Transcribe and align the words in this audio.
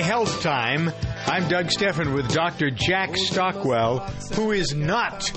Good 0.00 0.06
Health 0.06 0.40
Time. 0.40 0.90
I'm 1.26 1.46
Doug 1.48 1.66
Steffen 1.66 2.14
with 2.14 2.32
Dr. 2.32 2.70
Jack 2.70 3.18
Stockwell, 3.18 3.98
who 4.32 4.50
is 4.50 4.74
not 4.74 5.30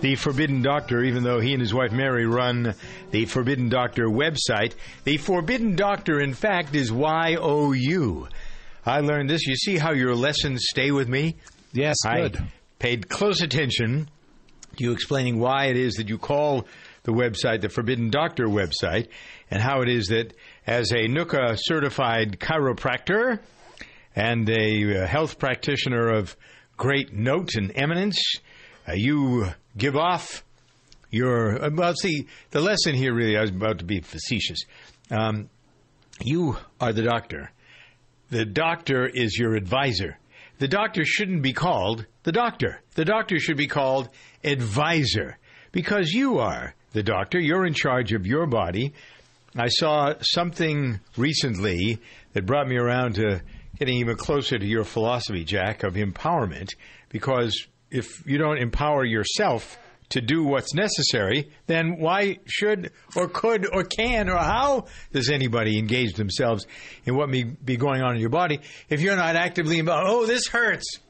the 0.00 0.14
Forbidden 0.14 0.62
Doctor, 0.62 1.02
even 1.02 1.24
though 1.24 1.40
he 1.40 1.52
and 1.52 1.60
his 1.60 1.74
wife 1.74 1.92
Mary 1.92 2.24
run 2.24 2.74
the 3.10 3.26
Forbidden 3.26 3.68
Doctor 3.68 4.06
website. 4.06 4.72
The 5.04 5.18
Forbidden 5.18 5.76
Doctor, 5.76 6.22
in 6.22 6.32
fact, 6.32 6.74
is 6.74 6.90
Y-O-U. 6.90 8.28
I 8.86 9.00
learned 9.00 9.28
this. 9.28 9.46
You 9.46 9.56
see 9.56 9.76
how 9.76 9.92
your 9.92 10.14
lessons 10.14 10.64
stay 10.70 10.90
with 10.90 11.10
me? 11.10 11.36
Yes, 11.74 11.96
good. 12.02 12.38
I 12.38 12.46
paid 12.78 13.10
close 13.10 13.42
attention 13.42 14.08
to 14.78 14.84
you 14.84 14.92
explaining 14.92 15.38
why 15.38 15.66
it 15.66 15.76
is 15.76 15.96
that 15.96 16.08
you 16.08 16.16
call 16.16 16.66
the 17.02 17.12
website 17.12 17.60
the 17.60 17.68
Forbidden 17.68 18.08
Doctor 18.08 18.46
website 18.46 19.08
and 19.50 19.60
how 19.60 19.82
it 19.82 19.90
is 19.90 20.06
that 20.06 20.32
as 20.66 20.92
a 20.92 21.08
NUCCA 21.08 21.58
certified 21.60 22.38
chiropractor 22.40 23.40
and 24.14 24.48
a 24.48 25.02
uh, 25.02 25.06
health 25.06 25.38
practitioner 25.38 26.08
of 26.08 26.36
great 26.76 27.12
note 27.12 27.54
and 27.54 27.72
eminence, 27.74 28.20
uh, 28.88 28.92
you 28.94 29.46
give 29.76 29.96
off 29.96 30.44
your. 31.10 31.64
Uh, 31.64 31.70
well, 31.72 31.94
see, 31.94 32.26
the 32.50 32.60
lesson 32.60 32.94
here 32.94 33.14
really, 33.14 33.36
I 33.36 33.40
was 33.42 33.50
about 33.50 33.78
to 33.78 33.84
be 33.84 34.00
facetious. 34.00 34.60
Um, 35.10 35.48
you 36.20 36.56
are 36.80 36.92
the 36.92 37.02
doctor. 37.02 37.50
The 38.30 38.44
doctor 38.44 39.06
is 39.06 39.36
your 39.38 39.54
advisor. 39.54 40.18
The 40.58 40.68
doctor 40.68 41.04
shouldn't 41.04 41.42
be 41.42 41.52
called 41.52 42.06
the 42.22 42.32
doctor. 42.32 42.80
The 42.94 43.04
doctor 43.04 43.38
should 43.38 43.56
be 43.56 43.66
called 43.66 44.08
advisor 44.44 45.38
because 45.72 46.12
you 46.12 46.38
are 46.38 46.74
the 46.92 47.02
doctor. 47.02 47.38
You're 47.38 47.66
in 47.66 47.74
charge 47.74 48.12
of 48.12 48.26
your 48.26 48.46
body. 48.46 48.92
I 49.56 49.68
saw 49.68 50.14
something 50.20 51.00
recently 51.16 51.98
that 52.32 52.46
brought 52.46 52.68
me 52.68 52.76
around 52.76 53.16
to 53.16 53.42
getting 53.82 53.98
even 53.98 54.14
closer 54.16 54.56
to 54.56 54.64
your 54.64 54.84
philosophy, 54.84 55.42
Jack, 55.42 55.82
of 55.82 55.94
empowerment. 55.94 56.68
Because 57.08 57.66
if 57.90 58.24
you 58.24 58.38
don't 58.38 58.58
empower 58.58 59.04
yourself 59.04 59.76
to 60.10 60.20
do 60.20 60.44
what's 60.44 60.72
necessary, 60.72 61.50
then 61.66 61.98
why 61.98 62.38
should 62.46 62.92
or 63.16 63.26
could 63.26 63.66
or 63.74 63.82
can 63.82 64.28
or 64.30 64.36
how 64.36 64.84
does 65.10 65.30
anybody 65.30 65.80
engage 65.80 66.14
themselves 66.14 66.64
in 67.06 67.16
what 67.16 67.28
may 67.28 67.42
be 67.42 67.76
going 67.76 68.02
on 68.02 68.14
in 68.14 68.20
your 68.20 68.30
body 68.30 68.60
if 68.88 69.00
you're 69.00 69.16
not 69.16 69.34
actively 69.34 69.80
involved? 69.80 70.08
Oh, 70.08 70.26
this 70.26 70.46
hurts. 70.46 71.00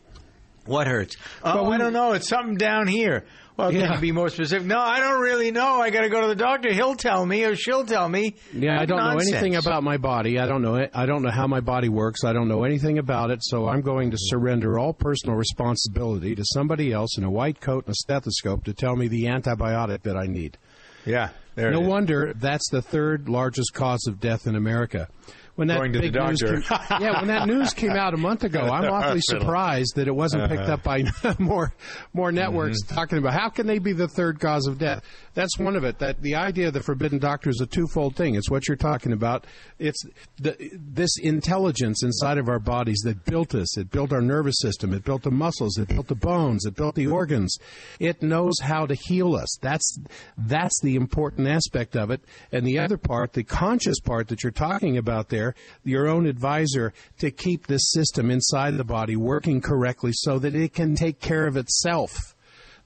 What 0.67 0.87
hurts? 0.87 1.17
Oh, 1.43 1.63
well, 1.63 1.71
we, 1.71 1.75
I 1.75 1.79
don't 1.79 1.93
know. 1.93 2.13
It's 2.13 2.29
something 2.29 2.57
down 2.57 2.87
here. 2.87 3.25
Well, 3.57 3.71
can 3.71 3.81
yeah. 3.81 3.95
you 3.95 4.01
be 4.01 4.13
more 4.13 4.31
specific? 4.31 4.67
No, 4.67 4.79
I 4.79 5.01
don't 5.01 5.21
really 5.21 5.51
know. 5.51 5.81
I 5.81 5.91
got 5.91 6.03
to 6.03 6.09
go 6.09 6.23
to 6.23 6.27
the 6.27 6.35
doctor. 6.35 6.73
He'll 6.73 6.95
tell 6.95 7.25
me, 7.27 7.45
or 7.45 7.55
she'll 7.55 7.85
tell 7.85 8.09
me. 8.09 8.37
Yeah, 8.55 8.81
I 8.81 8.87
don't 8.87 8.97
Nonsense. 8.99 9.31
know 9.31 9.37
anything 9.37 9.57
about 9.57 9.83
my 9.83 9.99
body. 9.99 10.39
I 10.39 10.47
don't 10.47 10.63
know 10.63 10.77
it. 10.77 10.91
I 10.95 11.05
don't 11.05 11.23
know 11.23 11.31
how 11.31 11.47
my 11.47 11.61
body 11.61 11.91
works. 11.91 12.25
I 12.25 12.33
don't 12.33 12.49
know 12.49 12.65
anything 12.65 12.99
about 12.99 13.31
it. 13.31 13.41
So 13.43 13.69
I'm 13.69 13.83
going 13.83 14.11
to 14.13 14.17
surrender 14.19 14.79
all 14.79 14.95
personal 14.95 15.37
responsibility 15.37 16.35
to 16.35 16.45
somebody 16.55 16.93
else 16.93 17.19
in 17.19 17.25
a 17.25 17.31
white 17.31 17.61
coat 17.61 17.85
and 17.87 17.93
a 17.93 17.97
stethoscope 17.97 18.65
to 18.65 18.73
tell 18.73 18.97
me 18.97 19.09
the 19.09 19.25
antibiotic 19.25 20.03
that 20.03 20.17
I 20.17 20.27
need. 20.27 20.57
Yeah. 21.05 21.31
no 21.57 21.81
wonder 21.81 22.33
that's 22.35 22.70
the 22.70 22.81
third 22.81 23.29
largest 23.29 23.75
cause 23.75 24.07
of 24.07 24.19
death 24.19 24.47
in 24.47 24.57
America 24.57 25.09
when 25.55 25.68
that 25.68 25.79
going 25.79 25.92
to 25.92 26.01
the 26.01 26.11
doctor. 26.11 26.61
Came, 26.61 27.01
yeah, 27.01 27.20
when 27.20 27.29
that 27.29 27.46
news 27.46 27.74
came 27.74 27.90
out 27.90 28.14
a 28.14 28.17
month 28.17 28.45
ago, 28.45 28.61
I'm 28.61 28.85
awfully 28.92 29.20
surprised 29.20 29.96
that 29.96 30.08
it 30.08 30.14
wasn't 30.14 30.48
picked 30.48 30.68
up 30.68 30.83
by 30.83 31.05
more 31.39 31.74
more 32.13 32.33
networks 32.33 32.83
mm-hmm. 32.83 32.95
talking 32.95 33.18
about 33.18 33.35
how 33.35 33.48
can 33.48 33.67
they 33.67 33.79
be 33.79 33.92
the 33.92 34.08
third 34.08 34.41
cause 34.41 34.67
of 34.67 34.79
death. 34.79 35.02
That's 35.35 35.59
one 35.59 35.77
of 35.77 35.85
it. 35.85 35.98
That 35.98 36.20
the 36.20 36.35
idea 36.35 36.69
of 36.69 36.75
the 36.75 36.83
forbidden 36.83 37.19
doctor 37.19 37.48
is 37.48 37.61
a 37.61 37.67
twofold 37.67 38.17
thing. 38.17 38.35
It's 38.35 38.51
what 38.51 38.69
you're 38.69 38.77
talking 38.77 39.13
about. 39.13 39.47
It's 39.79 40.05
the, 40.39 40.57
this 40.75 41.11
intelligence 41.19 42.03
inside 42.03 42.37
of 42.39 42.48
our 42.48 42.59
bodies 42.59 43.01
that 43.05 43.25
built 43.25 43.55
us. 43.55 43.79
It 43.79 43.91
built 43.91 44.13
our 44.13 44.21
nervous 44.21 44.57
system. 44.61 44.92
It 44.92 45.05
built 45.05 45.23
the 45.23 45.31
muscles. 45.31 45.79
It 45.79 45.89
built 45.89 46.09
the 46.09 46.15
bones. 46.15 46.67
It 46.67 46.77
built 46.77 46.97
the 46.97 47.07
organs. 47.07 47.57
It 47.98 48.23
knows 48.23 48.55
how 48.61 48.85
to 48.87 48.95
heal 48.95 49.35
us. 49.35 49.57
That's 49.61 49.98
that's 50.37 50.79
the 50.83 50.97
important 50.97 51.48
aspect 51.48 51.97
of 51.97 52.11
it. 52.11 52.23
And 52.51 52.67
the 52.67 52.79
other 52.79 52.98
part, 52.98 53.33
the 53.33 53.45
conscious 53.45 54.01
part 54.01 54.29
that 54.29 54.42
you're 54.42 54.53
talking 54.53 54.98
about 54.98 55.31
there, 55.31 55.55
your 55.83 56.09
own 56.09 56.27
advisor 56.27 56.92
to 57.19 57.31
keep 57.31 57.67
this 57.67 57.91
system 57.91 58.31
inside 58.31 58.77
the 58.77 58.85
body 58.85 59.17
working 59.17 59.61
correctly 59.61 60.13
so 60.15 60.39
that 60.39 60.55
it 60.55 60.75
can 60.75 60.95
take 60.95 61.21
care 61.21 61.47
of 61.47 61.57
itself. 61.57 62.35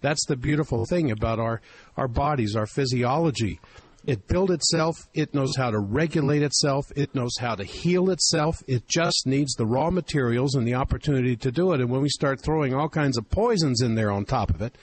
That's 0.01 0.25
the 0.27 0.37
beautiful 0.37 0.84
thing 0.87 1.11
about 1.11 1.39
our, 1.39 1.61
our 1.97 2.09
bodies, 2.09 2.55
our 2.57 2.67
physiology. 2.67 3.61
It 4.05 4.29
builds 4.29 4.53
itself. 4.53 4.97
It 5.15 5.34
knows 5.34 5.57
how 5.57 5.73
to 5.73 5.81
regulate 5.81 6.43
itself. 6.43 6.87
It 6.95 7.15
knows 7.15 7.37
how 7.41 7.57
to 7.57 7.65
heal 7.65 8.11
itself. 8.11 8.62
It 8.69 8.87
just 8.87 9.27
needs 9.27 9.55
the 9.55 9.67
raw 9.67 9.91
materials 9.91 10.55
and 10.55 10.67
the 10.67 10.75
opportunity 10.75 11.37
to 11.37 11.51
do 11.51 11.73
it. 11.73 11.81
And 11.81 11.91
when 11.91 12.03
we 12.03 12.09
start 12.09 12.41
throwing 12.41 12.73
all 12.73 12.89
kinds 12.89 13.19
of 13.19 13.29
poisons 13.31 13.83
in 13.83 13.97
there 13.97 14.12
on 14.12 14.25
top 14.25 14.51
of 14.51 14.62
it, 14.62 14.77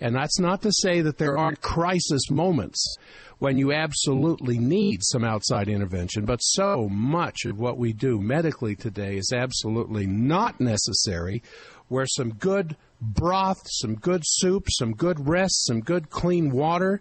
and 0.00 0.14
that's 0.14 0.40
not 0.40 0.62
to 0.62 0.72
say 0.72 1.02
that 1.02 1.18
there 1.18 1.36
aren't 1.36 1.60
crisis 1.60 2.30
moments 2.30 2.96
when 3.38 3.58
you 3.58 3.72
absolutely 3.72 4.58
need 4.58 5.00
some 5.02 5.24
outside 5.24 5.68
intervention, 5.68 6.24
but 6.24 6.38
so 6.38 6.88
much 6.88 7.44
of 7.44 7.58
what 7.58 7.76
we 7.76 7.92
do 7.92 8.20
medically 8.20 8.74
today 8.74 9.16
is 9.16 9.32
absolutely 9.34 10.06
not 10.06 10.60
necessary, 10.60 11.42
where 11.88 12.06
some 12.06 12.30
good 12.30 12.76
broth, 13.12 13.60
some 13.66 13.94
good 13.94 14.22
soup, 14.24 14.66
some 14.70 14.92
good 14.92 15.28
rest, 15.28 15.66
some 15.66 15.80
good 15.80 16.10
clean 16.10 16.50
water, 16.50 17.00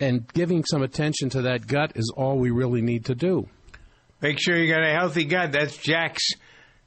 and 0.00 0.26
giving 0.32 0.64
some 0.64 0.82
attention 0.82 1.28
to 1.30 1.42
that 1.42 1.66
gut 1.66 1.92
is 1.94 2.12
all 2.16 2.38
we 2.38 2.50
really 2.50 2.82
need 2.82 3.04
to 3.06 3.14
do. 3.14 3.48
Make 4.20 4.38
sure 4.40 4.56
you 4.56 4.72
got 4.72 4.82
a 4.82 4.92
healthy 4.92 5.24
gut. 5.24 5.52
That's 5.52 5.76
Jack's. 5.76 6.26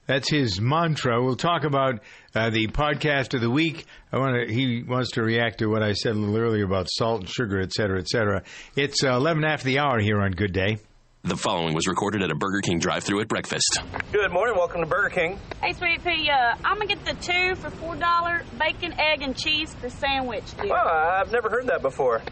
That's 0.07 0.27
his 0.27 0.59
mantra. 0.59 1.23
We'll 1.23 1.35
talk 1.35 1.63
about 1.63 1.99
uh, 2.33 2.49
the 2.49 2.65
podcast 2.67 3.35
of 3.35 3.41
the 3.41 3.49
week. 3.51 3.85
I 4.11 4.17
want 4.17 4.47
to. 4.47 4.51
He 4.51 4.81
wants 4.81 5.11
to 5.11 5.21
react 5.21 5.59
to 5.59 5.67
what 5.67 5.83
I 5.83 5.93
said 5.93 6.15
a 6.15 6.19
little 6.19 6.35
earlier 6.35 6.65
about 6.65 6.87
salt 6.89 7.21
and 7.21 7.29
sugar, 7.29 7.61
et 7.61 7.71
cetera, 7.71 7.99
et 7.99 8.07
cetera. 8.07 8.41
It's 8.75 9.03
uh, 9.03 9.13
eleven 9.13 9.45
after 9.45 9.65
the 9.65 9.77
hour 9.77 9.99
here 9.99 10.19
on 10.19 10.31
Good 10.31 10.53
Day. 10.53 10.79
The 11.29 11.37
following 11.37 11.75
was 11.75 11.85
recorded 11.85 12.23
at 12.23 12.31
a 12.31 12.35
Burger 12.35 12.61
King 12.61 12.79
drive-through 12.79 13.21
at 13.21 13.27
breakfast. 13.27 13.81
Good 14.11 14.31
morning. 14.31 14.55
Welcome 14.57 14.81
to 14.81 14.87
Burger 14.87 15.09
King. 15.09 15.39
Hey, 15.61 15.73
Sweet 15.73 16.03
Pea, 16.03 16.27
uh, 16.27 16.55
I'm 16.65 16.77
going 16.77 16.87
to 16.87 16.95
get 16.95 17.05
the 17.05 17.13
two 17.13 17.53
for 17.53 17.69
$4 17.69 18.57
bacon, 18.57 18.99
egg, 18.99 19.21
and 19.21 19.37
cheese 19.37 19.71
for 19.75 19.91
sandwich. 19.91 20.43
Dear. 20.59 20.71
Well, 20.71 20.87
I've 20.87 21.31
never 21.31 21.51
heard 21.51 21.67
that 21.67 21.83
before. 21.83 22.23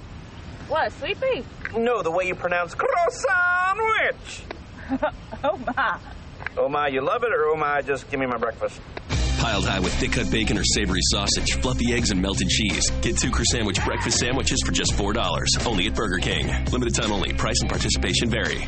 What, 0.67 0.91
Sweet 0.93 1.21
Pea? 1.21 1.43
No, 1.77 2.01
the 2.01 2.09
way 2.09 2.25
you 2.25 2.33
pronounce 2.33 2.73
croissant 2.73 3.77
oh, 5.43 5.57
my. 5.57 5.99
Oh, 6.57 6.67
my, 6.67 6.87
you 6.87 7.05
love 7.05 7.21
it, 7.23 7.29
or 7.31 7.49
oh, 7.49 7.55
my, 7.55 7.83
just 7.83 8.09
give 8.09 8.19
me 8.19 8.25
my 8.25 8.37
breakfast? 8.37 8.81
Piled 9.37 9.65
high 9.65 9.79
with 9.79 9.93
thick 9.93 10.13
cut 10.13 10.31
bacon 10.31 10.57
or 10.57 10.63
savory 10.63 11.01
sausage, 11.11 11.53
fluffy 11.61 11.93
eggs, 11.93 12.09
and 12.09 12.19
melted 12.19 12.49
cheese. 12.49 12.89
Get 13.01 13.19
two 13.19 13.31
Sandwich 13.43 13.79
breakfast 13.85 14.17
sandwiches 14.17 14.59
for 14.65 14.71
just 14.71 14.93
$4. 14.93 15.67
Only 15.67 15.85
at 15.85 15.93
Burger 15.93 16.17
King. 16.17 16.47
Limited 16.71 16.95
time 16.95 17.11
only. 17.11 17.33
Price 17.33 17.61
and 17.61 17.69
participation 17.69 18.31
vary. 18.31 18.67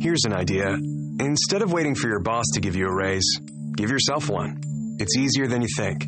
Here's 0.00 0.24
an 0.24 0.34
idea. 0.34 0.76
Instead 1.20 1.62
of 1.62 1.72
waiting 1.72 1.94
for 1.94 2.08
your 2.08 2.20
boss 2.20 2.44
to 2.54 2.60
give 2.60 2.76
you 2.76 2.86
a 2.86 2.94
raise, 2.94 3.40
give 3.76 3.90
yourself 3.90 4.28
one. 4.28 4.60
It's 4.98 5.16
easier 5.16 5.46
than 5.46 5.62
you 5.62 5.68
think. 5.76 6.06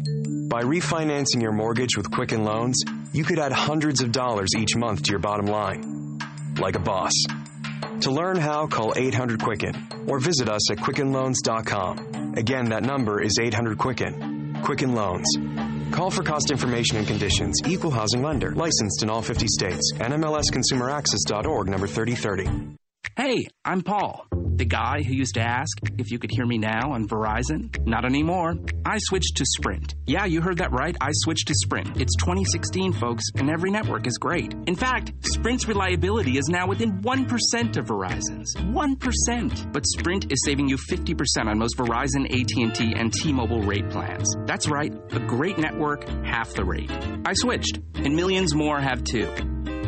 By 0.51 0.63
refinancing 0.63 1.41
your 1.41 1.53
mortgage 1.53 1.97
with 1.97 2.11
Quicken 2.11 2.45
Loans, 2.45 2.83
you 3.13 3.25
could 3.25 3.39
add 3.39 3.53
hundreds 3.53 4.03
of 4.03 4.13
dollars 4.13 4.49
each 4.59 4.77
month 4.77 5.05
to 5.05 5.11
your 5.11 5.21
bottom 5.21 5.47
line. 5.47 6.19
Like 6.61 6.77
a 6.77 6.81
boss. 6.81 7.13
To 8.01 8.11
learn 8.11 8.37
how, 8.37 8.67
call 8.67 8.93
800 8.97 9.43
Quicken 9.43 9.89
or 10.07 10.19
visit 10.19 10.49
us 10.49 10.71
at 10.71 10.79
QuickenLoans.com. 10.79 12.35
Again, 12.37 12.71
that 12.71 12.83
number 12.83 13.23
is 13.23 13.39
800 13.41 13.79
Quicken. 13.79 14.61
Quicken 14.63 14.95
Loans. 14.95 15.29
Call 15.93 16.11
for 16.11 16.23
cost 16.23 16.51
information 16.51 16.99
and 16.99 17.07
conditions. 17.07 17.61
Equal 17.67 17.91
housing 17.91 18.23
lender. 18.23 18.53
Licensed 18.53 19.03
in 19.03 19.11
all 19.11 19.23
50 19.23 19.47
states. 19.49 19.93
NMLSConsumerAccess.org 19.95 21.69
number 21.69 21.87
3030. 21.87 22.80
Hey, 23.21 23.49
I'm 23.67 23.83
Paul. 23.83 24.27
The 24.33 24.65
guy 24.65 25.03
who 25.03 25.13
used 25.13 25.35
to 25.35 25.43
ask 25.43 25.79
if 25.99 26.11
you 26.11 26.19
could 26.19 26.31
hear 26.31 26.47
me 26.47 26.57
now 26.57 26.93
on 26.93 27.07
Verizon? 27.07 27.69
Not 27.87 28.07
anymore. 28.07 28.55
I 28.87 28.97
switched 28.97 29.37
to 29.37 29.45
Sprint. 29.45 29.95
Yeah, 30.07 30.25
you 30.25 30.41
heard 30.41 30.57
that 30.57 30.73
right. 30.73 30.97
I 31.03 31.11
switched 31.13 31.49
to 31.49 31.55
Sprint. 31.55 32.01
It's 32.01 32.17
2016, 32.17 32.95
folks, 32.95 33.25
and 33.37 33.51
every 33.51 33.71
network 33.71 34.07
is 34.07 34.17
great. 34.17 34.55
In 34.67 34.75
fact, 34.75 35.13
Sprint's 35.21 35.69
reliability 35.69 36.39
is 36.39 36.49
now 36.49 36.67
within 36.67 37.03
1% 37.03 37.77
of 37.77 37.85
Verizon's. 37.85 38.55
1%. 38.57 39.71
But 39.71 39.87
Sprint 39.87 40.33
is 40.33 40.43
saving 40.47 40.71
you 40.71 40.79
50% 40.79 41.45
on 41.45 41.59
most 41.59 41.77
Verizon, 41.77 42.25
AT&T, 42.25 42.95
and 42.97 43.13
T-Mobile 43.13 43.61
rate 43.61 43.91
plans. 43.91 44.35
That's 44.47 44.71
right. 44.71 44.95
A 45.13 45.21
great 45.21 45.59
network, 45.59 46.09
half 46.25 46.55
the 46.55 46.65
rate. 46.65 46.91
I 47.27 47.35
switched, 47.35 47.81
and 47.97 48.17
millions 48.17 48.55
more 48.55 48.81
have 48.81 49.05
too. 49.05 49.31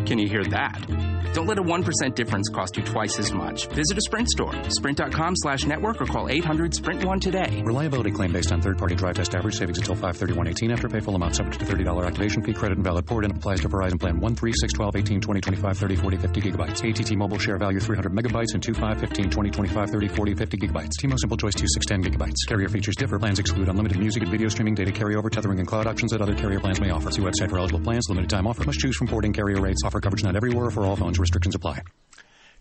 Can 0.04 0.18
you 0.18 0.28
hear 0.28 0.44
that? 0.44 1.11
Don't 1.34 1.46
let 1.46 1.58
a 1.58 1.62
1% 1.62 2.14
difference 2.14 2.48
cost 2.48 2.76
you 2.76 2.82
twice 2.82 3.18
as 3.18 3.32
much. 3.32 3.66
Visit 3.68 3.96
a 3.96 4.00
Sprint 4.02 4.28
store, 4.28 4.52
sprint.com 4.68 5.34
slash 5.36 5.64
network, 5.64 6.00
or 6.00 6.06
call 6.06 6.26
800-SPRINT1 6.26 7.20
today. 7.20 7.62
Reliability 7.64 8.10
claim 8.10 8.32
based 8.32 8.52
on 8.52 8.60
third-party 8.60 8.94
drive 8.94 9.14
test 9.14 9.34
average 9.34 9.56
savings 9.56 9.78
until 9.78 9.94
531.18 9.96 10.72
after 10.72 10.88
pay 10.88 11.00
full 11.00 11.14
amount 11.14 11.36
subject 11.36 11.58
to 11.60 11.64
$30 11.64 12.06
activation 12.06 12.42
fee 12.42 12.52
credit 12.52 12.76
and 12.76 12.84
valid 12.84 13.06
port 13.06 13.24
and 13.24 13.36
applies 13.36 13.60
to 13.60 13.68
Verizon 13.68 13.98
plan 13.98 14.20
1, 14.20 14.34
3, 14.36 14.52
6, 14.52 14.72
12, 14.72 14.96
18, 14.96 15.20
20, 15.20 15.40
25, 15.40 15.78
30, 15.78 15.96
40, 15.96 16.16
50 16.16 16.40
gigabytes. 16.40 17.00
ATT 17.00 17.16
mobile 17.16 17.38
share 17.38 17.56
value 17.56 17.80
300 17.80 18.12
megabytes 18.12 18.54
and 18.54 18.62
2, 18.62 18.74
5, 18.74 19.00
15, 19.00 19.30
20, 19.30 19.50
25, 19.50 19.90
30, 19.90 20.08
40, 20.08 20.34
50 20.34 20.56
gigabytes. 20.56 20.90
T-Mobile 20.98 21.18
Simple 21.18 21.36
Choice 21.36 21.54
2, 21.54 21.66
6, 21.66 21.86
10 21.86 22.02
gigabytes. 22.04 22.36
Carrier 22.48 22.68
features 22.68 22.96
differ. 22.96 23.18
Plans 23.18 23.38
exclude 23.38 23.68
unlimited 23.68 23.98
music 23.98 24.22
and 24.22 24.30
video 24.30 24.48
streaming, 24.48 24.74
data 24.74 24.90
carryover, 24.90 25.30
tethering, 25.30 25.58
and 25.58 25.68
cloud 25.68 25.86
options 25.86 26.10
that 26.12 26.20
other 26.20 26.34
carrier 26.34 26.60
plans 26.60 26.80
may 26.80 26.90
offer. 26.90 27.10
See 27.10 27.22
website 27.22 27.50
for 27.50 27.58
eligible 27.58 27.80
plans. 27.80 28.08
Limited 28.08 28.28
time 28.28 28.46
offer. 28.46 28.64
Must 28.64 28.78
choose 28.78 28.96
from 28.96 29.08
porting 29.08 29.32
carrier 29.32 29.60
rates. 29.60 29.82
Offer 29.84 30.00
coverage 30.00 30.24
not 30.24 30.36
everywhere 30.36 30.66
or 30.66 30.70
for 30.70 30.84
all 30.84 30.96
phones. 30.96 31.11
Restrictions 31.18 31.54
apply. 31.54 31.82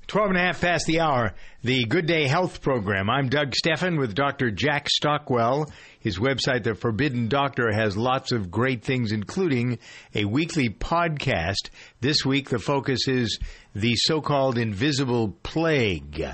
12 0.07 0.29
and 0.31 0.37
a 0.37 0.41
half 0.41 0.59
past 0.59 0.85
the 0.87 0.99
hour, 0.99 1.33
the 1.63 1.85
Good 1.85 2.05
Day 2.05 2.27
Health 2.27 2.61
Program. 2.61 3.09
I'm 3.09 3.29
Doug 3.29 3.53
Steffen 3.53 3.97
with 3.97 4.13
Dr. 4.13 4.51
Jack 4.51 4.89
Stockwell. 4.89 5.71
His 6.01 6.19
website, 6.19 6.63
The 6.63 6.75
Forbidden 6.75 7.29
Doctor, 7.29 7.71
has 7.71 7.95
lots 7.95 8.33
of 8.33 8.51
great 8.51 8.83
things, 8.83 9.13
including 9.13 9.79
a 10.13 10.25
weekly 10.25 10.69
podcast. 10.69 11.69
This 12.01 12.25
week, 12.25 12.49
the 12.49 12.59
focus 12.59 13.07
is 13.07 13.39
the 13.73 13.95
so-called 13.95 14.57
invisible 14.57 15.37
plague. 15.43 16.25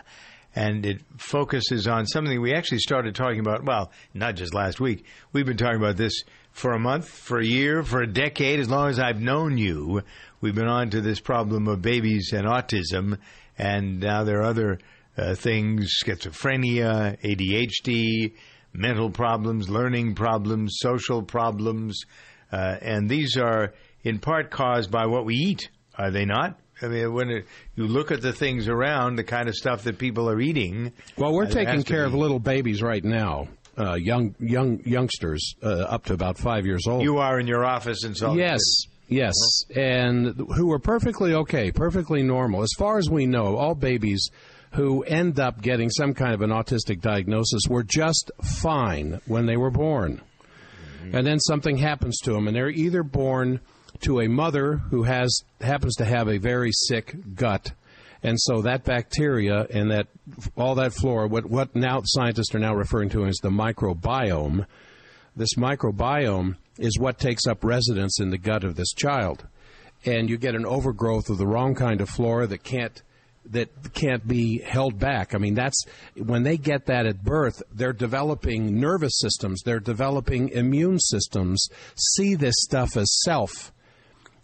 And 0.55 0.83
it 0.83 1.01
focuses 1.17 1.87
on 1.87 2.07
something 2.07 2.41
we 2.41 2.55
actually 2.55 2.79
started 2.79 3.13
talking 3.13 3.41
about, 3.41 3.63
well, 3.63 3.91
not 4.15 4.35
just 4.35 4.55
last 4.55 4.79
week. 4.79 5.05
We've 5.33 5.45
been 5.45 5.57
talking 5.57 5.77
about 5.77 5.97
this 5.97 6.23
for 6.51 6.71
a 6.71 6.79
month, 6.79 7.07
for 7.07 7.37
a 7.37 7.45
year, 7.45 7.83
for 7.83 8.01
a 8.01 8.07
decade, 8.07 8.59
as 8.59 8.67
long 8.67 8.89
as 8.89 8.99
I've 8.99 9.21
known 9.21 9.59
you. 9.59 10.01
We've 10.39 10.55
been 10.55 10.67
on 10.67 10.89
to 10.91 11.01
this 11.01 11.19
problem 11.19 11.67
of 11.67 11.81
babies 11.81 12.31
and 12.33 12.45
autism 12.45 13.17
and 13.57 13.99
now 13.99 14.23
there 14.23 14.39
are 14.39 14.45
other 14.45 14.79
uh, 15.17 15.35
things 15.35 15.95
schizophrenia, 16.03 17.19
ADHD, 17.21 18.33
mental 18.73 19.09
problems, 19.09 19.69
learning 19.69 20.15
problems, 20.15 20.77
social 20.79 21.23
problems, 21.23 22.03
uh, 22.51 22.77
and 22.81 23.09
these 23.09 23.35
are 23.37 23.73
in 24.03 24.19
part 24.19 24.51
caused 24.51 24.91
by 24.91 25.05
what 25.07 25.25
we 25.25 25.35
eat, 25.35 25.69
are 25.97 26.11
they 26.11 26.25
not? 26.25 26.59
I 26.81 26.87
mean, 26.87 27.11
when 27.11 27.29
it, 27.31 27.47
you 27.75 27.87
look 27.87 28.11
at 28.11 28.21
the 28.21 28.31
things 28.31 28.67
around, 28.67 29.15
the 29.15 29.23
kind 29.23 29.49
of 29.49 29.55
stuff 29.55 29.83
that 29.85 29.97
people 29.97 30.29
are 30.29 30.39
eating. 30.39 30.93
Well, 31.17 31.33
we're 31.33 31.45
uh, 31.45 31.49
taking 31.49 31.81
care 31.81 32.05
of 32.05 32.13
little 32.13 32.39
babies 32.39 32.83
right 32.83 33.03
now. 33.03 33.47
Uh, 33.75 33.95
young 33.95 34.35
young 34.39 34.81
youngsters 34.85 35.55
uh, 35.61 35.67
up 35.67 36.05
to 36.05 36.13
about 36.13 36.37
five 36.37 36.65
years 36.65 36.87
old. 36.87 37.03
You 37.03 37.17
are 37.17 37.39
in 37.39 37.47
your 37.47 37.63
office 37.63 38.03
in 38.03 38.15
Salt 38.15 38.37
Yes, 38.37 38.59
yes, 39.07 39.33
and 39.75 40.35
who 40.55 40.71
are 40.71 40.79
perfectly 40.79 41.33
okay, 41.33 41.71
perfectly 41.71 42.23
normal. 42.23 42.61
As 42.63 42.73
far 42.77 42.97
as 42.97 43.09
we 43.09 43.25
know, 43.25 43.55
all 43.57 43.75
babies 43.75 44.29
who 44.73 45.03
end 45.03 45.39
up 45.39 45.61
getting 45.61 45.89
some 45.89 46.13
kind 46.13 46.33
of 46.33 46.41
an 46.41 46.49
autistic 46.49 47.01
diagnosis 47.01 47.63
were 47.69 47.83
just 47.83 48.31
fine 48.43 49.21
when 49.25 49.45
they 49.45 49.57
were 49.57 49.71
born. 49.71 50.21
And 51.13 51.25
then 51.25 51.39
something 51.39 51.77
happens 51.77 52.17
to 52.23 52.33
them, 52.33 52.47
and 52.47 52.55
they're 52.55 52.69
either 52.69 53.01
born 53.01 53.61
to 54.01 54.19
a 54.19 54.27
mother 54.27 54.77
who 54.89 55.03
has 55.03 55.41
happens 55.61 55.95
to 55.95 56.05
have 56.05 56.27
a 56.27 56.37
very 56.37 56.71
sick 56.73 57.15
gut. 57.33 57.71
And 58.23 58.37
so 58.39 58.61
that 58.63 58.83
bacteria 58.83 59.67
and 59.69 59.91
that 59.91 60.07
all 60.57 60.75
that 60.75 60.93
flora, 60.93 61.27
what, 61.27 61.45
what 61.45 61.75
now 61.75 62.01
scientists 62.03 62.53
are 62.53 62.59
now 62.59 62.75
referring 62.75 63.09
to 63.09 63.25
as 63.25 63.37
the 63.37 63.49
microbiome, 63.49 64.65
this 65.35 65.55
microbiome 65.55 66.57
is 66.79 66.99
what 66.99 67.19
takes 67.19 67.45
up 67.47 67.63
residence 67.63 68.19
in 68.19 68.29
the 68.29 68.37
gut 68.37 68.63
of 68.63 68.75
this 68.75 68.93
child. 68.93 69.45
And 70.05 70.29
you 70.29 70.37
get 70.37 70.55
an 70.55 70.65
overgrowth 70.65 71.29
of 71.29 71.37
the 71.37 71.47
wrong 71.47 71.75
kind 71.75 72.01
of 72.01 72.09
flora 72.09 72.47
that 72.47 72.63
can't 72.63 73.01
that 73.51 73.93
can't 73.93 74.27
be 74.27 74.59
held 74.59 74.99
back. 74.99 75.33
I 75.33 75.37
mean, 75.37 75.53
that's 75.53 75.85
when 76.15 76.43
they 76.43 76.57
get 76.57 76.85
that 76.87 77.05
at 77.05 77.23
birth, 77.23 77.63
they're 77.73 77.93
developing 77.93 78.79
nervous 78.79 79.17
systems, 79.19 79.61
they're 79.63 79.79
developing 79.79 80.49
immune 80.49 80.99
systems, 80.99 81.67
see 81.95 82.35
this 82.35 82.55
stuff 82.57 82.97
as 82.97 83.21
self. 83.23 83.71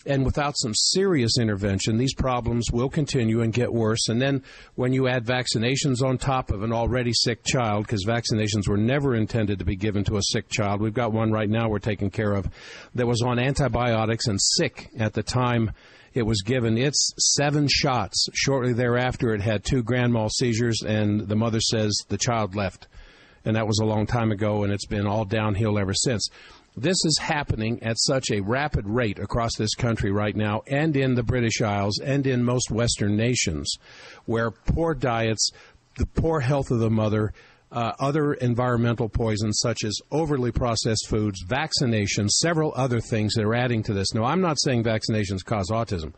And 0.05 0.25
without 0.25 0.55
some 0.57 0.73
serious 0.73 1.37
intervention, 1.39 1.97
these 1.97 2.13
problems 2.13 2.67
will 2.71 2.89
continue 2.89 3.41
and 3.41 3.53
get 3.53 3.73
worse. 3.73 4.09
And 4.09 4.21
then 4.21 4.43
when 4.75 4.91
you 4.91 5.07
add 5.07 5.25
vaccinations 5.25 6.03
on 6.03 6.17
top 6.17 6.51
of 6.51 6.63
an 6.63 6.73
already 6.73 7.13
sick 7.13 7.43
child, 7.45 7.85
because 7.85 8.05
vaccinations 8.05 8.67
were 8.67 8.77
never 8.77 9.15
intended 9.15 9.59
to 9.59 9.65
be 9.65 9.75
given 9.75 10.03
to 10.05 10.17
a 10.17 10.23
sick 10.23 10.49
child, 10.49 10.81
we've 10.81 10.93
got 10.93 11.13
one 11.13 11.31
right 11.31 11.49
now 11.49 11.69
we're 11.69 11.79
taking 11.79 12.09
care 12.09 12.33
of 12.33 12.49
that 12.95 13.07
was 13.07 13.21
on 13.21 13.39
antibiotics 13.39 14.27
and 14.27 14.39
sick 14.41 14.89
at 14.99 15.13
the 15.13 15.23
time 15.23 15.71
it 16.13 16.23
was 16.23 16.41
given 16.43 16.77
its 16.77 17.13
seven 17.35 17.67
shots. 17.67 18.27
Shortly 18.33 18.73
thereafter, 18.73 19.33
it 19.33 19.41
had 19.41 19.63
two 19.63 19.81
grand 19.81 20.13
mal 20.13 20.29
seizures, 20.29 20.81
and 20.85 21.21
the 21.21 21.35
mother 21.35 21.59
says 21.59 21.97
the 22.07 22.17
child 22.17 22.55
left. 22.55 22.87
And 23.45 23.55
that 23.55 23.67
was 23.67 23.79
a 23.79 23.85
long 23.85 24.05
time 24.05 24.31
ago, 24.31 24.63
and 24.63 24.71
it's 24.71 24.85
been 24.85 25.07
all 25.07 25.25
downhill 25.25 25.79
ever 25.79 25.93
since. 25.93 26.29
This 26.75 26.97
is 27.05 27.19
happening 27.21 27.83
at 27.83 27.99
such 27.99 28.31
a 28.31 28.41
rapid 28.41 28.87
rate 28.87 29.19
across 29.19 29.51
this 29.57 29.75
country 29.75 30.11
right 30.11 30.35
now, 30.35 30.63
and 30.65 30.97
in 30.97 31.13
the 31.13 31.21
British 31.21 31.61
Isles, 31.61 31.99
and 31.99 32.25
in 32.25 32.43
most 32.43 32.71
Western 32.71 33.15
nations, 33.15 33.71
where 34.25 34.49
poor 34.49 34.95
diets, 34.95 35.51
the 35.97 36.07
poor 36.07 36.39
health 36.39 36.71
of 36.71 36.79
the 36.79 36.89
mother, 36.89 37.31
uh, 37.71 37.93
other 37.99 38.33
environmental 38.33 39.07
poisons 39.07 39.59
such 39.61 39.83
as 39.83 39.99
overly 40.11 40.51
processed 40.51 41.07
foods, 41.09 41.43
vaccinations, 41.45 42.29
several 42.29 42.73
other 42.75 42.99
things 42.99 43.33
that 43.35 43.43
are 43.43 43.55
adding 43.55 43.83
to 43.83 43.93
this. 43.93 44.13
Now, 44.13 44.23
I'm 44.23 44.41
not 44.41 44.59
saying 44.59 44.83
vaccinations 44.83 45.45
cause 45.45 45.69
autism 45.69 46.13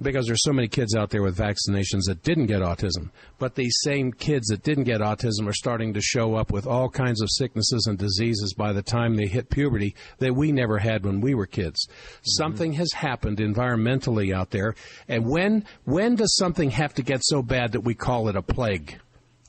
because 0.00 0.26
there's 0.26 0.42
so 0.42 0.52
many 0.52 0.68
kids 0.68 0.94
out 0.94 1.10
there 1.10 1.22
with 1.22 1.36
vaccinations 1.36 2.02
that 2.06 2.22
didn't 2.22 2.46
get 2.46 2.62
autism. 2.62 3.10
But 3.38 3.54
these 3.54 3.76
same 3.82 4.12
kids 4.12 4.48
that 4.48 4.62
didn't 4.62 4.84
get 4.84 5.00
autism 5.00 5.46
are 5.46 5.54
starting 5.54 5.94
to 5.94 6.00
show 6.00 6.34
up 6.34 6.52
with 6.52 6.66
all 6.66 6.88
kinds 6.88 7.20
of 7.20 7.28
sicknesses 7.30 7.86
and 7.86 7.98
diseases 7.98 8.54
by 8.54 8.72
the 8.72 8.82
time 8.82 9.16
they 9.16 9.26
hit 9.26 9.50
puberty 9.50 9.94
that 10.18 10.34
we 10.34 10.52
never 10.52 10.78
had 10.78 11.04
when 11.04 11.20
we 11.20 11.34
were 11.34 11.46
kids. 11.46 11.86
Mm-hmm. 11.86 12.20
Something 12.24 12.72
has 12.74 12.92
happened 12.92 13.38
environmentally 13.38 14.34
out 14.34 14.50
there. 14.50 14.74
And 15.08 15.26
when 15.26 15.64
when 15.84 16.16
does 16.16 16.34
something 16.36 16.70
have 16.70 16.94
to 16.94 17.02
get 17.02 17.20
so 17.22 17.42
bad 17.42 17.72
that 17.72 17.80
we 17.80 17.94
call 17.94 18.28
it 18.28 18.36
a 18.36 18.42
plague? 18.42 18.98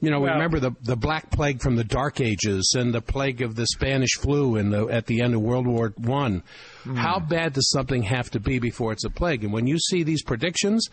You 0.05 0.11
know, 0.11 0.19
we 0.19 0.25
Well- 0.25 0.35
remember 0.35 0.59
the 0.59 0.71
the 0.83 0.95
Black 0.95 1.31
Plague 1.31 1.61
from 1.61 1.77
the 1.77 1.83
Dark 1.83 2.21
Ages 2.21 2.75
and 2.77 2.93
the 2.93 3.01
plague 3.01 3.41
of 3.41 3.55
the 3.55 3.65
Spanish 3.65 4.13
flu 4.19 4.55
in 4.55 4.69
the, 4.69 4.85
at 4.85 5.07
the 5.07 5.21
end 5.21 5.33
of 5.33 5.41
World 5.41 5.65
War 5.65 5.93
One. 5.97 6.43
How 6.93 7.19
bad 7.19 7.53
does 7.53 7.67
something 7.71 8.03
have 8.03 8.29
to 8.29 8.39
be 8.39 8.59
before 8.59 8.91
it's 8.91 9.03
a 9.03 9.09
plague? 9.09 9.43
And 9.43 9.51
when 9.51 9.65
you 9.65 9.79
see 9.79 10.03
these 10.03 10.21
predictions 10.21 10.87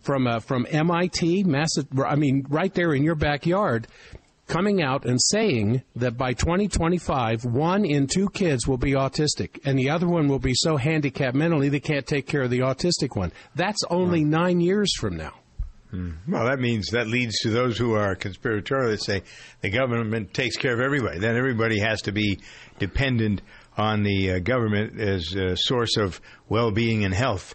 from 0.00 0.26
uh, 0.26 0.40
from 0.40 0.66
MIT, 0.70 1.44
Massa, 1.44 1.84
I 2.02 2.16
mean, 2.16 2.46
right 2.48 2.72
there 2.72 2.94
in 2.94 3.02
your 3.02 3.14
backyard, 3.14 3.88
coming 4.46 4.80
out 4.80 5.04
and 5.04 5.20
saying 5.20 5.82
that 5.94 6.16
by 6.16 6.32
2025, 6.32 7.44
one 7.44 7.84
in 7.84 8.06
two 8.06 8.30
kids 8.30 8.66
will 8.66 8.78
be 8.78 8.92
autistic, 8.92 9.58
and 9.66 9.78
the 9.78 9.90
other 9.90 10.08
one 10.08 10.28
will 10.28 10.38
be 10.38 10.54
so 10.54 10.78
handicapped 10.78 11.36
mentally 11.36 11.68
they 11.68 11.80
can't 11.80 12.06
take 12.06 12.26
care 12.26 12.42
of 12.42 12.50
the 12.50 12.60
autistic 12.60 13.16
one. 13.16 13.32
That's 13.54 13.82
only 13.90 14.24
nine 14.24 14.60
years 14.62 14.90
from 14.98 15.18
now. 15.18 15.34
Well, 15.92 16.46
that 16.46 16.58
means 16.58 16.88
that 16.90 17.06
leads 17.06 17.38
to 17.40 17.50
those 17.50 17.78
who 17.78 17.94
are 17.94 18.14
conspiratorial 18.14 18.90
that 18.90 19.02
say 19.02 19.22
the 19.60 19.70
government 19.70 20.34
takes 20.34 20.56
care 20.56 20.74
of 20.74 20.80
everybody. 20.80 21.18
Then 21.18 21.36
everybody 21.36 21.78
has 21.80 22.02
to 22.02 22.12
be 22.12 22.40
dependent 22.78 23.42
on 23.76 24.02
the 24.02 24.32
uh, 24.32 24.38
government 24.38 25.00
as 25.00 25.34
a 25.34 25.56
source 25.56 25.96
of 25.96 26.20
well-being 26.48 27.04
and 27.04 27.12
health. 27.12 27.54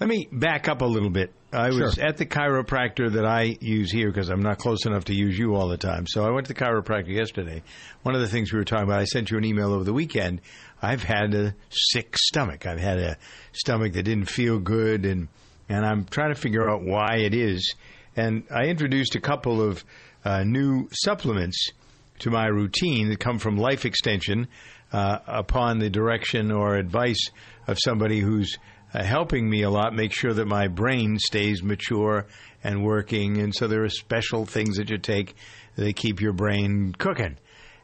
Let 0.00 0.08
me 0.08 0.28
back 0.32 0.68
up 0.68 0.80
a 0.80 0.86
little 0.86 1.10
bit. 1.10 1.32
I 1.52 1.70
was 1.70 1.98
at 1.98 2.16
the 2.16 2.26
chiropractor 2.26 3.12
that 3.14 3.26
I 3.26 3.56
use 3.60 3.90
here 3.90 4.08
because 4.08 4.30
I'm 4.30 4.42
not 4.42 4.58
close 4.58 4.86
enough 4.86 5.06
to 5.06 5.14
use 5.14 5.36
you 5.36 5.56
all 5.56 5.68
the 5.68 5.76
time. 5.76 6.06
So 6.06 6.24
I 6.24 6.30
went 6.30 6.46
to 6.46 6.54
the 6.54 6.60
chiropractor 6.60 7.08
yesterday. 7.08 7.62
One 8.02 8.14
of 8.14 8.20
the 8.20 8.28
things 8.28 8.52
we 8.52 8.58
were 8.58 8.64
talking 8.64 8.84
about, 8.84 9.00
I 9.00 9.04
sent 9.04 9.30
you 9.30 9.38
an 9.38 9.44
email 9.44 9.72
over 9.72 9.82
the 9.82 9.92
weekend. 9.92 10.42
I've 10.80 11.02
had 11.02 11.34
a 11.34 11.54
sick 11.70 12.16
stomach. 12.16 12.66
I've 12.66 12.78
had 12.78 12.98
a 12.98 13.16
stomach 13.52 13.94
that 13.94 14.04
didn't 14.04 14.30
feel 14.30 14.58
good, 14.58 15.04
and 15.04 15.28
and 15.70 15.86
I'm 15.86 16.04
trying 16.04 16.34
to 16.34 16.40
figure 16.40 16.68
out 16.68 16.82
why 16.82 17.18
it 17.18 17.32
is. 17.32 17.76
And 18.16 18.42
I 18.50 18.64
introduced 18.64 19.14
a 19.14 19.20
couple 19.20 19.62
of 19.62 19.84
uh, 20.24 20.42
new 20.42 20.88
supplements 20.92 21.70
to 22.18 22.30
my 22.30 22.46
routine 22.46 23.08
that 23.08 23.20
come 23.20 23.38
from 23.38 23.56
Life 23.56 23.84
Extension 23.84 24.48
uh, 24.92 25.20
upon 25.26 25.78
the 25.78 25.88
direction 25.88 26.50
or 26.50 26.74
advice 26.74 27.30
of 27.68 27.78
somebody 27.82 28.18
who's 28.18 28.58
uh, 28.92 29.04
helping 29.04 29.48
me 29.48 29.62
a 29.62 29.70
lot 29.70 29.94
make 29.94 30.12
sure 30.12 30.34
that 30.34 30.46
my 30.46 30.66
brain 30.66 31.16
stays 31.20 31.62
mature 31.62 32.26
and 32.64 32.84
working. 32.84 33.38
And 33.38 33.54
so 33.54 33.68
there 33.68 33.84
are 33.84 33.88
special 33.88 34.46
things 34.46 34.76
that 34.76 34.90
you 34.90 34.98
take 34.98 35.36
that 35.76 35.94
keep 35.94 36.20
your 36.20 36.32
brain 36.32 36.96
cooking. 36.98 37.36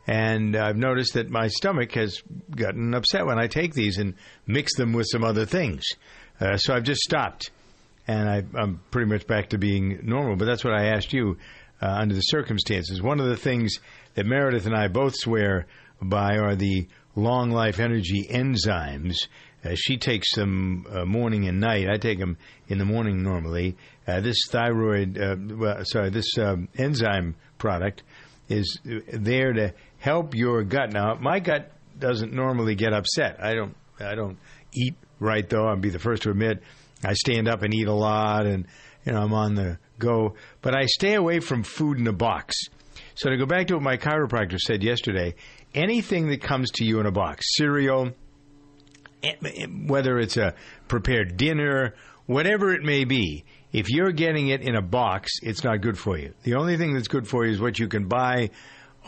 And 0.09 0.57
I've 0.57 0.77
noticed 0.77 1.15
that 1.15 1.31
my 1.31 1.47
stomach 1.47 1.93
has 1.93 2.21
gotten 2.51 2.95
upset 2.95 3.27
when 3.27 3.39
I 3.39 3.47
take 3.47 3.75
these 3.75 3.99
and 3.99 4.15
mix 4.45 4.75
them 4.75 4.93
with 4.93 5.07
some 5.09 5.23
other 5.23 5.47
things. 5.47 5.85
Uh, 6.41 6.57
so 6.57 6.75
I've 6.75 6.83
just 6.83 7.01
stopped. 7.01 7.51
And 8.09 8.29
I, 8.29 8.45
I'm 8.55 8.81
pretty 8.91 9.11
much 9.11 9.27
back 9.27 9.51
to 9.51 9.59
being 9.59 10.01
normal. 10.03 10.37
But 10.37 10.45
that's 10.45 10.65
what 10.65 10.75
I 10.75 10.87
asked 10.87 11.13
you 11.13 11.39
uh, 11.83 11.87
under 11.87 12.15
the 12.15 12.21
circumstances. 12.21 13.03
One 13.03 13.21
of 13.21 13.27
the 13.27 13.37
things 13.37 13.79
that 14.15 14.27
Meredith 14.27 14.67
and 14.67 14.77
I 14.77 14.89
both 14.89 15.15
swear 15.17 15.67
by 16.01 16.37
are 16.37 16.55
the 16.55 16.89
long 17.15 17.51
life 17.51 17.81
energy 17.81 18.27
enzymes. 18.31 19.27
Uh, 19.65 19.75
she 19.75 19.97
takes 19.97 20.35
them 20.35 20.87
uh, 20.91 21.05
morning 21.05 21.49
and 21.49 21.61
night. 21.61 21.89
I 21.89 21.97
take 21.97 22.19
them 22.19 22.37
in 22.69 22.79
the 22.79 22.85
morning 22.85 23.23
normally. 23.23 23.77
Uh, 24.07 24.21
this 24.21 24.37
thyroid, 24.49 25.19
uh, 25.19 25.37
well, 25.57 25.85
sorry, 25.85 26.11
this 26.11 26.39
um, 26.39 26.69
enzyme 26.79 27.35
product 27.59 28.03
is 28.49 28.79
there 28.85 29.53
to 29.53 29.75
help 29.99 30.35
your 30.35 30.63
gut. 30.63 30.93
Now, 30.93 31.15
my 31.15 31.41
gut 31.41 31.73
doesn't 31.99 32.33
normally 32.33 32.75
get 32.75 32.93
upset. 32.93 33.43
I 33.43 33.55
don't. 33.55 33.75
I 33.99 34.15
don't 34.15 34.39
eat 34.75 34.95
right 35.19 35.49
though. 35.49 35.67
I'll 35.67 35.77
be 35.77 35.89
the 35.89 35.99
first 35.99 36.23
to 36.23 36.31
admit. 36.31 36.63
I 37.07 37.15
stand 37.15 37.49
up 37.49 37.63
and 37.63 37.73
eat 37.73 37.87
a 37.87 37.95
lot, 37.95 38.47
and 38.47 38.67
you 39.05 39.13
know 39.13 39.23
I'm 39.23 39.33
on 39.33 39.55
the 39.55 39.79
go. 39.99 40.35
But 40.63 40.75
I 40.75 40.87
stay 40.87 41.15
away 41.15 41.41
from 41.41 41.63
food 41.63 41.99
in 41.99 42.07
a 42.07 42.13
box. 42.13 42.55
So 43.15 43.31
to 43.31 43.37
go 43.37 43.47
back 43.47 43.69
to 43.69 43.75
what 43.75 43.83
my 43.83 43.97
chiropractor 43.97 44.59
said 44.59 44.83
yesterday, 44.83 45.35
anything 45.75 46.29
that 46.29 46.43
comes 46.43 46.71
to 46.73 46.85
you 46.85 47.01
in 47.01 47.07
a 47.07 47.13
box, 47.13 47.47
cereal, 47.57 48.11
eh, 49.23 49.67
whether 49.87 50.19
it's 50.19 50.37
a 50.37 50.55
prepared 50.89 51.37
dinner, 51.37 51.95
whatever 52.27 52.75
it 52.75 52.83
may 52.83 53.05
be, 53.05 53.45
if 53.73 53.89
you're 53.89 54.13
getting 54.13 54.49
it 54.49 54.63
in 54.63 54.75
a 54.75 54.83
box, 54.83 55.31
it's 55.43 55.65
not 55.65 55.81
good 55.81 55.99
for 55.99 56.19
you. 56.19 56.35
The 56.43 56.55
only 56.55 56.77
thing 56.77 56.95
that's 56.95 57.09
good 57.09 57.27
for 57.29 57.45
you 57.45 57.53
is 57.53 57.61
what 57.61 57.79
you 57.79 57.89
can 57.89 58.07
buy 58.07 58.51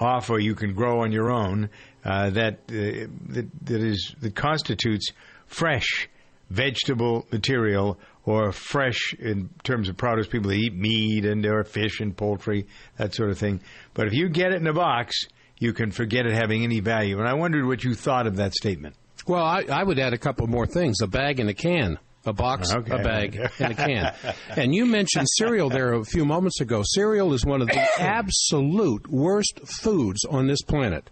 off 0.01 0.31
or 0.31 0.39
you 0.39 0.55
can 0.55 0.75
grow 0.75 1.01
on 1.01 1.13
your 1.13 1.31
own 1.31 1.71
uh, 2.05 2.31
that, 2.31 2.61
uh, 2.69 3.09
that 3.29 3.49
that 3.63 3.83
is 3.83 4.15
that 4.21 4.35
constitutes 4.35 5.09
fresh 5.47 6.09
vegetable 6.51 7.27
material 7.31 7.99
or 8.25 8.53
fresh 8.53 9.15
in 9.19 9.49
terms 9.65 9.89
of 9.89 9.97
produce. 9.97 10.27
People 10.27 10.53
eat 10.53 10.75
meat 10.75 11.25
and 11.25 11.45
or 11.47 11.65
fish 11.65 12.01
and 12.01 12.17
poultry, 12.17 12.67
that 12.97 13.15
sort 13.15 13.31
of 13.31 13.39
thing. 13.39 13.61
But 13.95 14.07
if 14.07 14.13
you 14.15 14.29
get 14.29 14.53
it 14.53 14.61
in 14.61 14.67
a 14.67 14.73
box, 14.73 15.17
you 15.59 15.73
can 15.73 15.91
forget 15.91 16.27
it 16.27 16.33
having 16.33 16.63
any 16.65 16.81
value. 16.81 17.19
And 17.19 17.29
I 17.29 17.35
wondered 17.35 17.67
what 17.67 17.83
you 17.85 17.95
thought 17.95 18.27
of 18.27 18.37
that 18.37 18.55
statement. 18.55 18.95
Well, 19.27 19.43
I, 19.45 19.65
I 19.71 19.83
would 19.83 19.99
add 19.99 20.13
a 20.15 20.19
couple 20.19 20.47
more 20.47 20.67
things: 20.67 21.01
a 21.03 21.07
bag 21.07 21.41
and 21.41 21.51
a 21.51 21.55
can. 21.55 21.99
A 22.27 22.33
box, 22.33 22.75
Okay. 22.75 22.93
a 22.95 23.03
bag, 23.03 23.37
and 23.59 23.73
a 23.73 23.75
can. 23.75 24.13
And 24.51 24.75
you 24.75 24.85
mentioned 24.85 25.27
cereal 25.39 25.71
there 25.71 25.95
a 25.95 26.05
few 26.05 26.25
moments 26.27 26.61
ago. 26.61 26.83
Cereal 26.85 27.33
is 27.33 27.45
one 27.47 27.63
of 27.63 27.69
the 27.69 27.89
absolute 28.01 29.07
worst 29.09 29.61
foods 29.65 30.25
on 30.29 30.47
this 30.47 30.61
planet. 30.63 31.09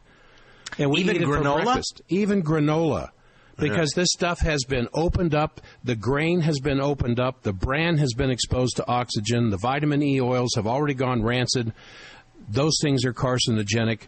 And 0.78 0.90
we 0.90 1.00
Even 1.00 1.16
eat 1.16 1.22
it 1.22 1.24
for 1.26 1.38
granola? 1.38 1.62
breakfast. 1.64 2.02
Even 2.08 2.42
granola. 2.42 3.10
Because 3.58 3.92
this 3.92 4.08
stuff 4.12 4.40
has 4.40 4.64
been 4.64 4.86
opened 4.92 5.34
up, 5.34 5.60
the 5.82 5.96
grain 5.96 6.40
has 6.40 6.60
been 6.60 6.80
opened 6.80 7.18
up, 7.18 7.42
the 7.42 7.52
bran 7.54 7.96
has 7.98 8.12
been 8.14 8.30
exposed 8.30 8.76
to 8.76 8.86
oxygen, 8.86 9.50
the 9.50 9.56
vitamin 9.56 10.02
E 10.02 10.20
oils 10.20 10.50
have 10.56 10.66
already 10.66 10.94
gone 10.94 11.22
rancid. 11.22 11.72
Those 12.48 12.78
things 12.82 13.04
are 13.04 13.14
carcinogenic. 13.14 14.00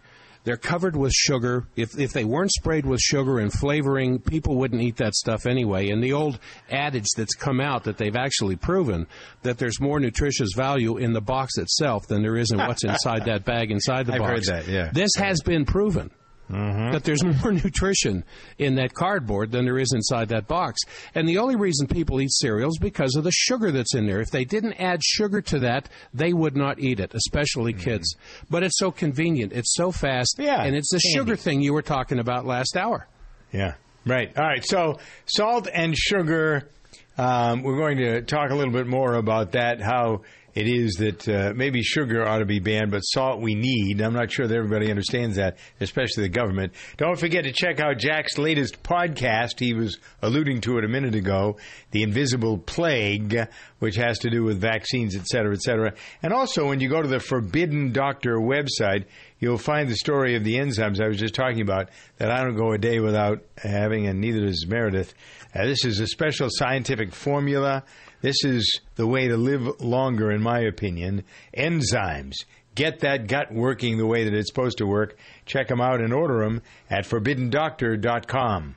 They're 0.44 0.56
covered 0.56 0.96
with 0.96 1.12
sugar. 1.12 1.66
If 1.76 1.98
if 1.98 2.12
they 2.12 2.24
weren't 2.24 2.52
sprayed 2.52 2.86
with 2.86 3.00
sugar 3.00 3.38
and 3.38 3.52
flavoring, 3.52 4.18
people 4.18 4.56
wouldn't 4.56 4.80
eat 4.80 4.96
that 4.96 5.14
stuff 5.14 5.46
anyway. 5.46 5.90
And 5.90 6.02
the 6.02 6.12
old 6.12 6.38
adage 6.70 7.08
that's 7.16 7.34
come 7.34 7.60
out 7.60 7.84
that 7.84 7.98
they've 7.98 8.16
actually 8.16 8.56
proven 8.56 9.06
that 9.42 9.58
there's 9.58 9.80
more 9.80 10.00
nutritious 10.00 10.50
value 10.54 10.96
in 10.96 11.12
the 11.12 11.20
box 11.20 11.58
itself 11.58 12.06
than 12.06 12.22
there 12.22 12.36
is 12.36 12.50
in 12.50 12.58
what's 12.58 12.84
inside 12.92 13.24
that 13.26 13.44
bag 13.44 13.70
inside 13.70 14.06
the 14.06 14.14
I've 14.14 14.22
heard 14.22 14.36
box. 14.36 14.48
that, 14.48 14.68
yeah. 14.68 14.90
This 14.92 15.10
has 15.16 15.42
been 15.42 15.64
proven. 15.64 16.10
Mm-hmm. 16.50 16.92
That 16.92 17.04
there's 17.04 17.22
more 17.42 17.52
nutrition 17.52 18.24
in 18.58 18.76
that 18.76 18.94
cardboard 18.94 19.52
than 19.52 19.64
there 19.66 19.78
is 19.78 19.92
inside 19.92 20.28
that 20.30 20.46
box. 20.48 20.80
And 21.14 21.28
the 21.28 21.38
only 21.38 21.56
reason 21.56 21.86
people 21.86 22.20
eat 22.20 22.32
cereal 22.32 22.70
is 22.70 22.78
because 22.80 23.14
of 23.16 23.24
the 23.24 23.32
sugar 23.32 23.70
that's 23.70 23.94
in 23.94 24.06
there. 24.06 24.20
If 24.20 24.30
they 24.30 24.44
didn't 24.44 24.74
add 24.74 25.02
sugar 25.04 25.42
to 25.42 25.58
that, 25.60 25.88
they 26.14 26.32
would 26.32 26.56
not 26.56 26.78
eat 26.78 27.00
it, 27.00 27.12
especially 27.14 27.72
kids. 27.74 28.16
But 28.48 28.62
it's 28.62 28.78
so 28.78 28.90
convenient, 28.90 29.52
it's 29.52 29.74
so 29.74 29.92
fast, 29.92 30.36
Mm-hmm. 30.38 30.42
Yeah, 30.46 30.62
and 30.62 30.74
it's 30.74 30.90
the 30.90 31.00
handy. 31.04 31.18
sugar 31.18 31.36
thing 31.36 31.60
you 31.60 31.72
were 31.74 31.82
talking 31.82 32.18
about 32.18 32.46
last 32.46 32.76
hour. 32.76 33.06
Yeah, 33.52 33.74
right. 34.06 34.30
All 34.36 34.44
right. 34.44 34.64
So 34.66 34.98
salt 35.26 35.68
and 35.72 35.96
sugar. 35.96 36.68
Um, 37.16 37.62
we're 37.62 37.76
going 37.76 37.98
to 37.98 38.22
talk 38.22 38.50
a 38.50 38.54
little 38.54 38.72
bit 38.72 38.86
more 38.86 39.14
about 39.14 39.52
that. 39.52 39.80
How 39.80 40.22
it 40.58 40.66
is 40.66 40.94
that 40.94 41.28
uh, 41.28 41.52
maybe 41.54 41.82
sugar 41.82 42.26
ought 42.26 42.38
to 42.38 42.44
be 42.44 42.58
banned, 42.58 42.90
but 42.90 43.02
salt 43.02 43.40
we 43.40 43.54
need. 43.54 44.00
I'm 44.00 44.12
not 44.12 44.32
sure 44.32 44.48
that 44.48 44.56
everybody 44.56 44.90
understands 44.90 45.36
that, 45.36 45.56
especially 45.80 46.24
the 46.24 46.30
government. 46.30 46.72
Don't 46.96 47.16
forget 47.16 47.44
to 47.44 47.52
check 47.52 47.78
out 47.78 47.98
Jack's 47.98 48.38
latest 48.38 48.82
podcast. 48.82 49.60
He 49.60 49.72
was 49.72 49.98
alluding 50.20 50.62
to 50.62 50.78
it 50.78 50.84
a 50.84 50.88
minute 50.88 51.14
ago, 51.14 51.58
"The 51.92 52.02
Invisible 52.02 52.58
Plague," 52.58 53.38
which 53.78 53.94
has 53.94 54.18
to 54.18 54.30
do 54.30 54.42
with 54.42 54.60
vaccines, 54.60 55.14
et 55.14 55.26
cetera, 55.26 55.52
et 55.52 55.60
cetera. 55.60 55.92
And 56.24 56.32
also, 56.32 56.66
when 56.66 56.80
you 56.80 56.88
go 56.88 57.02
to 57.02 57.08
the 57.08 57.20
Forbidden 57.20 57.92
Doctor 57.92 58.38
website, 58.38 59.04
you'll 59.38 59.58
find 59.58 59.88
the 59.88 59.94
story 59.94 60.34
of 60.34 60.42
the 60.42 60.56
enzymes 60.56 61.00
I 61.00 61.06
was 61.06 61.18
just 61.18 61.36
talking 61.36 61.60
about 61.60 61.90
that 62.16 62.32
I 62.32 62.42
don't 62.42 62.56
go 62.56 62.72
a 62.72 62.78
day 62.78 62.98
without 62.98 63.44
having, 63.56 64.08
and 64.08 64.20
neither 64.20 64.40
does 64.40 64.66
Meredith. 64.66 65.14
This 65.66 65.84
is 65.84 66.00
a 66.00 66.06
special 66.06 66.48
scientific 66.50 67.12
formula. 67.12 67.84
This 68.20 68.44
is 68.44 68.80
the 68.96 69.06
way 69.06 69.28
to 69.28 69.36
live 69.36 69.80
longer, 69.80 70.30
in 70.30 70.42
my 70.42 70.60
opinion. 70.60 71.24
Enzymes. 71.56 72.34
Get 72.74 73.00
that 73.00 73.26
gut 73.26 73.52
working 73.52 73.98
the 73.98 74.06
way 74.06 74.24
that 74.24 74.34
it's 74.34 74.48
supposed 74.48 74.78
to 74.78 74.86
work. 74.86 75.18
Check 75.46 75.68
them 75.68 75.80
out 75.80 76.00
and 76.00 76.12
order 76.12 76.40
them 76.40 76.62
at 76.88 77.04
forbiddendoctor.com. 77.04 78.76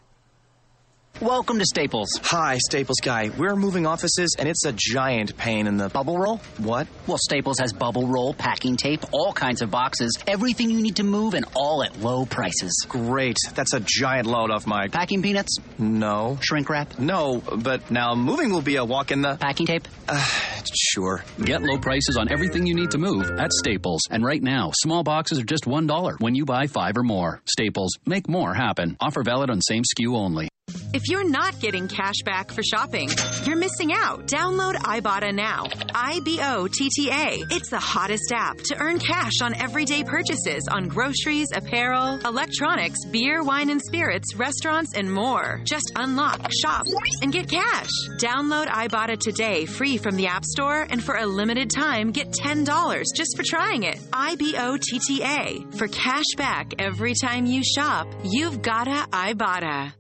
Welcome 1.20 1.60
to 1.60 1.66
Staples. 1.66 2.10
Hi, 2.24 2.58
Staples 2.58 2.98
guy. 3.00 3.30
We're 3.38 3.56
moving 3.56 3.86
offices, 3.86 4.36
and 4.40 4.50
it's 4.50 4.66
a 4.66 4.74
giant 4.76 5.38
pain 5.38 5.68
in 5.68 5.78
the 5.78 5.88
Bubble 5.88 6.18
roll? 6.18 6.38
What? 6.58 6.88
Well, 7.06 7.20
Staples 7.20 7.60
has 7.60 7.74
bubble 7.74 8.08
roll, 8.08 8.34
packing 8.34 8.76
tape, 8.76 9.02
all 9.12 9.32
kinds 9.32 9.62
of 9.62 9.70
boxes, 9.70 10.18
everything 10.26 10.72
you 10.72 10.82
need 10.82 10.96
to 10.96 11.04
move, 11.04 11.36
and 11.36 11.46
all 11.56 11.84
at 11.84 12.00
low 12.00 12.26
prices. 12.26 12.88
Great. 12.90 13.38
That's 13.54 13.74
a 13.76 13.82
giant 13.86 14.26
load 14.26 14.50
off 14.50 14.66
my. 14.66 14.88
Packing 14.88 15.22
peanuts? 15.22 15.58
No. 15.78 16.40
Shrink 16.42 16.70
wrap? 16.70 16.98
No, 16.98 17.44
but 17.56 17.92
now 17.92 18.16
moving 18.16 18.52
will 18.52 18.64
be 18.64 18.78
a 18.78 18.86
walk 18.86 19.12
in 19.12 19.22
the. 19.22 19.36
Packing 19.36 19.68
tape? 19.68 19.88
Uh, 20.10 20.26
sure. 20.74 21.24
Get 21.44 21.62
low 21.62 21.78
prices 21.78 22.18
on 22.18 22.32
everything 22.32 22.66
you 22.66 22.74
need 22.74 22.92
to 22.92 22.98
move 22.98 23.30
at 23.38 23.54
Staples. 23.54 24.02
And 24.10 24.26
right 24.26 24.42
now, 24.42 24.72
small 24.74 25.04
boxes 25.04 25.38
are 25.38 25.44
just 25.44 25.66
$1 25.66 26.20
when 26.20 26.34
you 26.34 26.46
buy 26.46 26.66
five 26.66 26.98
or 26.98 27.04
more. 27.04 27.42
Staples, 27.46 27.92
make 28.08 28.28
more 28.28 28.56
happen. 28.56 28.98
Offer 29.00 29.22
valid 29.22 29.52
on 29.52 29.62
same 29.62 29.84
SKU 29.84 30.16
only. 30.16 30.50
If 30.94 31.08
you're 31.08 31.28
not 31.28 31.60
getting 31.60 31.88
cash 31.88 32.16
back 32.26 32.52
for 32.52 32.62
shopping, 32.64 33.10
you're 33.46 33.56
missing 33.56 33.94
out. 33.94 34.28
Download 34.28 34.76
Ibotta 34.76 35.34
now. 35.34 35.68
I 35.96 36.20
B 36.26 36.40
O 36.42 36.68
T 36.68 36.90
T 36.90 37.10
A. 37.10 37.44
It's 37.50 37.70
the 37.70 37.80
hottest 37.80 38.32
app 38.34 38.58
to 38.58 38.78
earn 38.78 39.00
cash 39.00 39.42
on 39.42 39.56
everyday 39.56 40.04
purchases 40.04 40.68
on 40.70 40.88
groceries, 40.88 41.48
apparel, 41.54 42.20
electronics, 42.26 43.06
beer, 43.06 43.44
wine 43.44 43.70
and 43.70 43.82
spirits, 43.82 44.36
restaurants, 44.36 44.94
and 44.96 45.12
more. 45.12 45.62
Just 45.64 45.92
unlock, 45.96 46.52
shop, 46.62 46.86
and 47.22 47.32
get 47.32 47.50
cash. 47.50 47.90
Download 48.20 48.68
Ibotta 48.68 49.18
today, 49.18 49.66
free 49.66 49.98
from 49.98 50.16
the 50.16 50.28
App 50.28 50.44
Store, 50.44 50.86
and 50.90 51.04
for 51.04 51.16
a 51.16 51.26
limited 51.26 51.70
time, 51.70 52.12
get 52.12 52.32
$10 52.32 53.04
just 53.16 53.38
for 53.38 53.44
trying 53.46 53.84
it. 53.84 54.00
I 54.12 54.36
B 54.36 54.56
O 54.58 54.78
T 54.78 55.00
T 55.00 55.24
A. 55.24 55.66
For 55.78 55.88
cash 55.88 56.36
back 56.38 56.74
every 56.80 57.14
time 57.14 57.46
you 57.46 57.64
shop, 57.64 58.08
you've 58.24 58.62
gotta 58.62 59.08
Ibotta. 59.12 59.94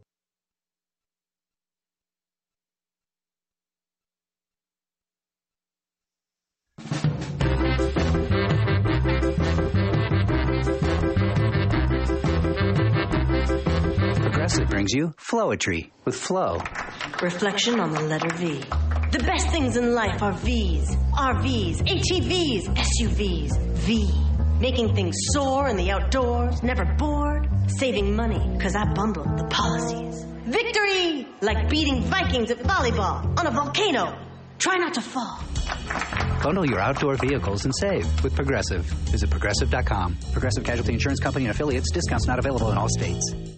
Progressive 14.21 14.69
brings 14.69 14.93
you 14.93 15.13
Flowetry 15.17 15.91
with 16.05 16.15
Flow. 16.15 16.59
Reflection 17.21 17.79
on 17.79 17.91
the 17.91 18.01
letter 18.01 18.35
V. 18.35 18.59
The 19.11 19.19
best 19.19 19.49
things 19.49 19.77
in 19.77 19.93
life 19.93 20.21
are 20.23 20.33
V's. 20.33 20.95
RVs, 21.13 21.81
ATVs, 21.87 22.63
SUVs. 22.75 23.59
V. 23.73 24.09
Making 24.59 24.95
things 24.95 25.15
soar 25.33 25.67
in 25.67 25.75
the 25.75 25.91
outdoors, 25.91 26.63
never 26.63 26.85
bored. 26.97 27.47
Saving 27.67 28.15
money, 28.15 28.57
cause 28.59 28.75
I 28.75 28.85
bundled 28.93 29.37
the 29.37 29.45
policies. 29.45 30.23
Victory! 30.45 31.27
Like 31.41 31.69
beating 31.69 32.01
Vikings 32.03 32.51
at 32.51 32.59
volleyball 32.59 33.39
on 33.39 33.47
a 33.47 33.51
volcano. 33.51 34.30
Try 34.61 34.77
not 34.77 34.93
to 34.93 35.01
fall. 35.01 35.39
Bundle 36.43 36.67
your 36.67 36.79
outdoor 36.79 37.15
vehicles 37.15 37.65
and 37.65 37.73
save 37.75 38.23
with 38.23 38.35
Progressive. 38.35 38.85
Visit 39.09 39.31
progressive.com. 39.31 40.17
Progressive 40.33 40.63
Casualty 40.63 40.93
Insurance 40.93 41.19
Company 41.19 41.45
and 41.45 41.55
affiliates. 41.55 41.91
Discounts 41.91 42.27
not 42.27 42.37
available 42.37 42.71
in 42.71 42.77
all 42.77 42.87
states. 42.87 43.57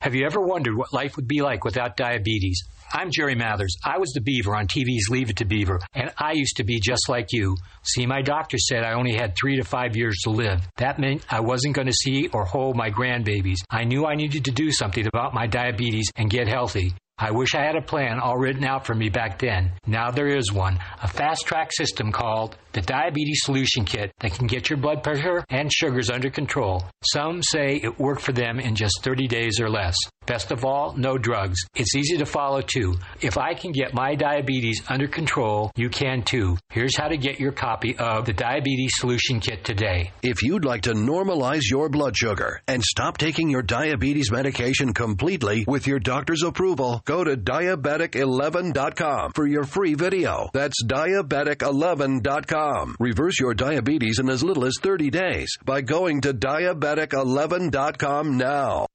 Have 0.00 0.14
you 0.14 0.24
ever 0.26 0.40
wondered 0.40 0.76
what 0.76 0.92
life 0.92 1.16
would 1.16 1.26
be 1.26 1.42
like 1.42 1.64
without 1.64 1.96
diabetes? 1.96 2.62
I'm 2.92 3.10
Jerry 3.10 3.34
Mathers. 3.34 3.76
I 3.84 3.98
was 3.98 4.12
the 4.12 4.20
Beaver 4.20 4.54
on 4.54 4.68
TV's 4.68 5.08
Leave 5.10 5.28
It 5.28 5.38
to 5.38 5.44
Beaver, 5.44 5.80
and 5.92 6.12
I 6.16 6.34
used 6.34 6.58
to 6.58 6.64
be 6.64 6.78
just 6.78 7.08
like 7.08 7.32
you. 7.32 7.56
See, 7.82 8.06
my 8.06 8.22
doctor 8.22 8.58
said 8.58 8.84
I 8.84 8.92
only 8.92 9.14
had 9.14 9.34
three 9.34 9.56
to 9.56 9.64
five 9.64 9.96
years 9.96 10.20
to 10.22 10.30
live. 10.30 10.60
That 10.76 11.00
meant 11.00 11.26
I 11.28 11.40
wasn't 11.40 11.74
going 11.74 11.88
to 11.88 11.92
see 11.92 12.28
or 12.28 12.44
hold 12.44 12.76
my 12.76 12.92
grandbabies. 12.92 13.58
I 13.70 13.82
knew 13.82 14.06
I 14.06 14.14
needed 14.14 14.44
to 14.44 14.52
do 14.52 14.70
something 14.70 15.04
about 15.04 15.34
my 15.34 15.48
diabetes 15.48 16.12
and 16.14 16.30
get 16.30 16.46
healthy. 16.46 16.94
I 17.20 17.32
wish 17.32 17.54
I 17.54 17.64
had 17.64 17.74
a 17.74 17.82
plan 17.82 18.20
all 18.20 18.38
written 18.38 18.64
out 18.64 18.86
for 18.86 18.94
me 18.94 19.08
back 19.08 19.40
then. 19.40 19.72
Now 19.86 20.12
there 20.12 20.28
is 20.28 20.52
one 20.52 20.78
a 21.02 21.08
fast 21.08 21.46
track 21.46 21.72
system 21.72 22.12
called 22.12 22.56
the 22.72 22.80
Diabetes 22.80 23.40
Solution 23.42 23.84
Kit 23.84 24.12
that 24.20 24.34
can 24.34 24.46
get 24.46 24.70
your 24.70 24.76
blood 24.76 25.02
pressure 25.02 25.44
and 25.48 25.72
sugars 25.72 26.10
under 26.10 26.30
control. 26.30 26.84
Some 27.02 27.42
say 27.42 27.80
it 27.82 27.98
worked 27.98 28.22
for 28.22 28.32
them 28.32 28.60
in 28.60 28.76
just 28.76 29.02
30 29.02 29.26
days 29.26 29.60
or 29.60 29.68
less. 29.68 29.96
Best 30.26 30.52
of 30.52 30.62
all, 30.62 30.94
no 30.94 31.16
drugs. 31.16 31.58
It's 31.74 31.96
easy 31.96 32.18
to 32.18 32.26
follow 32.26 32.60
too. 32.60 32.96
If 33.22 33.38
I 33.38 33.54
can 33.54 33.72
get 33.72 33.94
my 33.94 34.14
diabetes 34.14 34.82
under 34.86 35.08
control, 35.08 35.72
you 35.74 35.88
can 35.88 36.22
too. 36.22 36.58
Here's 36.68 36.96
how 36.98 37.08
to 37.08 37.16
get 37.16 37.40
your 37.40 37.50
copy 37.50 37.96
of 37.96 38.26
the 38.26 38.34
Diabetes 38.34 38.92
Solution 38.96 39.40
Kit 39.40 39.64
today. 39.64 40.12
If 40.22 40.42
you'd 40.42 40.66
like 40.66 40.82
to 40.82 40.92
normalize 40.92 41.62
your 41.70 41.88
blood 41.88 42.14
sugar 42.14 42.60
and 42.68 42.84
stop 42.84 43.16
taking 43.16 43.48
your 43.48 43.62
diabetes 43.62 44.30
medication 44.30 44.92
completely 44.92 45.64
with 45.66 45.86
your 45.86 45.98
doctor's 45.98 46.42
approval, 46.42 47.00
go 47.08 47.24
to 47.24 47.36
diabetic11.com 47.38 49.32
for 49.34 49.46
your 49.46 49.64
free 49.64 49.94
video. 49.94 50.50
That's 50.52 50.84
diabetic11.com. 50.84 52.96
Reverse 53.00 53.40
your 53.40 53.54
diabetes 53.54 54.18
in 54.18 54.28
as 54.28 54.44
little 54.44 54.66
as 54.66 54.74
30 54.82 55.08
days 55.08 55.56
by 55.64 55.80
going 55.80 56.20
to 56.22 56.34
diabetic11.com 56.34 58.36
now. 58.36 58.88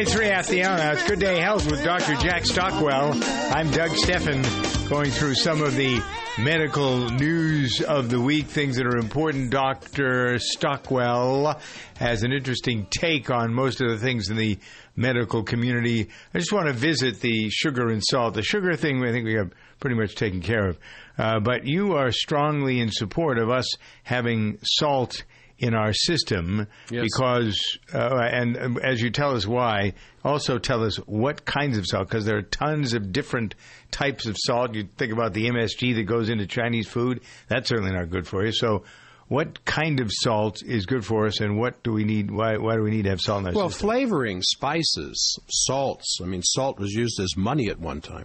Twenty-three 0.00 0.30
after 0.30 0.52
the 0.52 0.64
hour. 0.64 0.92
It's 0.94 1.06
Good 1.06 1.20
Day 1.20 1.40
Health 1.40 1.70
with 1.70 1.84
Dr. 1.84 2.14
Jack 2.14 2.46
Stockwell. 2.46 3.12
I'm 3.52 3.70
Doug 3.70 3.90
Steffen, 3.90 4.88
going 4.88 5.10
through 5.10 5.34
some 5.34 5.60
of 5.60 5.76
the 5.76 6.00
medical 6.38 7.10
news 7.10 7.82
of 7.82 8.08
the 8.08 8.18
week, 8.18 8.46
things 8.46 8.76
that 8.76 8.86
are 8.86 8.96
important. 8.96 9.50
Dr. 9.50 10.38
Stockwell 10.38 11.60
has 11.98 12.22
an 12.22 12.32
interesting 12.32 12.86
take 12.90 13.28
on 13.30 13.52
most 13.52 13.82
of 13.82 13.90
the 13.90 13.98
things 13.98 14.30
in 14.30 14.38
the 14.38 14.58
medical 14.96 15.42
community. 15.42 16.08
I 16.32 16.38
just 16.38 16.50
want 16.50 16.68
to 16.68 16.72
visit 16.72 17.20
the 17.20 17.50
sugar 17.50 17.90
and 17.90 18.02
salt. 18.02 18.32
The 18.32 18.42
sugar 18.42 18.74
thing, 18.76 19.04
I 19.04 19.12
think 19.12 19.26
we 19.26 19.34
have 19.34 19.52
pretty 19.80 19.96
much 19.96 20.14
taken 20.14 20.40
care 20.40 20.66
of. 20.66 20.78
Uh, 21.18 21.40
but 21.40 21.66
you 21.66 21.92
are 21.92 22.10
strongly 22.10 22.80
in 22.80 22.90
support 22.90 23.36
of 23.36 23.50
us 23.50 23.66
having 24.04 24.60
salt 24.62 25.24
in 25.60 25.74
our 25.74 25.92
system 25.92 26.66
Yes. 26.90 27.04
because, 27.04 27.78
uh, 27.94 28.16
and 28.32 28.56
um, 28.56 28.78
as 28.82 29.00
you 29.00 29.10
tell 29.10 29.36
us 29.36 29.46
why, 29.46 29.92
also 30.24 30.58
tell 30.58 30.82
us 30.82 30.96
what 31.06 31.44
kinds 31.44 31.78
of 31.78 31.84
salt, 31.86 32.08
because 32.08 32.24
there 32.24 32.38
are 32.38 32.42
tons 32.42 32.94
of 32.94 33.12
different 33.12 33.54
types 33.90 34.26
of 34.26 34.36
salt. 34.38 34.74
You 34.74 34.88
think 34.96 35.12
about 35.12 35.32
the 35.34 35.48
MSG 35.48 35.94
that 35.96 36.04
goes 36.04 36.28
into 36.30 36.46
Chinese 36.46 36.88
food, 36.88 37.20
that's 37.48 37.68
certainly 37.68 37.92
not 37.92 38.10
good 38.10 38.26
for 38.26 38.44
you. 38.44 38.52
So, 38.52 38.84
what 39.28 39.64
kind 39.64 40.00
of 40.00 40.10
salt 40.10 40.60
is 40.66 40.86
good 40.86 41.04
for 41.06 41.26
us, 41.26 41.38
and 41.40 41.56
what 41.56 41.80
do 41.84 41.92
we 41.92 42.02
need? 42.02 42.32
Why, 42.32 42.56
why 42.56 42.74
do 42.74 42.82
we 42.82 42.90
need 42.90 43.04
to 43.04 43.10
have 43.10 43.20
salt 43.20 43.42
in 43.42 43.46
our 43.48 43.52
Well, 43.52 43.68
system? 43.70 43.86
flavoring, 43.88 44.42
spices, 44.42 45.38
salts. 45.48 46.18
I 46.20 46.26
mean, 46.26 46.42
salt 46.42 46.80
was 46.80 46.92
used 46.92 47.20
as 47.20 47.36
money 47.36 47.68
at 47.68 47.78
one 47.78 48.00
time. 48.00 48.24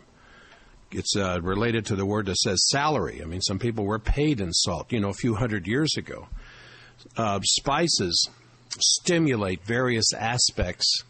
It's 0.91 1.15
uh, 1.15 1.39
related 1.43 1.85
to 1.87 1.95
the 1.95 2.05
word 2.05 2.25
that 2.27 2.37
says 2.37 2.57
salary. 2.69 3.21
I 3.21 3.25
mean, 3.25 3.41
some 3.41 3.59
people 3.59 3.85
were 3.85 3.99
paid 3.99 4.39
in 4.39 4.51
salt, 4.53 4.91
you 4.91 4.99
know, 4.99 5.09
a 5.09 5.13
few 5.13 5.35
hundred 5.35 5.67
years 5.67 5.91
ago. 5.97 6.27
Uh, 7.17 7.39
spices 7.43 8.29
stimulate 8.79 9.63
various 9.65 10.13
aspects 10.13 11.03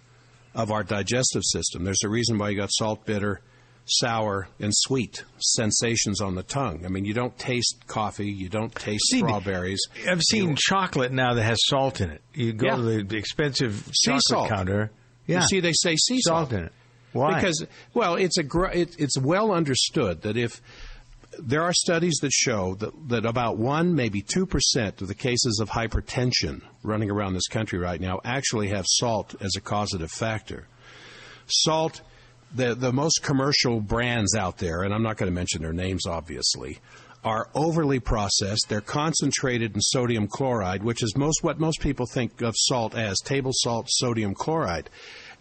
of 0.54 0.72
our 0.72 0.84
digestive 0.84 1.44
system. 1.44 1.84
There's 1.84 2.04
a 2.04 2.10
reason 2.10 2.38
why 2.38 2.50
you 2.50 2.58
got 2.58 2.70
salt, 2.72 3.06
bitter, 3.06 3.42
sour, 3.86 4.48
and 4.60 4.72
sweet 4.74 5.24
sensations 5.40 6.22
on 6.22 6.36
the 6.36 6.44
tongue. 6.44 6.86
I 6.86 6.90
mean, 6.90 7.06
you 7.06 7.14
don't 7.14 7.38
taste 7.38 7.84
coffee, 7.88 8.28
you 8.32 8.50
don't 8.50 8.74
taste 8.74 9.04
See, 9.10 9.20
strawberries. 9.20 9.82
I've 10.08 10.22
seen 10.24 10.56
chocolate 10.56 11.12
now 11.12 11.34
that 11.34 11.44
has 11.44 11.58
salt 11.66 12.02
in 12.02 12.10
it. 12.10 12.22
You 12.34 12.54
go 12.54 12.68
Yeah. 12.68 12.76
to 12.78 13.04
the 13.04 13.18
expensive 13.18 13.90
Sea 13.94 14.18
salt. 14.30 14.50
counter. 14.50 14.92
You 15.28 15.36
Yeah, 15.36 15.46
see, 15.46 15.60
they 15.60 15.74
say 15.74 15.96
sea 15.96 16.20
salt 16.22 16.52
in 16.54 16.66
it. 16.66 16.72
Why? 17.14 17.36
Because 17.36 17.66
well, 17.94 18.16
it's 18.16 18.38
a 18.38 18.44
gr- 18.44 18.68
it, 18.68 18.96
it's 19.00 19.18
well 19.18 19.52
understood 19.52 20.22
that 20.24 20.36
if 20.38 20.62
there 21.40 21.64
are 21.64 21.74
studies 21.74 22.16
that 22.22 22.32
show 22.32 22.76
that, 22.76 23.10
that 23.10 23.26
about 23.26 23.58
one, 23.58 23.96
maybe 23.96 24.22
two 24.22 24.46
percent 24.46 25.02
of 25.02 25.08
the 25.08 25.16
cases 25.16 25.60
of 25.62 25.70
hypertension 25.70 26.62
running 26.84 27.12
around 27.12 27.34
this 27.34 27.48
country 27.48 27.80
right 27.80 28.00
now 28.00 28.20
actually 28.24 28.70
have 28.70 28.86
salt 28.88 29.36
as 29.42 29.56
a 29.56 29.62
causative 29.62 30.12
factor. 30.12 30.68
Salt, 31.48 32.02
the 32.54 32.76
the 32.76 32.94
most 32.94 33.22
commercial 33.24 33.80
brands 33.82 34.36
out 34.36 34.58
there, 34.58 34.84
and 34.84 34.94
I'm 34.94 35.04
not 35.04 35.18
going 35.18 35.30
to 35.30 35.36
mention 35.36 35.62
their 35.62 35.74
names, 35.74 36.06
obviously, 36.06 36.80
are 37.24 37.50
overly 37.56 38.00
processed. 38.00 38.66
They're 38.70 38.82
concentrated 38.82 39.76
in 39.76 39.82
sodium 39.82 40.28
chloride, 40.28 40.84
which 40.84 41.04
is 41.04 41.18
most 41.18 41.44
what 41.44 41.60
most 41.60 41.82
people 41.82 42.06
think 42.06 42.42
of 42.42 42.54
salt 42.56 42.96
as 42.96 43.20
table 43.20 43.52
salt, 43.54 43.88
sodium 43.90 44.36
chloride. 44.36 44.90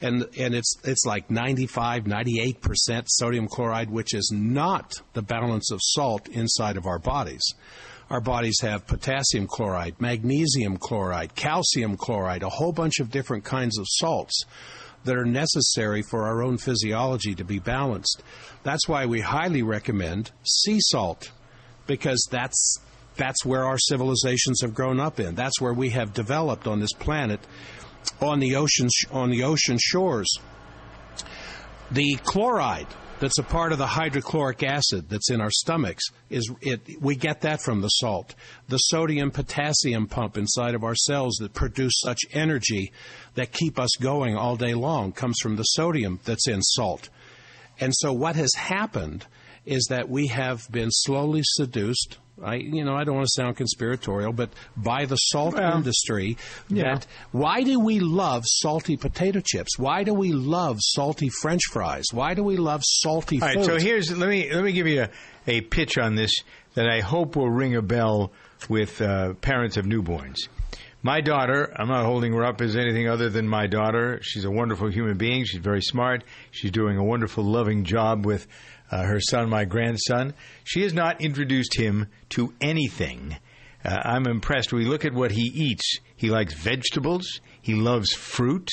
And, 0.05 0.29
and 0.39 0.55
it's 0.55 0.77
it's 0.85 1.07
like 1.07 1.31
95, 1.31 2.07
98 2.07 2.61
percent 2.61 3.07
sodium 3.11 3.49
chloride, 3.49 3.91
which 3.91 4.13
is 4.13 4.31
not 4.35 4.93
the 5.15 5.23
balance 5.23 5.71
of 5.71 5.81
salt 5.83 6.29
inside 6.29 6.77
of 6.77 6.87
our 6.87 6.99
bodies. 6.99 7.43
Our 8.11 8.21
bodies 8.21 8.59
have 8.61 8.87
potassium 8.87 9.47
chloride, 9.47 9.99
magnesium 9.99 10.77
chloride, 10.77 11.35
calcium 11.35 11.97
chloride, 11.97 12.43
a 12.43 12.51
whole 12.51 12.73
bunch 12.73 13.01
of 13.01 13.11
different 13.11 13.45
kinds 13.45 13.79
of 13.79 13.87
salts 13.89 14.45
that 15.05 15.17
are 15.17 15.25
necessary 15.25 16.03
for 16.03 16.27
our 16.27 16.43
own 16.43 16.59
physiology 16.59 17.35
to 17.35 17.45
be 17.45 17.59
balanced. 17.59 18.23
That's 18.63 18.87
why 18.87 19.07
we 19.07 19.21
highly 19.21 19.63
recommend 19.63 20.33
sea 20.45 20.79
salt 20.81 21.31
because 21.87 22.27
that's 22.31 22.79
that's 23.17 23.45
where 23.45 23.65
our 23.65 23.79
civilizations 23.79 24.61
have 24.61 24.75
grown 24.75 24.99
up 24.99 25.21
in. 25.21 25.35
That's 25.35 25.61
where 25.61 25.73
we 25.73 25.91
have 25.91 26.13
developed 26.13 26.67
on 26.67 26.81
this 26.81 26.93
planet 26.93 27.41
on 28.21 28.41
the 28.41 28.57
ocean 28.57 28.89
on 29.11 29.31
the 29.31 29.45
ocean 29.45 29.79
shores. 29.81 30.39
The 31.91 32.17
chloride 32.25 32.87
that's 33.21 33.39
a 33.39 33.43
part 33.43 33.73
of 33.73 33.79
the 33.79 33.87
hydrochloric 33.87 34.63
acid 34.63 35.09
that's 35.09 35.31
in 35.31 35.41
our 35.41 35.51
stomachs 35.51 36.05
is 36.31 36.51
it 36.61 37.01
we 37.01 37.17
get 37.17 37.41
that 37.43 37.63
from 37.63 37.81
the 37.81 37.89
salt. 37.89 38.35
The 38.69 38.79
sodium 38.79 39.31
potassium 39.31 40.09
pump 40.09 40.37
inside 40.37 40.75
of 40.75 40.85
our 40.85 40.95
cells 40.95 41.37
that 41.37 41.55
produce 41.55 41.95
such 42.01 42.21
energy 42.33 42.93
that 43.35 43.53
keep 43.53 43.79
us 43.79 43.97
going 44.01 44.37
all 44.37 44.57
day 44.57 44.75
long 44.75 45.13
comes 45.13 45.39
from 45.41 45.57
the 45.57 45.63
sodium 45.63 46.21
that's 46.25 46.49
in 46.49 46.61
salt. 46.63 47.09
And 47.81 47.93
so 47.95 48.13
what 48.13 48.37
has 48.37 48.53
happened 48.55 49.27
is 49.65 49.87
that 49.89 50.09
we 50.09 50.27
have 50.29 50.71
been 50.71 50.91
slowly 50.91 51.43
seduced. 51.45 52.19
I, 52.43 52.57
you 52.57 52.85
know, 52.85 52.95
I 52.95 53.05
don't 53.05 53.15
want 53.15 53.27
to 53.27 53.43
sound 53.43 53.57
conspiratorial, 53.57 54.33
but 54.33 54.51
by 54.77 55.05
the 55.05 55.17
salt 55.17 55.55
Well, 55.55 55.77
industry, 55.77 56.37
yeah. 56.69 56.95
that 56.95 57.07
why 57.31 57.63
do 57.63 57.79
we 57.79 58.01
love 58.01 58.45
salty 58.45 58.97
potato 58.97 59.41
chips? 59.45 59.79
Why 59.79 60.03
do 60.03 60.13
we 60.13 60.33
love 60.33 60.79
salty 60.81 61.29
French 61.29 61.63
fries? 61.73 62.05
Why 62.13 62.35
do 62.35 62.43
we 62.43 62.57
love 62.57 62.83
salty 62.83 63.41
All 63.41 63.49
right, 63.49 63.65
so 63.65 63.79
here's 63.79 64.17
let 64.17 64.29
me 64.29 64.53
let 64.53 64.65
me 64.65 64.73
give 64.73 64.89
you 64.89 65.03
a, 65.03 65.11
a 65.47 65.61
pitch 65.61 65.97
on 65.97 66.17
this 66.17 66.33
that 66.75 66.89
I 66.89 67.01
hope 67.01 67.37
will 67.37 67.51
ring 67.51 67.77
a 67.77 67.83
bell 67.83 68.33
with 68.69 69.01
uh, 69.01 69.35
parents 69.35 69.77
of 69.77 69.85
newborns. 69.85 70.49
My 71.03 71.21
daughter, 71.21 71.71
I'm 71.77 71.89
not 71.89 72.07
holding 72.07 72.33
her 72.33 72.45
up 72.45 72.63
as 72.63 72.77
anything 72.77 73.09
other 73.09 73.29
than 73.29 73.47
my 73.47 73.67
daughter. 73.67 74.21
She's 74.23 74.45
a 74.47 74.51
wonderful 74.51 74.89
human 74.91 75.19
being. 75.19 75.45
She's 75.45 75.61
very 75.61 75.83
smart. 75.83 76.25
She's 76.51 76.71
doing 76.71 76.97
a 76.97 77.05
wonderful, 77.05 77.45
loving 77.45 77.85
job 77.85 78.25
with 78.25 78.47
uh, 78.91 79.03
her 79.05 79.21
son, 79.21 79.49
my 79.49 79.65
grandson. 79.65 80.35
She 80.65 80.83
has 80.83 80.93
not 80.95 81.21
introduced 81.21 81.77
him 81.77 82.09
to 82.31 82.53
anything. 82.61 83.37
Uh, 83.85 83.99
I'm 84.03 84.27
impressed. 84.27 84.73
We 84.73 84.85
look 84.85 85.05
at 85.05 85.13
what 85.15 85.31
he 85.31 85.43
eats. 85.43 85.99
He 86.17 86.31
likes 86.31 86.55
vegetables. 86.55 87.41
He 87.61 87.75
loves 87.75 88.13
fruit. 88.13 88.71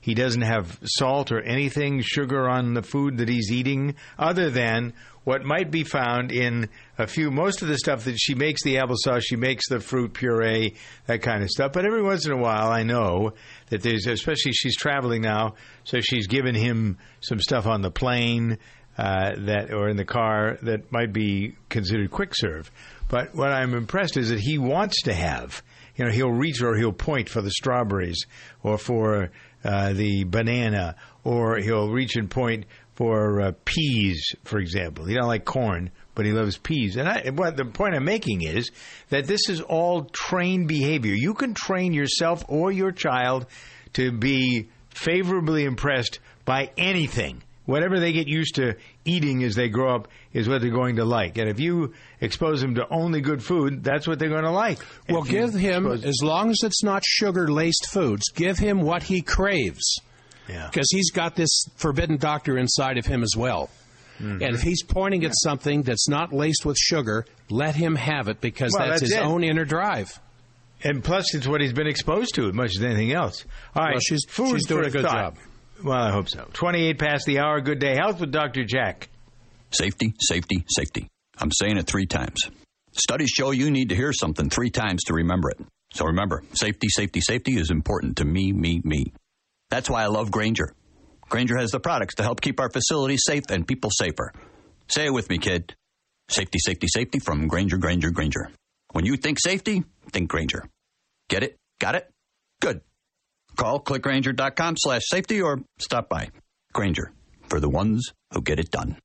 he 0.00 0.14
doesn't 0.14 0.42
have 0.42 0.78
salt 0.84 1.30
or 1.30 1.40
anything, 1.42 2.00
sugar 2.02 2.48
on 2.48 2.74
the 2.74 2.82
food 2.82 3.18
that 3.18 3.28
he's 3.28 3.52
eating, 3.52 3.94
other 4.18 4.48
than 4.50 4.94
what 5.24 5.44
might 5.44 5.70
be 5.70 5.84
found 5.84 6.32
in 6.32 6.70
a 6.96 7.06
few. 7.06 7.30
Most 7.30 7.60
of 7.60 7.68
the 7.68 7.76
stuff 7.76 8.04
that 8.04 8.16
she 8.18 8.34
makes 8.34 8.62
the 8.62 8.76
applesauce, 8.76 9.22
she 9.22 9.36
makes 9.36 9.68
the 9.68 9.78
fruit 9.78 10.14
puree, 10.14 10.74
that 11.06 11.20
kind 11.20 11.42
of 11.42 11.50
stuff. 11.50 11.72
But 11.72 11.84
every 11.84 12.02
once 12.02 12.24
in 12.24 12.32
a 12.32 12.38
while, 12.38 12.70
I 12.70 12.82
know 12.82 13.34
that 13.68 13.82
there's, 13.82 14.06
especially 14.06 14.52
she's 14.52 14.76
traveling 14.76 15.20
now, 15.20 15.56
so 15.84 16.00
she's 16.00 16.26
given 16.26 16.54
him 16.54 16.96
some 17.20 17.38
stuff 17.38 17.66
on 17.66 17.82
the 17.82 17.90
plane 17.90 18.58
uh, 19.00 19.34
that 19.46 19.72
or 19.72 19.88
in 19.88 19.96
the 19.96 20.04
car 20.04 20.58
that 20.60 20.92
might 20.92 21.10
be 21.10 21.54
considered 21.70 22.10
quick 22.10 22.32
serve. 22.34 22.70
But 23.08 23.34
what 23.34 23.50
I'm 23.50 23.72
impressed 23.72 24.18
is 24.18 24.28
that 24.28 24.40
he 24.40 24.58
wants 24.58 25.02
to 25.04 25.14
have. 25.14 25.62
You 25.96 26.04
know, 26.04 26.10
he'll 26.10 26.30
reach 26.30 26.60
or 26.60 26.76
he'll 26.76 26.92
point 26.92 27.30
for 27.30 27.40
the 27.40 27.50
strawberries 27.50 28.26
or 28.62 28.76
for 28.76 29.30
uh, 29.64 29.94
the 29.94 30.24
banana, 30.24 30.96
or 31.24 31.56
he'll 31.56 31.88
reach 31.88 32.16
and 32.16 32.30
point 32.30 32.66
for 32.94 33.40
uh, 33.40 33.52
peas, 33.64 34.34
for 34.44 34.58
example. 34.58 35.06
He 35.06 35.14
don't 35.14 35.26
like 35.28 35.46
corn, 35.46 35.90
but 36.14 36.26
he 36.26 36.32
loves 36.32 36.58
peas. 36.58 36.96
And 36.96 37.08
I, 37.08 37.30
what 37.30 37.56
the 37.56 37.64
point 37.64 37.94
I'm 37.94 38.04
making 38.04 38.42
is 38.42 38.70
that 39.08 39.26
this 39.26 39.48
is 39.48 39.62
all 39.62 40.04
trained 40.04 40.68
behavior. 40.68 41.14
You 41.14 41.32
can 41.32 41.54
train 41.54 41.94
yourself 41.94 42.44
or 42.48 42.70
your 42.70 42.92
child 42.92 43.46
to 43.94 44.12
be 44.12 44.68
favorably 44.90 45.64
impressed 45.64 46.18
by 46.44 46.70
anything. 46.76 47.42
Whatever 47.70 48.00
they 48.00 48.12
get 48.12 48.26
used 48.26 48.56
to 48.56 48.74
eating 49.04 49.44
as 49.44 49.54
they 49.54 49.68
grow 49.68 49.94
up 49.94 50.08
is 50.32 50.48
what 50.48 50.60
they're 50.60 50.70
going 50.70 50.96
to 50.96 51.04
like. 51.04 51.38
And 51.38 51.48
if 51.48 51.60
you 51.60 51.94
expose 52.20 52.60
them 52.60 52.74
to 52.74 52.86
only 52.90 53.20
good 53.20 53.42
food, 53.42 53.84
that's 53.84 54.08
what 54.08 54.18
they're 54.18 54.28
going 54.28 54.42
to 54.44 54.50
like. 54.50 54.80
Well, 55.08 55.22
give 55.22 55.54
him, 55.54 55.86
expose- 55.86 56.04
as 56.04 56.18
long 56.22 56.50
as 56.50 56.58
it's 56.64 56.82
not 56.82 57.02
sugar 57.06 57.46
laced 57.48 57.86
foods, 57.90 58.24
give 58.34 58.58
him 58.58 58.80
what 58.80 59.04
he 59.04 59.22
craves. 59.22 60.00
Yeah. 60.48 60.66
Because 60.70 60.88
he's 60.90 61.12
got 61.12 61.36
this 61.36 61.64
forbidden 61.76 62.16
doctor 62.16 62.58
inside 62.58 62.98
of 62.98 63.06
him 63.06 63.22
as 63.22 63.34
well. 63.36 63.70
Mm-hmm. 64.18 64.42
And 64.42 64.54
if 64.54 64.62
he's 64.62 64.82
pointing 64.82 65.24
at 65.24 65.32
something 65.34 65.82
that's 65.82 66.08
not 66.08 66.32
laced 66.32 66.66
with 66.66 66.76
sugar, 66.76 67.24
let 67.50 67.76
him 67.76 67.94
have 67.94 68.28
it 68.28 68.40
because 68.40 68.72
Well, 68.76 68.88
that's, 68.88 69.00
that's 69.02 69.12
his 69.12 69.20
it. 69.20 69.24
own 69.24 69.44
inner 69.44 69.64
drive. 69.64 70.18
And 70.82 71.04
plus, 71.04 71.34
it's 71.34 71.46
what 71.46 71.60
he's 71.60 71.72
been 71.72 71.86
exposed 71.86 72.34
to 72.34 72.48
as 72.48 72.52
much 72.54 72.72
as 72.76 72.82
anything 72.82 73.12
else. 73.12 73.44
All 73.76 73.82
right, 73.84 73.92
Well, 73.92 74.00
she's- 74.00 74.24
food 74.26 74.56
she's 74.56 74.66
doing 74.66 74.86
a 74.86 74.90
good 74.90 75.02
thought. 75.02 75.34
job. 75.34 75.36
Well, 75.82 75.98
I 75.98 76.10
hope 76.10 76.28
so. 76.28 76.46
28 76.52 76.98
past 76.98 77.26
the 77.26 77.38
hour. 77.38 77.60
Good 77.60 77.78
day. 77.78 77.96
Health 77.96 78.20
with 78.20 78.32
Dr. 78.32 78.64
Jack. 78.64 79.08
Safety, 79.72 80.14
safety, 80.20 80.64
safety. 80.68 81.08
I'm 81.38 81.50
saying 81.52 81.78
it 81.78 81.86
three 81.86 82.06
times. 82.06 82.38
Studies 82.92 83.30
show 83.30 83.50
you 83.52 83.70
need 83.70 83.90
to 83.90 83.96
hear 83.96 84.12
something 84.12 84.50
three 84.50 84.70
times 84.70 85.04
to 85.04 85.14
remember 85.14 85.50
it. 85.50 85.58
So 85.94 86.06
remember, 86.06 86.42
safety, 86.52 86.88
safety, 86.88 87.20
safety 87.20 87.52
is 87.58 87.70
important 87.70 88.18
to 88.18 88.24
me, 88.24 88.52
me, 88.52 88.80
me. 88.84 89.12
That's 89.70 89.88
why 89.88 90.02
I 90.02 90.06
love 90.06 90.30
Grainger. 90.30 90.72
Grainger 91.28 91.56
has 91.56 91.70
the 91.70 91.80
products 91.80 92.16
to 92.16 92.24
help 92.24 92.40
keep 92.40 92.60
our 92.60 92.70
facilities 92.70 93.22
safe 93.24 93.44
and 93.50 93.66
people 93.66 93.90
safer. 93.90 94.32
Say 94.88 95.06
it 95.06 95.12
with 95.12 95.30
me, 95.30 95.38
kid. 95.38 95.74
Safety, 96.28 96.58
safety, 96.58 96.88
safety 96.88 97.20
from 97.20 97.48
Grainger, 97.48 97.76
Grainger, 97.78 98.10
Grainger. 98.10 98.50
When 98.92 99.06
you 99.06 99.16
think 99.16 99.38
safety, 99.40 99.84
think 100.10 100.28
Grainger. 100.28 100.64
Get 101.28 101.44
it? 101.44 101.56
Got 101.78 101.94
it? 101.94 102.10
Good. 102.60 102.80
Call 103.60 103.78
click 103.80 104.00
grainger.com 104.00 104.76
slash 104.78 105.02
safety 105.04 105.42
or 105.42 105.60
stop 105.78 106.08
by. 106.08 106.30
Grainger, 106.72 107.12
for 107.42 107.60
the 107.60 107.68
ones 107.68 108.10
who 108.32 108.40
get 108.40 108.58
it 108.58 108.70
done. 108.70 108.96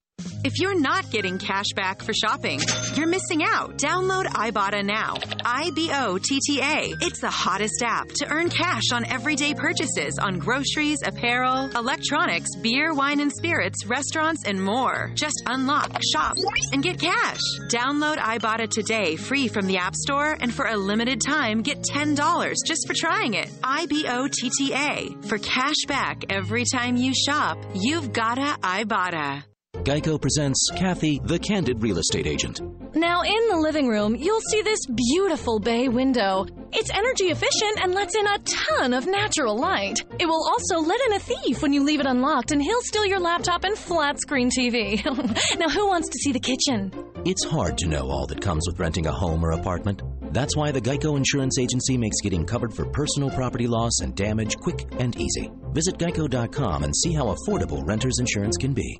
If 0.45 0.59
you're 0.59 0.79
not 0.79 1.09
getting 1.09 1.39
cash 1.39 1.65
back 1.75 2.03
for 2.03 2.13
shopping, 2.13 2.59
you're 2.93 3.07
missing 3.07 3.43
out. 3.43 3.79
Download 3.79 4.27
Ibotta 4.27 4.85
now. 4.85 5.15
I 5.43 5.71
B 5.73 5.89
O 5.91 6.19
T 6.19 6.39
T 6.45 6.61
A. 6.61 6.93
It's 7.01 7.19
the 7.19 7.31
hottest 7.31 7.81
app 7.83 8.09
to 8.17 8.29
earn 8.29 8.49
cash 8.49 8.91
on 8.93 9.05
everyday 9.05 9.55
purchases 9.55 10.19
on 10.21 10.37
groceries, 10.37 10.99
apparel, 11.03 11.71
electronics, 11.75 12.55
beer, 12.61 12.93
wine 12.93 13.21
and 13.21 13.31
spirits, 13.31 13.87
restaurants, 13.87 14.43
and 14.45 14.63
more. 14.63 15.11
Just 15.15 15.41
unlock, 15.47 15.99
shop, 16.13 16.35
and 16.71 16.83
get 16.83 16.99
cash. 16.99 17.39
Download 17.71 18.17
Ibotta 18.17 18.69
today, 18.69 19.15
free 19.15 19.47
from 19.47 19.65
the 19.65 19.77
App 19.77 19.95
Store, 19.95 20.37
and 20.39 20.53
for 20.53 20.67
a 20.67 20.77
limited 20.77 21.21
time, 21.25 21.63
get 21.63 21.81
$10 21.81 22.53
just 22.67 22.85
for 22.85 22.93
trying 22.95 23.33
it. 23.33 23.49
I 23.63 23.87
B 23.87 24.05
O 24.07 24.27
T 24.27 24.51
T 24.55 24.73
A. 24.75 25.09
For 25.27 25.39
cash 25.39 25.87
back 25.87 26.21
every 26.29 26.65
time 26.71 26.97
you 26.97 27.15
shop, 27.15 27.57
you've 27.73 28.13
gotta 28.13 28.59
Ibotta. 28.61 29.43
Geico 29.85 30.19
presents 30.19 30.67
Kathy, 30.75 31.21
the 31.25 31.37
Candid 31.37 31.83
Real 31.83 31.99
Estate 31.99 32.25
Agent. 32.25 32.59
Now, 32.95 33.21
in 33.21 33.47
the 33.49 33.57
living 33.57 33.87
room, 33.87 34.15
you'll 34.15 34.41
see 34.49 34.63
this 34.63 34.79
beautiful 34.87 35.59
bay 35.59 35.89
window. 35.89 36.47
It's 36.73 36.89
energy 36.89 37.25
efficient 37.25 37.83
and 37.83 37.93
lets 37.93 38.15
in 38.15 38.25
a 38.25 38.39
ton 38.39 38.95
of 38.95 39.05
natural 39.05 39.55
light. 39.55 40.03
It 40.19 40.25
will 40.25 40.43
also 40.43 40.79
let 40.79 40.99
in 41.01 41.13
a 41.13 41.19
thief 41.19 41.61
when 41.61 41.71
you 41.71 41.83
leave 41.83 41.99
it 41.99 42.07
unlocked, 42.07 42.51
and 42.51 42.63
he'll 42.63 42.81
steal 42.81 43.05
your 43.05 43.19
laptop 43.19 43.63
and 43.63 43.77
flat 43.77 44.19
screen 44.19 44.49
TV. 44.49 45.05
now, 45.59 45.69
who 45.69 45.85
wants 45.85 46.09
to 46.09 46.17
see 46.17 46.31
the 46.31 46.39
kitchen? 46.39 46.91
It's 47.23 47.45
hard 47.45 47.77
to 47.77 47.87
know 47.87 48.09
all 48.09 48.25
that 48.25 48.41
comes 48.41 48.65
with 48.67 48.79
renting 48.79 49.05
a 49.05 49.11
home 49.11 49.45
or 49.45 49.51
apartment. 49.51 50.01
That's 50.33 50.55
why 50.57 50.71
the 50.71 50.81
Geico 50.81 51.15
Insurance 51.15 51.59
Agency 51.59 51.95
makes 51.95 52.21
getting 52.21 52.43
covered 52.43 52.73
for 52.73 52.85
personal 52.87 53.29
property 53.29 53.67
loss 53.67 53.99
and 54.01 54.15
damage 54.15 54.57
quick 54.57 54.87
and 54.97 55.15
easy. 55.15 55.51
Visit 55.73 55.99
geico.com 55.99 56.83
and 56.83 56.95
see 56.95 57.13
how 57.13 57.25
affordable 57.25 57.85
renter's 57.85 58.17
insurance 58.17 58.57
can 58.57 58.73
be. 58.73 58.99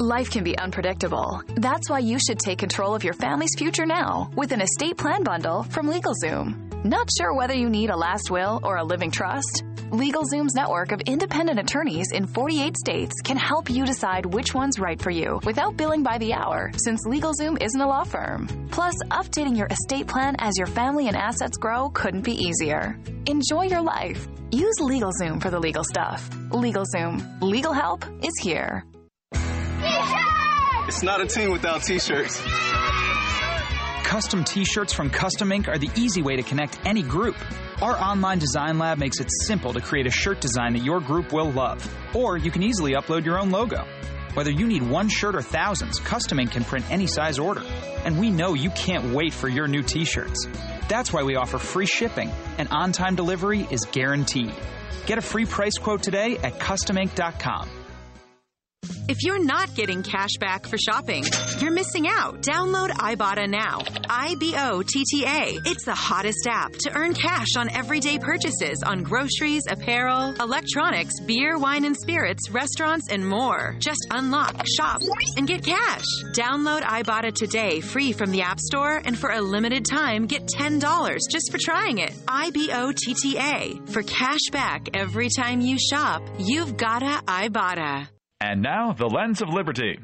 Life 0.00 0.30
can 0.30 0.44
be 0.44 0.56
unpredictable. 0.56 1.42
That's 1.56 1.90
why 1.90 1.98
you 1.98 2.20
should 2.20 2.38
take 2.38 2.60
control 2.60 2.94
of 2.94 3.02
your 3.02 3.14
family's 3.14 3.56
future 3.58 3.84
now 3.84 4.30
with 4.36 4.52
an 4.52 4.60
estate 4.60 4.96
plan 4.96 5.24
bundle 5.24 5.64
from 5.64 5.88
LegalZoom. 5.88 6.84
Not 6.84 7.08
sure 7.18 7.34
whether 7.34 7.54
you 7.54 7.68
need 7.68 7.90
a 7.90 7.96
last 7.96 8.30
will 8.30 8.60
or 8.62 8.76
a 8.76 8.84
living 8.84 9.10
trust? 9.10 9.64
LegalZoom's 9.90 10.54
network 10.54 10.92
of 10.92 11.00
independent 11.00 11.58
attorneys 11.58 12.12
in 12.12 12.28
48 12.28 12.76
states 12.76 13.14
can 13.24 13.36
help 13.36 13.68
you 13.68 13.84
decide 13.84 14.24
which 14.24 14.54
one's 14.54 14.78
right 14.78 15.02
for 15.02 15.10
you 15.10 15.40
without 15.44 15.76
billing 15.76 16.04
by 16.04 16.16
the 16.18 16.32
hour, 16.32 16.70
since 16.76 17.04
LegalZoom 17.04 17.60
isn't 17.60 17.80
a 17.80 17.88
law 17.88 18.04
firm. 18.04 18.46
Plus, 18.70 18.94
updating 19.10 19.56
your 19.56 19.66
estate 19.66 20.06
plan 20.06 20.36
as 20.38 20.56
your 20.56 20.68
family 20.68 21.08
and 21.08 21.16
assets 21.16 21.58
grow 21.58 21.90
couldn't 21.90 22.22
be 22.22 22.40
easier. 22.40 22.96
Enjoy 23.26 23.62
your 23.62 23.82
life. 23.82 24.28
Use 24.52 24.76
LegalZoom 24.78 25.42
for 25.42 25.50
the 25.50 25.58
legal 25.58 25.82
stuff. 25.82 26.30
LegalZoom. 26.50 27.42
Legal 27.42 27.72
help 27.72 28.04
is 28.22 28.38
here. 28.40 28.84
It's 30.88 31.02
not 31.02 31.20
a 31.20 31.26
team 31.26 31.52
without 31.52 31.82
t-shirts. 31.82 32.42
Custom 34.04 34.42
t 34.42 34.64
shirts 34.64 34.94
from 34.94 35.10
Custom 35.10 35.52
Ink 35.52 35.68
are 35.68 35.76
the 35.76 35.90
easy 35.94 36.22
way 36.22 36.36
to 36.36 36.42
connect 36.42 36.80
any 36.86 37.02
group. 37.02 37.36
Our 37.82 37.94
online 37.94 38.38
design 38.38 38.78
lab 38.78 38.96
makes 38.96 39.20
it 39.20 39.28
simple 39.30 39.74
to 39.74 39.82
create 39.82 40.06
a 40.06 40.10
shirt 40.10 40.40
design 40.40 40.72
that 40.72 40.82
your 40.82 41.00
group 41.00 41.30
will 41.30 41.50
love. 41.50 41.86
Or 42.14 42.38
you 42.38 42.50
can 42.50 42.62
easily 42.62 42.94
upload 42.94 43.26
your 43.26 43.38
own 43.38 43.50
logo. 43.50 43.86
Whether 44.32 44.50
you 44.50 44.66
need 44.66 44.82
one 44.82 45.10
shirt 45.10 45.36
or 45.36 45.42
thousands, 45.42 46.00
Custom 46.00 46.40
Ink 46.40 46.52
can 46.52 46.64
print 46.64 46.90
any 46.90 47.06
size 47.06 47.38
order. 47.38 47.62
And 48.06 48.18
we 48.18 48.30
know 48.30 48.54
you 48.54 48.70
can't 48.70 49.12
wait 49.12 49.34
for 49.34 49.50
your 49.50 49.68
new 49.68 49.82
t 49.82 50.06
shirts. 50.06 50.48
That's 50.88 51.12
why 51.12 51.22
we 51.22 51.36
offer 51.36 51.58
free 51.58 51.84
shipping, 51.84 52.30
and 52.56 52.66
on 52.70 52.92
time 52.92 53.14
delivery 53.14 53.68
is 53.70 53.84
guaranteed. 53.92 54.54
Get 55.04 55.18
a 55.18 55.22
free 55.22 55.44
price 55.44 55.76
quote 55.76 56.02
today 56.02 56.38
at 56.38 56.58
customink.com. 56.58 57.77
If 59.08 59.24
you're 59.24 59.42
not 59.42 59.74
getting 59.74 60.02
cash 60.02 60.36
back 60.38 60.66
for 60.66 60.76
shopping, 60.76 61.24
you're 61.60 61.72
missing 61.72 62.06
out. 62.06 62.42
Download 62.42 62.90
Ibotta 62.90 63.48
now. 63.48 63.80
I 64.06 64.34
B 64.38 64.54
O 64.54 64.82
T 64.82 65.02
T 65.10 65.24
A. 65.24 65.58
It's 65.64 65.86
the 65.86 65.94
hottest 65.94 66.46
app 66.46 66.72
to 66.72 66.94
earn 66.94 67.14
cash 67.14 67.56
on 67.56 67.70
everyday 67.70 68.18
purchases 68.18 68.82
on 68.84 69.02
groceries, 69.02 69.62
apparel, 69.66 70.34
electronics, 70.38 71.20
beer, 71.20 71.56
wine 71.56 71.86
and 71.86 71.96
spirits, 71.96 72.50
restaurants, 72.50 73.10
and 73.10 73.26
more. 73.26 73.76
Just 73.78 74.06
unlock, 74.10 74.66
shop, 74.76 75.00
and 75.38 75.48
get 75.48 75.64
cash. 75.64 76.04
Download 76.34 76.82
Ibotta 76.82 77.32
today 77.34 77.80
free 77.80 78.12
from 78.12 78.30
the 78.30 78.42
App 78.42 78.60
Store 78.60 79.00
and 79.02 79.16
for 79.18 79.30
a 79.30 79.40
limited 79.40 79.86
time 79.86 80.26
get 80.26 80.46
$10 80.46 81.18
just 81.30 81.50
for 81.50 81.56
trying 81.58 81.96
it. 81.96 82.12
I 82.28 82.50
B 82.50 82.70
O 82.74 82.92
T 82.92 83.14
T 83.14 83.38
A. 83.38 83.80
For 83.86 84.02
cash 84.02 84.50
back 84.52 84.88
every 84.92 85.30
time 85.34 85.62
you 85.62 85.78
shop, 85.78 86.22
you've 86.38 86.76
gotta 86.76 87.24
Ibotta. 87.24 88.08
And 88.40 88.62
now, 88.62 88.92
the 88.92 89.06
lens 89.06 89.42
of 89.42 89.48
liberty. 89.48 89.98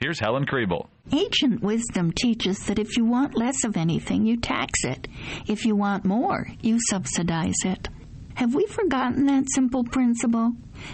Here's 0.00 0.20
Helen 0.20 0.44
Krieble. 0.44 0.88
Ancient 1.10 1.62
wisdom 1.62 2.12
teaches 2.12 2.58
that 2.66 2.78
if 2.78 2.96
you 2.96 3.04
want 3.04 3.34
less 3.34 3.64
of 3.64 3.76
anything, 3.76 4.26
you 4.26 4.36
tax 4.36 4.84
it. 4.84 5.08
If 5.46 5.64
you 5.64 5.74
want 5.74 6.04
more, 6.04 6.46
you 6.60 6.78
subsidize 6.88 7.56
it. 7.64 7.88
Have 8.34 8.54
we 8.54 8.66
forgotten 8.66 9.26
that 9.26 9.46
simple 9.52 9.84
principle? 9.84 10.52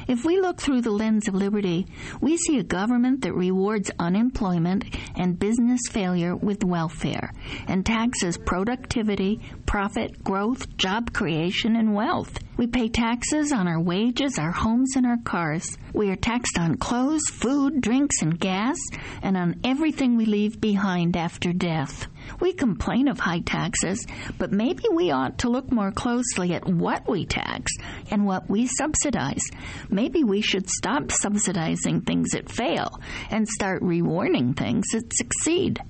If 0.09 0.25
we 0.25 0.41
look 0.41 0.61
through 0.61 0.83
the 0.83 0.91
lens 0.91 1.29
of 1.29 1.35
liberty, 1.35 1.87
we 2.21 2.37
see 2.37 2.59
a 2.59 2.65
government 2.65 3.23
that 3.23 3.35
rewards 3.35 3.91
unemployment 3.99 4.85
and 5.17 5.39
business 5.39 5.81
failure 5.91 6.35
with 6.37 6.65
welfare 6.65 7.33
and 7.67 7.85
taxes 7.85 8.39
productivity, 8.39 9.41
profit, 9.67 10.23
growth, 10.23 10.77
job 10.77 11.13
creation, 11.13 11.77
and 11.77 11.95
wealth. 11.95 12.39
We 12.57 12.67
pay 12.69 12.89
taxes 12.89 13.53
on 13.53 13.67
our 13.67 13.81
wages, 13.81 14.39
our 14.39 14.53
homes, 14.53 14.93
and 14.97 15.05
our 15.07 15.19
cars. 15.25 15.77
We 15.93 16.11
are 16.11 16.17
taxed 16.17 16.59
on 16.59 16.77
clothes, 16.77 17.25
food, 17.29 17.81
drinks, 17.81 18.23
and 18.23 18.39
gas, 18.39 18.79
and 19.23 19.37
on 19.37 19.61
everything 19.65 20.17
we 20.17 20.25
leave 20.25 20.61
behind 20.61 21.17
after 21.17 21.53
death. 21.53 22.07
We 22.41 22.53
complain 22.53 23.09
of 23.09 23.19
high 23.19 23.41
taxes, 23.41 24.07
but 24.39 24.53
maybe 24.53 24.85
we 24.93 25.11
ought 25.11 25.39
to 25.39 25.49
look 25.49 25.73
more 25.73 25.93
closely 25.93 26.55
at 26.55 26.67
what 26.67 27.09
we 27.09 27.27
tax 27.27 27.73
and 28.11 28.27
what 28.27 28.49
we 28.49 28.67
subsidize. 28.67 29.43
Maybe 29.89 30.25
we 30.25 30.41
should 30.41 30.69
stop 30.69 31.11
subsidizing 31.11 32.03
things 32.03 32.31
that 32.31 32.51
fail 32.51 33.01
and 33.31 33.49
start 33.49 33.83
rewarding 33.83 34.55
things 34.55 34.87
that 34.93 35.13
succeed. 35.15 35.81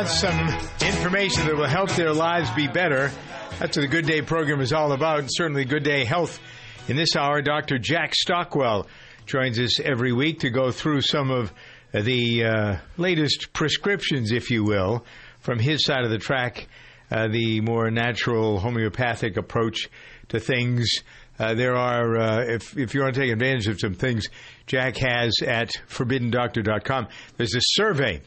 have 0.08 0.16
some 0.16 0.88
information 0.88 1.46
that 1.46 1.56
will 1.58 1.68
help 1.68 1.90
their 1.92 2.14
lives 2.14 2.50
be 2.52 2.68
better. 2.68 3.12
That's 3.60 3.76
what 3.76 3.82
the 3.82 3.88
Good 3.88 4.06
Day 4.06 4.22
program 4.22 4.62
is 4.62 4.72
all 4.72 4.94
about, 4.94 5.20
and 5.20 5.30
certainly 5.30 5.66
Good 5.66 5.84
Day 5.84 6.06
Health. 6.06 6.40
In 6.88 6.96
this 6.96 7.16
hour, 7.18 7.42
Dr. 7.42 7.78
Jack 7.78 8.14
Stockwell 8.16 8.88
joins 9.26 9.60
us 9.60 9.82
every 9.82 10.14
week 10.14 10.40
to 10.42 10.50
go 10.50 10.72
through 10.72 11.02
some 11.02 11.30
of 11.30 11.52
the 11.92 12.46
uh, 12.46 12.78
latest 12.96 13.52
prescriptions, 13.52 14.32
if 14.32 14.50
you 14.50 14.64
will, 14.64 15.06
from 15.42 15.60
his 15.60 15.84
side 15.84 16.06
of 16.06 16.10
the 16.10 16.20
track, 16.20 16.70
uh, 17.12 17.28
the 17.28 17.60
more 17.60 17.92
natural 17.92 18.60
homeopathic 18.60 19.36
approach 19.36 19.90
to 20.30 20.40
things. 20.40 20.90
Uh, 21.38 21.54
there 21.54 21.76
are, 21.76 22.18
uh, 22.18 22.44
if, 22.46 22.78
if 22.78 22.94
you 22.94 23.02
want 23.02 23.14
to 23.14 23.20
take 23.20 23.32
advantage 23.32 23.68
of 23.68 23.80
some 23.80 23.94
things 23.94 24.28
Jack 24.68 24.96
has 24.98 25.34
at 25.46 25.72
forbiddendoctor.com, 25.90 27.08
there's 27.36 27.56
a 27.56 27.62
survey 27.62 28.22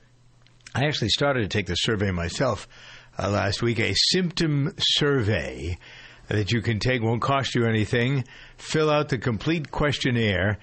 I 0.74 0.84
actually 0.84 1.08
started 1.08 1.42
to 1.42 1.48
take 1.48 1.66
the 1.66 1.74
survey 1.74 2.12
myself 2.12 2.68
uh, 3.18 3.28
last 3.28 3.60
week, 3.60 3.80
a 3.80 3.92
symptom 3.94 4.72
survey 4.78 5.78
that 6.28 6.52
you 6.52 6.62
can 6.62 6.78
take, 6.78 7.02
won't 7.02 7.22
cost 7.22 7.56
you 7.56 7.66
anything. 7.66 8.24
Fill 8.56 8.88
out 8.88 9.08
the 9.08 9.18
complete 9.18 9.72
questionnaire 9.72 10.58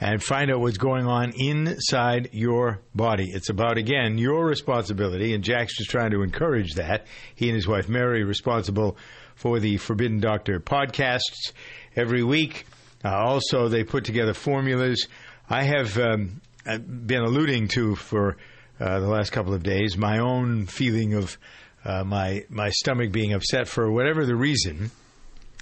and 0.00 0.20
find 0.20 0.50
out 0.50 0.58
what's 0.58 0.78
going 0.78 1.06
on 1.06 1.32
inside 1.36 2.30
your 2.32 2.80
body. 2.92 3.30
It's 3.32 3.50
about, 3.50 3.78
again, 3.78 4.18
your 4.18 4.44
responsibility, 4.44 5.32
and 5.32 5.44
Jack's 5.44 5.78
just 5.78 5.90
trying 5.90 6.10
to 6.10 6.22
encourage 6.22 6.74
that. 6.74 7.06
He 7.36 7.46
and 7.46 7.54
his 7.54 7.68
wife 7.68 7.88
Mary 7.88 8.24
responsible 8.24 8.96
for 9.36 9.60
the 9.60 9.76
Forbidden 9.76 10.18
Doctor 10.18 10.58
podcasts 10.58 11.52
every 11.94 12.24
week. 12.24 12.66
Uh, 13.04 13.14
also, 13.14 13.68
they 13.68 13.84
put 13.84 14.04
together 14.04 14.34
formulas. 14.34 15.06
I 15.48 15.62
have 15.62 15.96
um, 15.98 16.40
been 16.64 17.22
alluding 17.22 17.68
to 17.68 17.94
for 17.94 18.36
uh, 18.82 18.98
the 19.00 19.06
last 19.08 19.30
couple 19.30 19.54
of 19.54 19.62
days 19.62 19.96
my 19.96 20.18
own 20.18 20.66
feeling 20.66 21.14
of 21.14 21.38
uh, 21.84 22.02
my 22.04 22.44
my 22.48 22.70
stomach 22.70 23.12
being 23.12 23.32
upset 23.32 23.68
for 23.68 23.90
whatever 23.90 24.26
the 24.26 24.36
reason. 24.36 24.90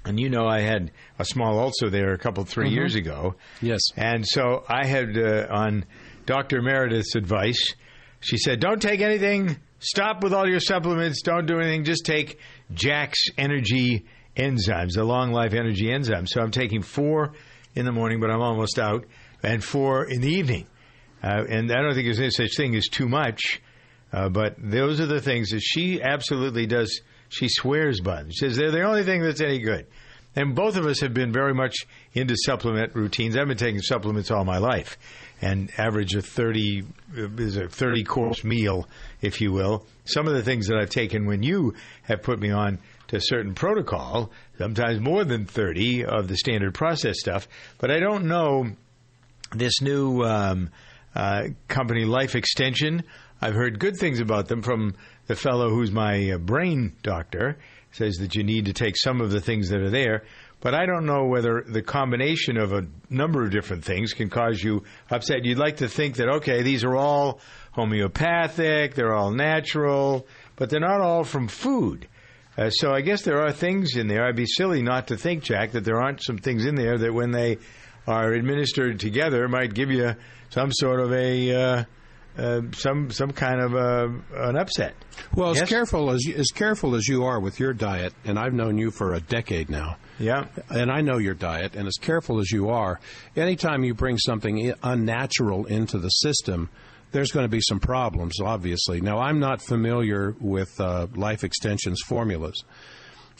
And 0.07 0.19
you 0.19 0.31
know, 0.31 0.47
I 0.47 0.61
had 0.61 0.91
a 1.19 1.25
small 1.27 1.59
ulcer 1.59 1.91
there 1.91 2.13
a 2.15 2.19
couple, 2.19 2.45
3 2.45 2.71
Mhm. 2.71 2.75
years 2.75 2.95
ago. 2.95 3.35
Yes. 3.61 3.81
And 3.97 4.27
so 4.27 4.65
I 4.67 4.87
had, 4.87 5.19
uh, 5.19 5.47
on 5.51 5.85
Dr. 6.25 6.63
Meredith's 6.63 7.15
advice, 7.17 7.75
she 8.21 8.39
said, 8.39 8.61
don't 8.61 8.81
take 8.81 9.01
anything, 9.03 9.59
stop 9.79 10.23
with 10.23 10.33
all 10.33 10.49
your 10.49 10.61
supplements, 10.61 11.21
don't 11.21 11.45
do 11.45 11.59
anything, 11.61 11.85
just 11.85 12.07
take 12.07 12.39
Jack's 12.73 13.23
Energy 13.37 14.07
enzymes, 14.39 14.93
the 14.95 15.05
long 15.05 15.33
life 15.33 15.53
energy 15.53 15.89
enzymes. 15.89 16.29
So 16.29 16.41
I'm 16.41 16.51
taking 16.51 16.81
four 16.81 17.33
in 17.75 17.85
the 17.85 17.93
morning, 17.93 18.21
but 18.21 18.31
I'm 18.31 18.41
almost 18.41 18.79
out, 18.79 19.05
and 19.43 19.63
four 19.63 20.05
in 20.05 20.23
the 20.23 20.31
evening. 20.31 20.67
Uh, 21.23 21.45
and 21.49 21.71
I 21.71 21.83
don't 21.83 21.95
think 21.95 22.07
there's 22.07 22.21
any 22.21 22.31
such 22.31 22.57
thing 22.57 22.75
as 22.75 22.89
too 22.89 23.09
much, 23.09 23.61
uh, 24.13 24.29
but 24.29 24.57
those 24.59 25.01
are 25.01 25.07
the 25.07 25.21
things 25.21 25.51
that 25.51 25.61
she 25.61 26.01
absolutely 26.03 26.67
does. 26.67 27.01
She 27.29 27.49
swears 27.49 28.01
by 28.01 28.23
them. 28.23 28.31
She 28.31 28.39
says 28.39 28.57
they're 28.57 28.71
the 28.71 28.83
only 28.83 29.05
thing 29.05 29.23
that's 29.23 29.41
any 29.41 29.59
good. 29.61 29.87
And 30.37 30.55
both 30.55 30.77
of 30.77 30.87
us 30.87 31.01
have 31.01 31.13
been 31.13 31.33
very 31.33 31.55
much 31.55 31.75
into 32.15 32.37
supplement 32.37 32.95
routines. 32.95 33.37
I've 33.37 33.49
been 33.49 33.57
taking 33.57 33.83
supplements 33.83 34.31
all 34.31 34.45
my 34.45 34.59
life, 34.59 34.97
and 35.43 35.73
average 35.77 36.15
of 36.15 36.25
thirty 36.25 36.85
is 37.17 37.57
a 37.57 37.69
thirty 37.69 38.05
course 38.05 38.45
meal, 38.45 38.89
if 39.21 39.41
you 39.41 39.53
will. 39.53 39.85
Some 40.05 40.29
of 40.29 40.35
the 40.35 40.43
things 40.43 40.69
that 40.69 40.79
I've 40.79 40.91
taken 40.91 41.27
when 41.27 41.43
you 41.43 41.75
have 42.05 42.23
put 42.23 42.39
me 42.39 42.51
on 42.51 42.79
to 43.09 43.17
a 43.17 43.21
certain 43.21 43.55
protocol, 43.55 44.31
sometimes 44.57 45.01
more 45.01 45.25
than 45.25 45.47
thirty 45.47 46.05
of 46.05 46.29
the 46.29 46.37
standard 46.37 46.75
process 46.75 47.19
stuff. 47.19 47.49
But 47.79 47.91
I 47.91 47.99
don't 47.99 48.27
know 48.27 48.71
this 49.53 49.81
new 49.81 50.23
um, 50.23 50.71
uh, 51.15 51.49
company, 51.69 52.05
Life 52.05 52.35
Extension. 52.35 53.03
I've 53.41 53.55
heard 53.55 53.79
good 53.79 53.97
things 53.97 54.21
about 54.21 54.49
them 54.49 54.63
from 54.63 54.95
the 55.27 55.37
fellow 55.37 55.71
who's 55.71 55.91
my 55.91 56.33
uh, 56.33 56.39
brain 56.39 56.95
doctor, 57.03 57.59
says 57.93 58.17
that 58.17 58.35
you 58.35 58.45
need 58.45 58.67
to 58.67 58.73
take 58.73 58.97
some 58.97 59.21
of 59.21 59.31
the 59.31 59.41
things 59.41 59.71
that 59.71 59.81
are 59.81 59.91
there. 59.91 60.25
But 60.61 60.75
I 60.75 60.85
don't 60.85 61.07
know 61.07 61.25
whether 61.25 61.65
the 61.67 61.83
combination 61.83 62.59
of 62.59 62.73
a 62.73 62.87
number 63.09 63.45
of 63.45 63.51
different 63.51 63.85
things 63.85 64.13
can 64.13 64.29
cause 64.29 64.63
you 64.63 64.85
upset. 65.11 65.45
You'd 65.45 65.59
like 65.59 65.79
to 65.79 65.89
think 65.89 66.17
that, 66.17 66.29
okay, 66.29 66.63
these 66.63 66.85
are 66.85 66.97
all 66.97 67.41
homeopathic, 67.73 68.95
they're 68.95 69.15
all 69.15 69.31
natural, 69.31 70.27
but 70.57 70.69
they're 70.69 70.81
not 70.81 71.01
all 71.01 71.25
from 71.25 71.49
food. 71.49 72.07
Uh, 72.59 72.69
so 72.69 72.93
I 72.93 73.01
guess 73.01 73.23
there 73.23 73.41
are 73.41 73.53
things 73.53 73.97
in 73.97 74.07
there. 74.07 74.27
I'd 74.27 74.37
be 74.37 74.45
silly 74.45 74.83
not 74.83 75.09
to 75.09 75.17
think, 75.17 75.45
Jack, 75.45 75.73
that 75.73 75.85
there 75.85 76.01
aren't 76.01 76.23
some 76.23 76.37
things 76.37 76.67
in 76.67 76.75
there 76.75 76.99
that 76.99 77.15
when 77.15 77.31
they 77.31 77.57
are 78.07 78.33
administered 78.33 78.99
together 79.01 79.49
might 79.49 79.75
give 79.75 79.91
you 79.91 80.15
some 80.51 80.71
sort 80.73 81.01
of 81.01 81.13
a 81.13 81.55
uh, 81.55 81.85
uh, 82.39 82.61
some 82.73 83.11
some 83.11 83.31
kind 83.33 83.61
of 83.61 83.75
uh, 83.75 84.09
an 84.49 84.57
upset. 84.57 84.95
Well, 85.35 85.53
Yes? 85.55 85.63
as 85.65 85.69
careful 85.69 86.11
as 86.11 86.27
as 86.35 86.47
careful 86.49 86.95
as 86.95 87.07
you 87.09 87.25
are 87.25 87.41
with 87.41 87.59
your 87.61 87.73
diet, 87.73 88.15
and 88.25 88.39
I've 88.39 88.55
known 88.55 88.79
you 88.79 88.91
for 88.91 89.15
a 89.15 89.21
decade 89.21 89.69
now. 89.69 89.97
Yeah. 90.19 90.47
And 90.69 90.91
I 90.91 91.01
know 91.01 91.19
your 91.19 91.35
diet, 91.35 91.75
and 91.75 91.87
as 91.89 91.97
careful 92.01 92.41
as 92.41 92.51
you 92.51 92.69
are, 92.71 93.01
anytime 93.37 93.85
you 93.85 93.95
bring 93.95 94.19
something 94.19 94.73
unnatural 94.83 95.67
into 95.67 95.99
the 95.99 96.09
system, 96.09 96.69
there's 97.13 97.31
going 97.33 97.45
to 97.45 97.49
be 97.51 97.61
some 97.63 97.81
problems, 97.81 98.39
obviously. 98.41 99.01
Now, 99.01 99.19
I'm 99.19 99.41
not 99.41 99.61
familiar 99.63 100.35
with 100.39 100.69
uh, 100.79 101.07
Life 101.17 101.43
Extension's 101.43 102.01
formulas. 102.07 102.63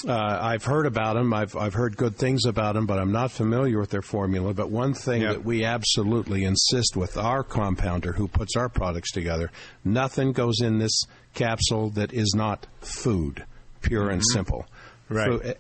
Uh, 0.07 0.13
I've 0.41 0.65
heard 0.65 0.87
about 0.87 1.15
them. 1.15 1.35
I've 1.35 1.55
I've 1.57 1.75
heard 1.75 1.97
good 1.97 2.17
things 2.17 2.47
about 2.47 2.75
them, 2.75 2.87
but 2.87 2.99
I'm 2.99 3.13
not 3.13 3.31
familiar 3.31 3.79
with 3.79 3.91
their 3.91 4.03
formula. 4.03 4.55
But 4.55 4.71
one 4.71 4.95
thing 4.95 5.23
that 5.23 5.45
we 5.45 5.65
absolutely 5.65 6.45
insist 6.45 6.97
with 6.97 7.17
our 7.19 7.43
compounder 7.43 8.13
who 8.13 8.27
puts 8.29 8.57
our 8.57 8.69
products 8.71 9.13
together: 9.13 9.51
nothing 9.85 10.33
goes 10.33 10.61
in 10.63 10.79
this 10.79 11.03
capsule 11.35 11.91
that 11.91 12.13
is 12.15 12.33
not 12.35 12.67
food, 12.81 13.45
pure 13.83 14.09
and 14.11 14.21
Mhm. 14.23 14.33
simple. 14.33 14.67
Right. 15.11 15.43
Fu- 15.43 15.53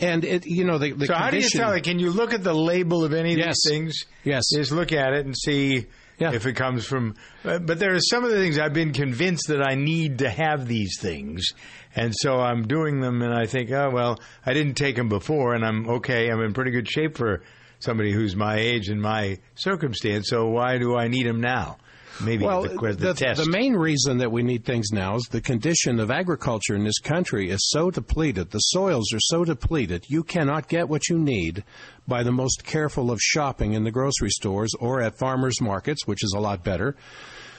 and 0.00 0.24
it, 0.24 0.46
you 0.46 0.64
know, 0.64 0.78
the, 0.78 0.90
the 0.92 1.06
so 1.06 1.14
how 1.14 1.30
do 1.30 1.38
you 1.38 1.48
tell 1.48 1.72
it? 1.72 1.84
Can 1.84 1.98
you 2.00 2.10
look 2.10 2.34
at 2.34 2.42
the 2.42 2.52
label 2.54 3.04
of 3.04 3.12
any 3.14 3.32
of 3.34 3.38
Yes. 3.38 3.56
these 3.64 3.70
things? 3.72 3.94
Yes. 4.24 4.44
Just 4.52 4.72
look 4.72 4.92
at 4.92 5.12
it 5.14 5.24
and 5.26 5.34
see 5.36 5.86
if 6.18 6.46
it 6.46 6.54
comes 6.54 6.86
from. 6.86 7.14
But 7.42 7.78
there 7.78 7.94
are 7.94 8.00
some 8.00 8.24
of 8.24 8.30
the 8.30 8.36
things 8.36 8.58
I've 8.58 8.72
been 8.72 8.92
convinced 8.92 9.48
that 9.48 9.62
I 9.62 9.74
need 9.74 10.18
to 10.18 10.30
have 10.30 10.66
these 10.66 10.98
things, 11.00 11.52
and 11.94 12.12
so 12.14 12.40
I'm 12.40 12.66
doing 12.66 13.00
them, 13.00 13.22
and 13.22 13.34
I 13.34 13.46
think, 13.46 13.70
oh 13.70 13.90
well, 13.90 14.20
I 14.44 14.52
didn't 14.52 14.74
take 14.74 14.96
them 14.96 15.08
before, 15.08 15.54
and 15.54 15.64
I'm 15.64 15.88
okay. 15.88 16.30
I'm 16.30 16.40
in 16.40 16.52
pretty 16.52 16.70
good 16.70 16.88
shape 16.88 17.16
for 17.16 17.42
somebody 17.78 18.12
who's 18.12 18.34
my 18.34 18.56
age 18.56 18.88
and 18.88 19.00
my 19.00 19.38
circumstance. 19.54 20.28
So 20.28 20.48
why 20.48 20.78
do 20.78 20.96
I 20.96 21.08
need 21.08 21.26
them 21.26 21.40
now? 21.40 21.78
Maybe 22.20 22.44
well, 22.44 22.62
the, 22.62 22.68
the, 22.68 22.92
the, 22.94 23.14
test. 23.14 23.44
the 23.44 23.50
main 23.50 23.74
reason 23.74 24.18
that 24.18 24.32
we 24.32 24.42
need 24.42 24.64
things 24.64 24.90
now 24.92 25.16
is 25.16 25.24
the 25.24 25.40
condition 25.40 26.00
of 26.00 26.10
agriculture 26.10 26.74
in 26.74 26.84
this 26.84 26.98
country 26.98 27.50
is 27.50 27.68
so 27.68 27.90
depleted. 27.90 28.50
The 28.50 28.58
soils 28.58 29.12
are 29.12 29.20
so 29.20 29.44
depleted. 29.44 30.04
You 30.08 30.22
cannot 30.22 30.68
get 30.68 30.88
what 30.88 31.08
you 31.08 31.18
need 31.18 31.64
by 32.08 32.22
the 32.22 32.32
most 32.32 32.64
careful 32.64 33.10
of 33.10 33.20
shopping 33.20 33.74
in 33.74 33.84
the 33.84 33.90
grocery 33.90 34.30
stores 34.30 34.72
or 34.78 35.02
at 35.02 35.18
farmers 35.18 35.60
markets, 35.60 36.06
which 36.06 36.24
is 36.24 36.34
a 36.36 36.40
lot 36.40 36.64
better. 36.64 36.96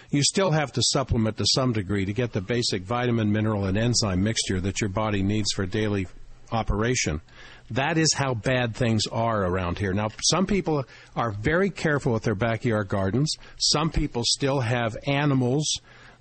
You 0.10 0.24
still 0.24 0.52
have 0.52 0.72
to 0.74 0.82
supplement 0.82 1.38
to 1.38 1.46
some 1.54 1.74
degree 1.74 2.06
to 2.06 2.14
get 2.14 2.32
the 2.32 2.42
basic 2.42 2.84
vitamin, 2.84 3.32
mineral, 3.32 3.66
and 3.66 3.78
enzyme 3.78 4.24
mixture 4.24 4.62
that 4.62 4.80
your 4.80 4.90
body 4.90 5.22
needs 5.22 5.52
for 5.54 5.66
daily 5.66 6.08
operation. 6.52 7.22
That 7.72 7.98
is 7.98 8.14
how 8.14 8.34
bad 8.34 8.76
things 8.76 9.04
are 9.12 9.44
around 9.44 9.78
here. 9.78 9.94
Now, 9.94 10.10
some 10.30 10.46
people 10.46 10.86
are 11.16 11.32
very 11.32 11.70
careful 11.70 12.14
with 12.14 12.24
their 12.24 12.36
backyard 12.36 12.88
gardens. 12.88 13.34
Some 13.58 13.90
people 13.90 14.24
still 14.26 14.62
have 14.62 14.96
animals 15.06 15.66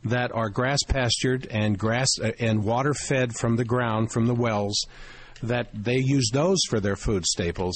that 0.04 0.32
are 0.32 0.48
grass 0.48 0.80
pastured 0.88 1.46
and 1.50 1.78
grass 1.78 2.08
uh, 2.22 2.32
and 2.38 2.64
water 2.64 2.94
fed 2.94 3.34
from 3.34 3.56
the 3.56 3.64
ground 3.64 4.12
from 4.12 4.26
the 4.26 4.34
wells 4.34 4.86
that 5.42 5.68
they 5.72 5.98
use 5.98 6.30
those 6.32 6.58
for 6.68 6.80
their 6.80 6.96
food 6.96 7.24
staples 7.24 7.74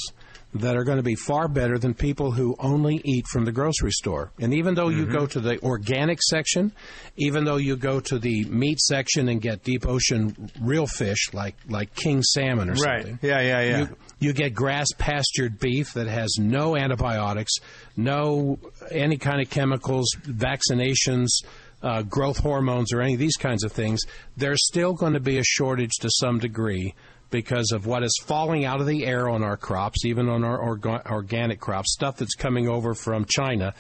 that 0.53 0.77
are 0.77 0.83
going 0.83 0.97
to 0.97 1.03
be 1.03 1.15
far 1.15 1.47
better 1.47 1.79
than 1.79 1.95
people 1.95 2.33
who 2.33 2.57
only 2.59 3.01
eat 3.05 3.25
from 3.29 3.45
the 3.45 3.53
grocery 3.53 3.93
store. 3.93 4.33
And 4.41 4.53
even 4.53 4.75
though 4.75 4.89
you 4.89 5.07
go 5.07 5.25
to 5.27 5.39
the 5.39 5.63
organic 5.63 6.21
section, 6.23 6.73
even 7.17 7.45
though 7.45 7.57
you 7.57 7.77
go 7.77 8.01
to 8.01 8.19
the 8.19 8.45
meat 8.47 8.81
section 8.81 9.29
and 9.29 9.41
get 9.41 9.63
deep 9.63 9.87
ocean 9.87 10.51
real 10.61 10.87
fish 10.89 11.33
like 11.33 11.55
like 11.69 11.95
king 11.95 12.23
salmon 12.23 12.69
or 12.69 12.73
Right. 12.75 13.03
something. 13.03 13.19
Yeah, 13.23 13.41
yeah, 13.41 13.61
yeah. 13.63 13.79
You, 13.79 13.97
you 14.19 14.33
get 14.33 14.53
grass 14.55 14.89
pastured 14.99 15.61
beef 15.61 15.93
that 15.95 16.09
has 16.09 16.35
no 16.41 16.77
antibiotics, 16.77 17.53
no 17.97 18.59
any 18.91 19.19
kind 19.19 19.41
of 19.41 19.49
chemicals, 19.51 20.09
vaccinations, 20.25 21.29
uh, 21.83 22.03
growth 22.03 22.39
hormones, 22.39 22.93
or 22.93 23.01
any 23.01 23.15
of 23.15 23.19
these 23.21 23.37
kinds 23.37 23.65
of 23.65 23.73
things. 23.73 24.01
There's 24.37 24.67
still 24.67 24.93
going 24.95 25.15
to 25.15 25.21
be 25.21 25.39
a 25.39 25.45
shortage 25.45 25.93
to 26.01 26.11
some 26.11 26.39
degree 26.39 26.95
because 27.31 27.71
of 27.73 27.87
what 27.87 28.03
is 28.03 28.13
falling 28.25 28.65
out 28.65 28.81
of 28.81 28.87
the 28.87 29.07
air 29.07 29.29
on 29.29 29.43
our 29.43 29.57
crops, 29.57 30.05
even 30.05 30.29
on 30.29 30.45
our 30.45 30.59
orga- 30.59 31.05
organic 31.11 31.61
crops, 31.61 31.93
stuff 31.93 32.17
that's 32.17 32.35
coming 32.35 32.69
over 32.69 32.95
from 32.95 33.25
China. 33.29 33.73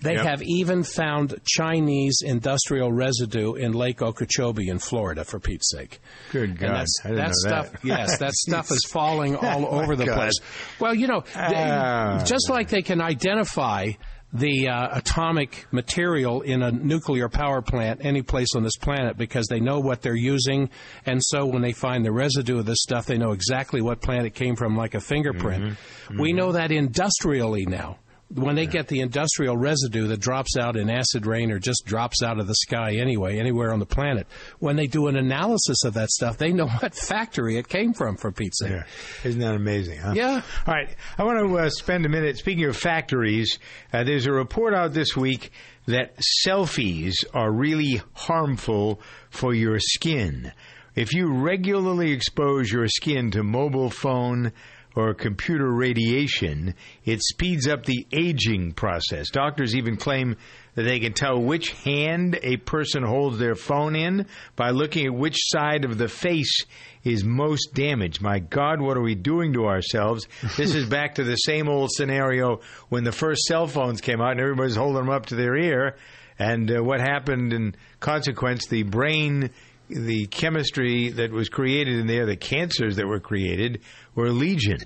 They 0.00 0.14
Yep. 0.14 0.24
have 0.26 0.42
even 0.42 0.82
found 0.82 1.40
Chinese 1.44 2.20
industrial 2.24 2.92
residue 2.92 3.54
in 3.54 3.72
Lake 3.72 4.02
Okeechobee 4.02 4.68
in 4.68 4.78
Florida, 4.78 5.24
for 5.24 5.40
Pete's 5.40 5.70
sake. 5.70 6.00
Good 6.32 6.58
God, 6.58 6.66
And 6.68 6.76
that's, 6.76 6.94
I 7.04 7.08
didn't 7.08 7.16
that 7.16 7.32
know 7.44 7.50
that. 7.50 7.66
stuff, 7.70 7.84
yes, 7.84 8.18
that 8.18 8.32
stuff 8.34 8.70
is 8.70 8.84
falling 8.88 9.36
all 9.36 9.64
Oh, 9.66 9.80
over 9.82 9.96
the 9.96 10.06
God. 10.06 10.16
place. 10.16 10.34
Well, 10.78 10.94
you 10.94 11.06
know, 11.06 11.20
they- 11.34 11.54
Ah. 11.56 12.22
just 12.24 12.48
like 12.50 12.68
they 12.68 12.82
can 12.82 13.00
identify 13.00 13.92
the 14.32 14.68
uh, 14.68 14.98
atomic 14.98 15.66
material 15.72 16.42
in 16.42 16.62
a 16.62 16.70
nuclear 16.70 17.28
power 17.28 17.62
plant 17.62 18.00
any 18.04 18.22
place 18.22 18.48
on 18.54 18.62
this 18.62 18.76
planet 18.76 19.16
because 19.16 19.46
they 19.48 19.60
know 19.60 19.80
what 19.80 20.02
they're 20.02 20.14
using, 20.14 20.68
and 21.06 21.20
so 21.22 21.46
when 21.46 21.62
they 21.62 21.72
find 21.72 22.04
the 22.04 22.12
residue 22.12 22.58
of 22.58 22.66
this 22.66 22.82
stuff, 22.82 23.06
they 23.06 23.18
know 23.18 23.32
exactly 23.32 23.80
what 23.80 24.00
plant 24.00 24.26
it 24.26 24.34
came 24.34 24.56
from, 24.56 24.76
like 24.76 24.94
a 24.94 25.00
fingerprint. 25.00 25.64
Mm-hmm. 25.64 26.20
We 26.20 26.32
know 26.32 26.52
that 26.52 26.70
industrially 26.70 27.64
now. 27.66 27.98
When 28.34 28.56
they 28.56 28.66
get 28.66 28.88
the 28.88 29.00
industrial 29.00 29.56
residue 29.56 30.06
that 30.08 30.20
drops 30.20 30.56
out 30.58 30.76
in 30.76 30.90
acid 30.90 31.24
rain 31.24 31.50
or 31.50 31.58
just 31.58 31.86
drops 31.86 32.22
out 32.22 32.38
of 32.38 32.46
the 32.46 32.54
sky 32.54 32.96
anyway, 32.96 33.38
anywhere 33.38 33.72
on 33.72 33.78
the 33.78 33.86
planet, 33.86 34.26
when 34.58 34.76
they 34.76 34.86
do 34.86 35.06
an 35.06 35.16
analysis 35.16 35.84
of 35.84 35.94
that 35.94 36.10
stuff, 36.10 36.36
they 36.36 36.52
know 36.52 36.68
what 36.80 36.94
factory 36.94 37.56
it 37.56 37.68
came 37.68 37.94
from, 37.94 38.16
for 38.16 38.30
Pete's 38.30 38.58
sake. 38.58 38.70
Yeah. 38.70 38.84
Isn't 39.24 39.40
that 39.40 39.54
amazing, 39.54 39.98
huh? 40.00 40.12
Yeah. 40.14 40.42
All 40.66 40.74
right. 40.74 40.94
I 41.16 41.24
want 41.24 41.38
to 41.38 41.58
uh, 41.58 41.70
spend 41.70 42.04
a 42.04 42.10
minute. 42.10 42.36
Speaking 42.36 42.64
of 42.64 42.76
factories, 42.76 43.58
uh, 43.94 44.04
there's 44.04 44.26
a 44.26 44.32
report 44.32 44.74
out 44.74 44.92
this 44.92 45.16
week 45.16 45.50
that 45.86 46.14
selfies 46.46 47.14
are 47.32 47.50
really 47.50 48.02
harmful 48.12 49.00
for 49.30 49.54
your 49.54 49.80
skin. 49.80 50.52
If 50.94 51.14
you 51.14 51.32
regularly 51.32 52.10
expose 52.10 52.70
your 52.70 52.88
skin 52.88 53.30
to 53.30 53.42
mobile 53.42 53.88
phone 53.88 54.52
or 54.98 55.14
computer 55.14 55.70
radiation, 55.70 56.74
it 57.04 57.22
speeds 57.22 57.68
up 57.68 57.84
the 57.84 58.04
aging 58.10 58.72
process. 58.72 59.30
Doctors 59.30 59.76
even 59.76 59.96
claim 59.96 60.34
that 60.74 60.82
they 60.82 60.98
can 60.98 61.12
tell 61.12 61.40
which 61.40 61.70
hand 61.84 62.36
a 62.42 62.56
person 62.56 63.04
holds 63.04 63.38
their 63.38 63.54
phone 63.54 63.94
in 63.94 64.26
by 64.56 64.70
looking 64.70 65.06
at 65.06 65.14
which 65.14 65.36
side 65.38 65.84
of 65.84 65.98
the 65.98 66.08
face 66.08 66.64
is 67.04 67.22
most 67.22 67.74
damaged. 67.74 68.20
My 68.20 68.40
God, 68.40 68.80
what 68.80 68.96
are 68.96 69.02
we 69.02 69.14
doing 69.14 69.52
to 69.52 69.66
ourselves? 69.66 70.26
This 70.56 70.74
is 70.74 70.86
back 70.86 71.14
to 71.14 71.24
the 71.24 71.36
same 71.36 71.68
old 71.68 71.92
scenario 71.92 72.60
when 72.88 73.04
the 73.04 73.12
first 73.12 73.42
cell 73.42 73.68
phones 73.68 74.00
came 74.00 74.20
out 74.20 74.32
and 74.32 74.40
everybody's 74.40 74.74
holding 74.74 75.02
them 75.02 75.10
up 75.10 75.26
to 75.26 75.36
their 75.36 75.56
ear. 75.56 75.96
And 76.40 76.68
uh, 76.76 76.82
what 76.82 77.00
happened 77.00 77.52
in 77.52 77.76
consequence, 78.00 78.66
the 78.66 78.82
brain, 78.82 79.50
the 79.88 80.26
chemistry 80.26 81.10
that 81.10 81.30
was 81.30 81.48
created 81.48 81.98
in 81.98 82.06
there, 82.06 82.26
the 82.26 82.36
cancers 82.36 82.96
that 82.96 83.06
were 83.06 83.20
created 83.20 83.80
were 84.18 84.30
legion. 84.30 84.80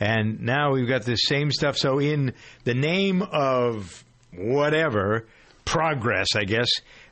And 0.00 0.40
now 0.40 0.72
we've 0.72 0.88
got 0.88 1.04
this 1.04 1.20
same 1.26 1.50
stuff. 1.50 1.76
So, 1.76 1.98
in 1.98 2.32
the 2.64 2.74
name 2.74 3.22
of 3.22 4.02
whatever 4.34 5.26
progress, 5.66 6.28
I 6.34 6.44
guess, 6.44 6.68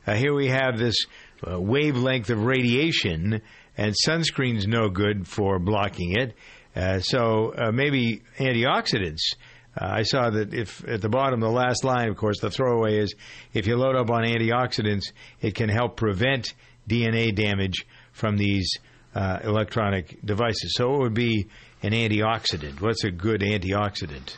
uh, 0.07 0.15
here 0.15 0.33
we 0.33 0.47
have 0.47 0.79
this 0.79 1.05
uh, 1.47 1.61
wavelength 1.61 2.31
of 2.31 2.43
radiation, 2.43 3.41
and 3.77 3.95
sunscreen's 3.95 4.65
no 4.65 4.89
good 4.89 5.27
for 5.27 5.59
blocking 5.59 6.19
it. 6.19 6.33
Uh, 6.75 6.99
so, 6.99 7.53
uh, 7.55 7.71
maybe 7.71 8.23
antioxidants. 8.39 9.35
Uh, 9.79 9.85
I 9.85 10.01
saw 10.01 10.31
that 10.31 10.51
if 10.51 10.83
at 10.87 11.01
the 11.01 11.09
bottom, 11.09 11.39
the 11.39 11.47
last 11.47 11.83
line, 11.83 12.09
of 12.09 12.17
course, 12.17 12.39
the 12.39 12.49
throwaway 12.49 12.97
is 12.97 13.13
if 13.53 13.67
you 13.67 13.77
load 13.77 13.95
up 13.95 14.09
on 14.09 14.23
antioxidants, 14.23 15.11
it 15.39 15.53
can 15.53 15.69
help 15.69 15.95
prevent 15.95 16.55
DNA 16.89 17.35
damage 17.35 17.85
from 18.11 18.37
these 18.37 18.73
uh, 19.15 19.39
electronic 19.43 20.19
devices. 20.23 20.73
So 20.75 20.95
it 20.95 20.99
would 20.99 21.13
be 21.13 21.47
an 21.81 21.93
antioxidant. 21.93 22.81
What's 22.81 23.03
a 23.03 23.11
good 23.11 23.41
antioxidant? 23.41 24.35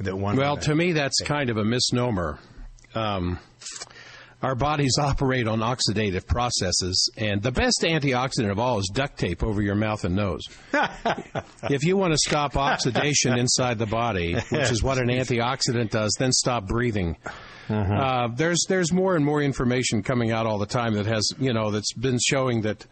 That 0.00 0.16
one. 0.16 0.36
Well, 0.36 0.56
to 0.58 0.74
me, 0.74 0.92
that's 0.92 1.20
kind 1.24 1.50
of 1.50 1.56
a 1.56 1.64
misnomer. 1.64 2.38
Um, 2.94 3.40
our 4.42 4.54
bodies 4.54 4.96
operate 5.00 5.48
on 5.48 5.58
oxidative 5.58 6.26
processes, 6.26 7.10
and 7.16 7.42
the 7.42 7.50
best 7.50 7.80
antioxidant 7.82 8.52
of 8.52 8.58
all 8.58 8.78
is 8.78 8.88
duct 8.92 9.18
tape 9.18 9.42
over 9.42 9.60
your 9.60 9.74
mouth 9.74 10.04
and 10.04 10.14
nose. 10.14 10.42
if 11.64 11.82
you 11.82 11.96
want 11.96 12.12
to 12.12 12.18
stop 12.18 12.56
oxidation 12.56 13.36
inside 13.38 13.78
the 13.78 13.86
body, 13.86 14.34
which 14.34 14.70
is 14.70 14.82
what 14.82 14.98
an 14.98 15.08
antioxidant 15.08 15.90
does, 15.90 16.14
then 16.18 16.30
stop 16.32 16.66
breathing. 16.66 17.16
Uh, 17.68 18.28
there's 18.28 18.64
there's 18.68 18.92
more 18.92 19.14
and 19.14 19.24
more 19.24 19.42
information 19.42 20.02
coming 20.02 20.30
out 20.30 20.46
all 20.46 20.58
the 20.58 20.66
time 20.66 20.94
that 20.94 21.04
has 21.04 21.28
you 21.38 21.52
know 21.52 21.70
that's 21.70 21.92
been 21.92 22.18
showing 22.30 22.62
that 22.62 22.86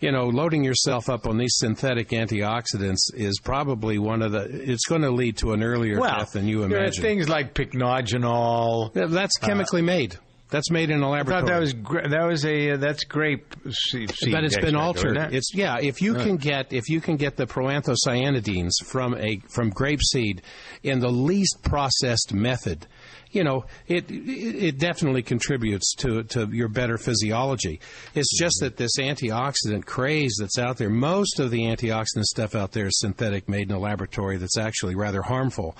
you 0.00 0.12
know, 0.12 0.26
loading 0.26 0.62
yourself 0.62 1.08
up 1.08 1.26
on 1.26 1.38
these 1.38 1.54
synthetic 1.56 2.10
antioxidants 2.10 2.98
is 3.14 3.38
probably 3.42 3.98
one 3.98 4.20
of 4.22 4.32
the. 4.32 4.42
It's 4.70 4.84
going 4.86 5.02
to 5.02 5.10
lead 5.10 5.38
to 5.38 5.52
an 5.52 5.62
earlier 5.62 5.98
Well, 6.00 6.18
death 6.18 6.32
than 6.32 6.46
you 6.46 6.66
there 6.68 6.78
are 6.78 6.82
imagine. 6.82 7.02
things 7.02 7.28
like 7.28 7.54
pycnogenol. 7.54 8.92
That's 8.92 9.36
chemically 9.38 9.82
made. 9.82 10.16
That's 10.48 10.70
made 10.70 10.90
in 10.90 11.02
a 11.02 11.10
laboratory. 11.10 11.40
thought 11.42 11.48
that 11.48 11.58
was 11.60 11.72
gra- 11.72 12.08
that 12.08 12.22
was 12.24 12.44
a 12.44 12.70
uh, 12.72 12.76
that's 12.76 13.02
grape 13.04 13.52
seed. 13.68 14.12
seed 14.14 14.32
but 14.32 14.44
it's 14.44 14.56
been 14.56 14.76
altered. 14.76 15.16
it? 15.16 15.34
It's 15.34 15.52
yeah. 15.52 15.78
If 15.80 16.00
you 16.00 16.14
Uh. 16.14 16.22
can 16.22 16.36
get 16.36 16.72
if 16.72 16.88
you 16.88 17.00
can 17.00 17.16
get 17.16 17.36
the 17.36 17.46
proanthocyanidines 17.46 18.70
from 18.84 19.14
a 19.16 19.40
from 19.48 19.72
grapeseed 19.72 20.40
in 20.84 21.00
the 21.00 21.08
least 21.10 21.58
processed 21.64 22.32
method, 22.32 22.86
you 23.30 23.44
know 23.44 23.64
it 23.86 24.10
it, 24.10 24.64
it 24.64 24.78
definitely 24.78 25.22
contributes 25.22 25.94
to 25.96 26.22
to 26.24 26.48
your 26.52 26.68
better 26.68 26.98
physiology. 26.98 27.80
It's 28.14 28.38
just 28.38 28.58
that 28.60 28.76
this 28.76 28.98
antioxidant 28.98 29.84
craze 29.84 30.36
that's 30.40 30.58
out 30.58 30.78
there. 30.78 30.90
Most 30.90 31.40
of 31.40 31.50
the 31.50 31.62
antioxidant 31.62 32.24
stuff 32.24 32.54
out 32.54 32.72
there 32.72 32.86
is 32.86 32.98
synthetic, 32.98 33.48
made 33.48 33.70
in 33.70 33.76
a 33.76 33.78
laboratory. 33.78 34.36
That's 34.36 34.58
actually 34.58 34.94
rather 34.94 35.22
harmful. 35.22 35.76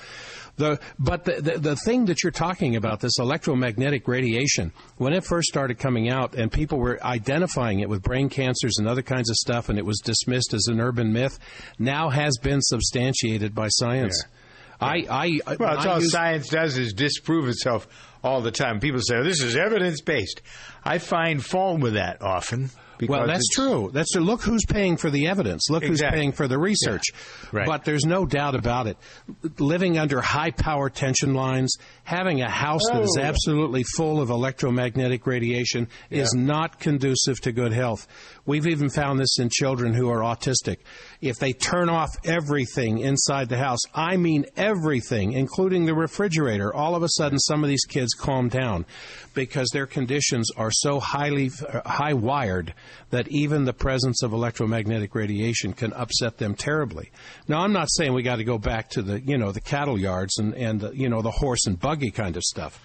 The, 0.57 0.81
but 0.99 1.25
the, 1.25 1.43
the, 1.43 1.59
the 1.59 1.77
thing 1.77 2.07
that 2.07 2.23
you're 2.23 2.31
talking 2.31 2.77
about, 2.77 3.01
this 3.01 3.19
electromagnetic 3.19 4.09
radiation, 4.09 4.73
when 4.97 5.13
it 5.13 5.23
first 5.23 5.49
started 5.49 5.79
coming 5.79 6.09
out 6.09 6.35
and 6.35 6.51
people 6.51 6.79
were 6.79 6.99
identifying 7.05 7.81
it 7.81 7.91
with 7.91 8.03
brain 8.03 8.31
cancers 8.31 8.77
and 8.79 8.89
other 8.89 9.03
kinds 9.03 9.29
of 9.29 9.37
stuff, 9.37 9.69
and 9.69 9.79
it 9.79 9.85
was 9.85 10.01
dismissed 10.03 10.55
as 10.55 10.67
an 10.69 10.81
urban 10.81 11.13
myth, 11.13 11.39
now 11.79 12.09
has 12.09 12.39
been 12.43 12.63
substantiated 12.63 13.55
by 13.55 13.69
science. 13.69 14.25
I, 14.81 15.07
I, 15.47 15.57
Well, 15.59 15.75
it's 15.77 15.87
I 15.87 15.91
all 15.91 16.01
use- 16.01 16.13
science 16.13 16.49
does 16.49 16.77
is 16.77 16.93
disprove 16.93 17.49
itself 17.49 17.89
all 18.23 18.41
the 18.41 18.51
time. 18.51 18.81
People 18.81 19.01
say 19.01 19.17
"Oh, 19.17 19.25
this 19.25 19.41
is 19.43 19.57
evidence 19.57 20.01
based. 20.01 20.43
I 20.85 20.99
find 20.99 21.45
fault 21.45 21.81
with 21.81 21.95
that 21.95 22.23
often. 22.23 22.71
Because 22.99 23.13
Well, 23.19 23.27
that's 23.27 23.47
true. 23.51 23.91
That's. 23.93 24.15
Look 24.17 24.41
who's 24.43 24.65
paying 24.67 24.97
for 24.97 25.11
the 25.11 25.27
evidence. 25.27 25.69
Look 25.69 25.85
who's 25.85 26.01
paying 26.01 26.33
for 26.33 26.49
the 26.49 26.59
research. 26.59 27.03
Right. 27.53 27.67
But 27.67 27.85
there's 27.85 28.07
no 28.07 28.25
doubt 28.25 28.55
about 28.55 28.87
it. 28.87 28.97
Living 29.59 29.99
under 29.99 30.23
high 30.23 30.51
power 30.51 30.89
tension 30.89 31.35
lines, 31.35 31.77
having 32.05 32.41
a 32.41 32.49
house 32.51 32.81
that 32.91 33.03
is 33.03 33.17
Oh. 33.19 33.23
absolutely 33.23 33.83
full 33.83 34.19
of 34.23 34.31
electromagnetic 34.31 35.27
radiation 35.27 35.89
is 36.09 36.33
not 36.33 36.81
conducive 36.81 37.39
to 37.43 37.53
good 37.53 37.75
health. 37.75 38.07
We've 38.47 38.67
even 38.67 38.89
found 38.89 39.21
this 39.21 39.39
in 39.39 39.51
children 39.51 39.93
who 39.93 40.09
are 40.09 40.21
autistic. 40.21 40.79
If 41.21 41.39
they 41.39 41.53
turn 41.53 41.89
off 41.89 42.11
everything 42.25 42.99
inside 42.99 43.49
the 43.49 43.59
house, 43.59 43.81
I 43.95 44.17
mean 44.17 44.47
everything, 44.57 45.33
including 45.33 45.87
the 45.87 45.95
refrigerator, 45.95 46.75
all 46.75 46.95
of 46.95 47.03
a 47.03 47.09
sudden 47.11 47.39
some 47.39 47.63
of 47.63 47.69
these 47.69 47.85
kids 47.85 48.13
calm 48.15 48.49
down 48.49 48.85
because 49.35 49.69
their 49.73 49.87
conditions 49.87 50.51
are 50.57 50.71
so 50.71 51.01
highly 51.01 51.51
high 51.85 52.15
wired 52.15 52.75
that 53.11 53.29
even 53.29 53.65
the 53.65 53.73
presence 53.73 54.23
of 54.23 54.33
electromagnetic 54.33 55.15
radiation 55.15 55.73
can 55.73 55.93
upset 55.93 56.39
them 56.39 56.55
terribly. 56.55 57.11
Now, 57.49 57.61
I'm 57.61 57.73
not 57.73 57.89
saying 57.91 58.13
we 58.13 58.23
got 58.23 58.37
to 58.37 58.45
go 58.45 58.59
back 58.59 58.91
to 58.91 59.03
the 59.03 59.21
you 59.21 59.39
know 59.39 59.53
the 59.53 59.61
cattle 59.61 59.99
yards 59.99 60.39
and 60.39 60.55
and 60.55 60.91
you 60.95 61.09
know 61.09 61.23
the 61.23 61.31
horse 61.31 61.67
and 61.67 61.79
buggy 61.79 62.11
kind 62.11 62.37
of 62.37 62.43
stuff. 62.43 62.81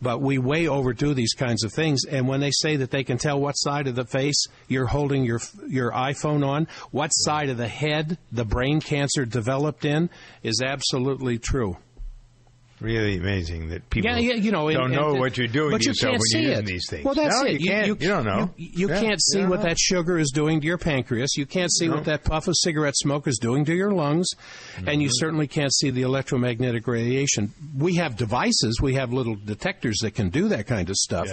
But 0.00 0.20
we 0.20 0.38
way 0.38 0.68
overdo 0.68 1.12
these 1.12 1.32
kinds 1.32 1.64
of 1.64 1.72
things, 1.72 2.04
and 2.04 2.28
when 2.28 2.40
they 2.40 2.52
say 2.52 2.76
that 2.76 2.90
they 2.90 3.02
can 3.02 3.18
tell 3.18 3.40
what 3.40 3.54
side 3.54 3.88
of 3.88 3.96
the 3.96 4.04
face 4.04 4.46
you're 4.68 4.86
holding 4.86 5.24
your 5.24 5.40
your 5.68 5.90
iPhone 5.90 6.46
on, 6.46 6.68
what 6.90 7.08
side 7.08 7.48
of 7.48 7.56
the 7.56 7.68
head 7.68 8.16
the 8.30 8.44
brain 8.44 8.80
cancer 8.80 9.24
developed 9.24 9.84
in, 9.84 10.08
is 10.42 10.62
absolutely 10.64 11.38
true. 11.38 11.76
Really 12.80 13.16
amazing 13.16 13.70
that 13.70 13.90
people 13.90 14.08
yeah, 14.10 14.18
yeah, 14.18 14.34
you 14.34 14.52
know, 14.52 14.70
don't 14.70 14.84
and- 14.84 14.94
know 14.94 15.10
and- 15.10 15.18
what 15.18 15.36
you're 15.36 15.48
doing 15.48 15.72
but 15.72 15.78
to 15.80 15.84
you 15.86 15.90
yourself 15.90 16.12
can't 16.12 16.20
when 16.20 16.26
see 16.26 16.38
you're 16.42 16.48
using 16.50 16.64
it. 16.64 16.66
these 16.66 16.86
things. 16.88 17.04
Well, 17.04 17.14
that's 17.14 17.40
no, 17.40 17.46
it. 17.48 17.60
You, 17.60 17.70
can't. 17.70 17.86
You, 17.88 17.94
don't 17.96 18.24
know. 18.24 18.50
You, 18.56 18.68
you 18.72 18.88
Yeah, 18.88 19.00
can't 19.00 19.20
see 19.20 19.40
you 19.40 19.48
what 19.48 19.60
know. 19.60 19.66
that 19.68 19.78
sugar 19.80 20.16
is 20.18 20.30
doing 20.32 20.60
to 20.60 20.66
your 20.66 20.78
pancreas. 20.78 21.36
You 21.36 21.44
can't 21.44 21.72
see 21.72 21.88
No. 21.88 21.96
what 21.96 22.04
that 22.04 22.22
puff 22.22 22.46
of 22.46 22.54
cigarette 22.56 22.96
smoke 22.96 23.26
is 23.26 23.38
doing 23.38 23.64
to 23.64 23.74
your 23.74 23.90
lungs, 23.90 24.28
and 24.76 24.86
Mm-hmm. 24.86 25.00
you 25.00 25.08
certainly 25.10 25.48
can't 25.48 25.74
see 25.74 25.90
the 25.90 26.02
electromagnetic 26.02 26.86
radiation. 26.86 27.52
We 27.76 27.96
have 27.96 28.16
devices. 28.16 28.78
We 28.80 28.94
have 28.94 29.12
little 29.12 29.34
detectors 29.34 29.98
that 30.02 30.12
can 30.14 30.28
do 30.30 30.48
that 30.48 30.66
kind 30.68 30.88
of 30.88 30.94
stuff. 30.96 31.28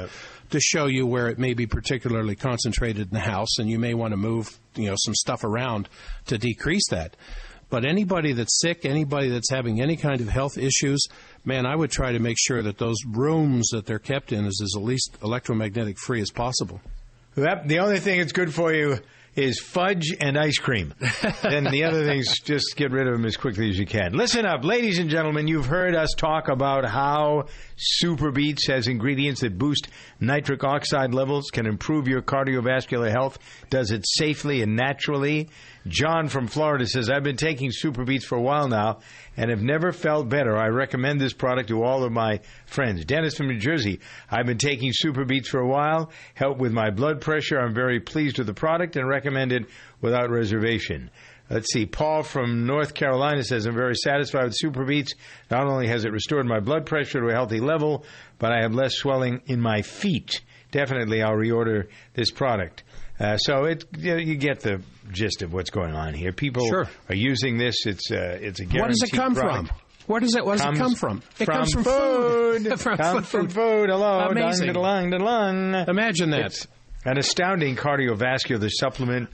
To 0.52 0.60
show 0.60 0.86
you 0.86 1.08
where 1.08 1.28
it 1.28 1.40
may 1.40 1.54
be 1.56 1.66
particularly 1.66 2.36
concentrated 2.36 3.08
in 3.08 3.14
the 3.14 3.20
house, 3.20 3.58
and 3.60 3.68
you 3.70 3.80
may 3.80 3.94
want 3.96 4.12
to 4.14 4.18
move, 4.18 4.60
you 4.76 4.88
know, 4.88 4.96
some 4.98 5.16
stuff 5.16 5.44
around 5.44 5.90
to 6.28 6.38
decrease 6.38 6.88
that. 6.92 7.16
But 7.72 7.84
anybody 7.84 8.32
that's 8.34 8.60
sick, 8.62 8.86
anybody 8.86 9.30
that's 9.30 9.50
having 9.50 9.82
any 9.82 9.98
kind 9.98 10.22
of 10.22 10.30
health 10.30 10.56
issues, 10.56 11.04
man, 11.46 11.66
I 11.66 11.76
would 11.76 11.92
try 11.92 12.12
to 12.12 12.20
make 12.20 12.38
sure 12.40 12.62
that 12.64 12.78
those 12.78 12.98
rooms 13.08 13.70
that 13.72 13.86
they're 13.86 14.00
kept 14.00 14.32
in 14.32 14.46
is 14.46 14.62
as 14.64 14.82
least 14.82 15.18
electromagnetic 15.24 15.98
free 15.98 16.22
as 16.22 16.32
possible. 16.32 16.82
That, 17.36 17.68
the 17.68 17.80
only 17.80 18.00
thing 18.00 18.20
that's 18.20 18.32
good 18.32 18.54
for 18.54 18.74
you 18.74 19.00
is 19.36 19.60
fudge 19.60 20.16
and 20.22 20.38
ice 20.38 20.58
cream. 20.58 20.94
then 21.44 21.66
the 21.66 21.84
other 21.84 22.06
things, 22.06 22.40
just 22.40 22.76
get 22.78 22.92
rid 22.92 23.08
of 23.08 23.14
them 23.14 23.26
as 23.26 23.36
quickly 23.36 23.70
as 23.70 23.78
you 23.78 23.86
can. 23.86 24.14
Listen 24.14 24.46
up, 24.46 24.64
ladies 24.64 24.98
and 24.98 25.10
gentlemen. 25.10 25.48
You've 25.48 25.66
heard 25.66 25.94
us 25.96 26.14
talk 26.16 26.48
about 26.48 26.86
how 26.86 27.48
SuperBeets 28.02 28.68
has 28.70 28.88
ingredients 28.88 29.42
that 29.42 29.58
boost 29.58 29.90
nitric 30.22 30.64
oxide 30.64 31.14
levels, 31.14 31.50
can 31.52 31.66
improve 31.66 32.08
your 32.08 32.22
cardiovascular 32.22 33.12
health, 33.12 33.38
does 33.70 33.92
it 33.92 34.06
safely 34.08 34.62
and 34.62 34.76
naturally. 34.76 35.50
John 35.88 36.30
from 36.30 36.48
Florida 36.48 36.88
says, 36.88 37.10
I've 37.10 37.24
been 37.24 37.36
taking 37.36 37.72
SuperBeets 37.72 38.24
for 38.24 38.38
a 38.38 38.42
while 38.42 38.70
now 38.70 39.00
and 39.38 39.50
have 39.50 39.62
never 39.62 39.92
felt 39.92 40.30
better. 40.30 40.58
I 40.58 40.68
recommend 40.68 41.20
this 41.20 41.34
product 41.34 41.70
to 41.70 41.84
all 41.84 42.04
of 42.04 42.12
my 42.12 42.40
friends. 42.66 43.06
Dennis 43.06 43.36
from 43.38 43.48
New 43.48 43.60
Jersey, 43.60 44.00
I've 44.30 44.46
been 44.46 44.58
taking 44.58 44.92
SuperBeets 44.92 45.48
for 45.48 45.60
a 45.60 45.68
while, 45.68 46.12
help 46.34 46.58
with 46.58 46.72
my 46.72 46.90
blood 46.90 47.22
pressure. 47.22 47.60
I'm 47.60 47.74
very 47.74 48.00
pleased 48.00 48.38
with 48.38 48.48
the 48.48 48.54
product 48.54 48.96
and 48.96 49.08
recommend 49.08 49.52
it 49.52 49.66
without 50.02 50.30
reservation. 50.30 51.10
Let's 51.50 51.72
see. 51.72 51.86
Paul 51.86 52.24
from 52.24 52.66
North 52.66 52.96
Carolina 52.96 53.44
says, 53.44 53.68
I'm 53.68 53.76
very 53.76 53.94
satisfied 53.96 54.46
with 54.46 54.58
SuperBeets. 54.64 55.14
Not 55.52 55.68
only 55.68 55.88
has 55.88 56.04
it 56.04 56.12
restored 56.12 56.48
my 56.48 56.60
blood 56.60 56.88
pressure 56.88 57.20
to 57.20 57.28
a 57.28 57.34
healthy 57.34 57.60
level, 57.60 58.04
but 58.40 58.52
I 58.52 58.62
have 58.62 58.74
less 58.74 58.96
swelling 58.96 59.42
in 59.46 59.62
my 59.62 59.84
feet. 59.84 60.42
Definitely, 60.72 61.22
I'll 61.22 61.36
reorder 61.36 61.88
this 62.16 62.32
product. 62.32 62.84
Uh, 63.20 63.38
so 63.38 63.64
it 63.66 63.86
you, 63.98 64.12
know, 64.14 64.18
you 64.20 64.36
get 64.36 64.60
the 64.60 64.82
gist 65.12 65.42
of 65.42 65.54
what's 65.54 65.70
going 65.70 65.94
on 65.94 66.14
here. 66.14 66.32
People 66.34 66.68
Sure. 66.68 66.88
are 67.10 67.16
using 67.16 67.58
this. 67.58 67.86
It's 67.86 68.12
uh, 68.12 68.38
it's 68.42 68.60
a 68.60 68.64
Where 68.64 68.72
guaranteed 68.74 69.00
does 69.02 69.10
it 69.10 69.16
come 69.16 69.36
product. 69.36 69.68
from? 69.70 69.78
Where 70.08 70.20
does 70.20 70.36
it? 70.36 70.46
Where 70.46 70.58
does 70.58 70.66
it 70.66 70.78
come 70.78 70.96
from? 70.96 71.24
It 71.40 71.46
from 71.46 71.56
comes 71.56 71.72
from 71.74 71.84
food. 71.84 72.80
from 72.80 72.98
Comes 72.98 73.28
from 73.28 73.48
food. 73.50 73.90
Hello. 73.90 74.20
Amazing. 74.30 74.74
Dun, 74.74 75.10
dun, 75.10 75.22
dun, 75.22 75.72
dun. 75.72 75.90
Imagine 75.90 76.30
that. 76.32 76.46
It's 76.48 76.68
an 77.06 77.18
astounding 77.18 77.76
cardiovascular 77.76 78.70
supplement, 78.70 79.30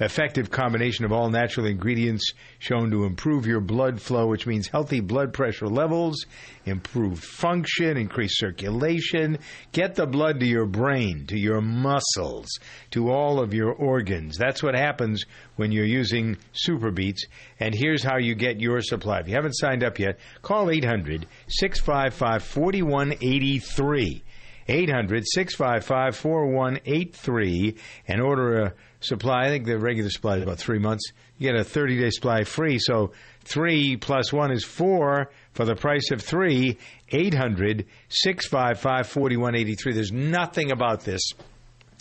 effective 0.00 0.50
combination 0.50 1.04
of 1.04 1.12
all 1.12 1.30
natural 1.30 1.66
ingredients 1.66 2.32
shown 2.58 2.90
to 2.90 3.04
improve 3.04 3.46
your 3.46 3.60
blood 3.60 4.00
flow, 4.00 4.26
which 4.26 4.46
means 4.46 4.68
healthy 4.68 5.00
blood 5.00 5.32
pressure 5.32 5.68
levels, 5.68 6.26
improved 6.64 7.22
function, 7.22 7.96
increased 7.96 8.38
circulation, 8.38 9.38
get 9.72 9.94
the 9.94 10.06
blood 10.06 10.40
to 10.40 10.46
your 10.46 10.66
brain, 10.66 11.26
to 11.26 11.38
your 11.38 11.60
muscles, 11.60 12.48
to 12.90 13.10
all 13.10 13.40
of 13.40 13.54
your 13.54 13.72
organs. 13.72 14.36
That's 14.36 14.62
what 14.62 14.74
happens 14.74 15.24
when 15.56 15.72
you're 15.72 15.84
using 15.84 16.36
SuperBeets. 16.66 17.26
And 17.60 17.74
here's 17.74 18.02
how 18.02 18.18
you 18.18 18.34
get 18.34 18.60
your 18.60 18.80
supply. 18.80 19.20
If 19.20 19.28
you 19.28 19.34
haven't 19.34 19.54
signed 19.54 19.84
up 19.84 19.98
yet, 19.98 20.18
call 20.42 20.70
800 20.70 21.26
655 21.48 22.42
4183. 22.42 24.24
800 24.66 25.24
655 25.26 26.16
4183 26.16 27.76
and 28.08 28.22
order 28.22 28.62
a 28.62 28.74
supply. 29.04 29.44
I 29.44 29.48
think 29.48 29.66
the 29.66 29.78
regular 29.78 30.10
supply 30.10 30.36
is 30.36 30.42
about 30.42 30.58
three 30.58 30.78
months. 30.78 31.12
You 31.38 31.50
get 31.50 31.60
a 31.60 31.64
30 31.64 32.00
day 32.00 32.10
supply 32.10 32.44
free. 32.44 32.78
So 32.78 33.12
three 33.44 33.96
plus 33.96 34.32
one 34.32 34.50
is 34.50 34.64
four 34.64 35.30
for 35.52 35.64
the 35.64 35.74
price 35.74 36.10
of 36.10 36.22
three. 36.22 36.78
800 37.10 37.86
655 38.08 39.06
4183. 39.08 39.92
There's 39.92 40.12
nothing 40.12 40.72
about 40.72 41.04
this. 41.04 41.20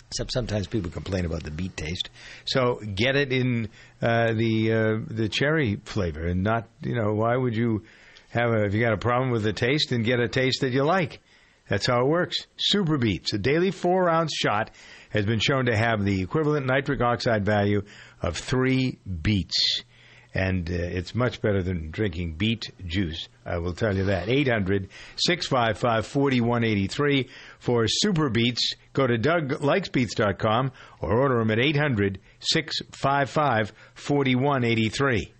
Except 0.07 0.31
sometimes 0.31 0.67
people 0.67 0.91
complain 0.91 1.25
about 1.25 1.43
the 1.43 1.49
beet 1.49 1.75
taste. 1.75 2.09
So 2.45 2.75
get 2.75 3.15
it 3.15 3.33
in 3.33 3.69
uh, 3.99 4.33
the 4.33 4.71
uh, 4.71 4.99
the 5.07 5.27
cherry 5.27 5.77
flavor, 5.85 6.27
and 6.27 6.43
not 6.43 6.67
you 6.81 6.93
know 6.93 7.13
why 7.13 7.35
would 7.35 7.55
you 7.55 7.83
have 8.29 8.51
a 8.51 8.65
if 8.65 8.75
you 8.75 8.81
got 8.81 8.93
a 8.93 8.97
problem 8.97 9.31
with 9.31 9.41
the 9.41 9.53
taste, 9.53 9.89
then 9.89 10.03
get 10.03 10.19
a 10.19 10.27
taste 10.27 10.61
that 10.61 10.71
you 10.71 10.83
like. 10.83 11.19
That's 11.69 11.85
how 11.85 12.01
it 12.01 12.07
works. 12.07 12.35
SuperBeets, 12.73 13.33
a 13.33 13.37
daily 13.37 13.71
four 13.71 14.09
ounce 14.09 14.33
shot, 14.35 14.71
has 15.09 15.25
been 15.25 15.39
shown 15.39 15.65
to 15.65 15.75
have 15.75 16.03
the 16.03 16.21
equivalent 16.21 16.65
nitric 16.65 17.01
oxide 17.01 17.45
value 17.45 17.83
of 18.21 18.37
three 18.37 18.99
beets. 19.21 19.83
And 20.35 20.69
uh, 20.69 20.73
it's 20.73 21.13
much 21.13 21.41
better 21.41 21.61
than 21.61 21.91
drinking 21.91 22.35
beet 22.35 22.71
juice. 22.85 23.29
I 23.45 23.59
will 23.59 23.73
tell 23.73 23.95
you 23.95 24.05
that. 24.05 24.29
800 24.29 24.89
655 25.15 26.07
4183 26.07 27.29
for 27.59 27.85
SuperBeets. 27.85 28.73
Go 28.93 29.05
to 29.05 29.17
DougLikesBeets.com 29.17 30.71
or 31.01 31.19
order 31.21 31.37
them 31.37 31.51
at 31.51 31.59
800 31.59 32.19
655 32.39 33.73
4183. 33.93 35.33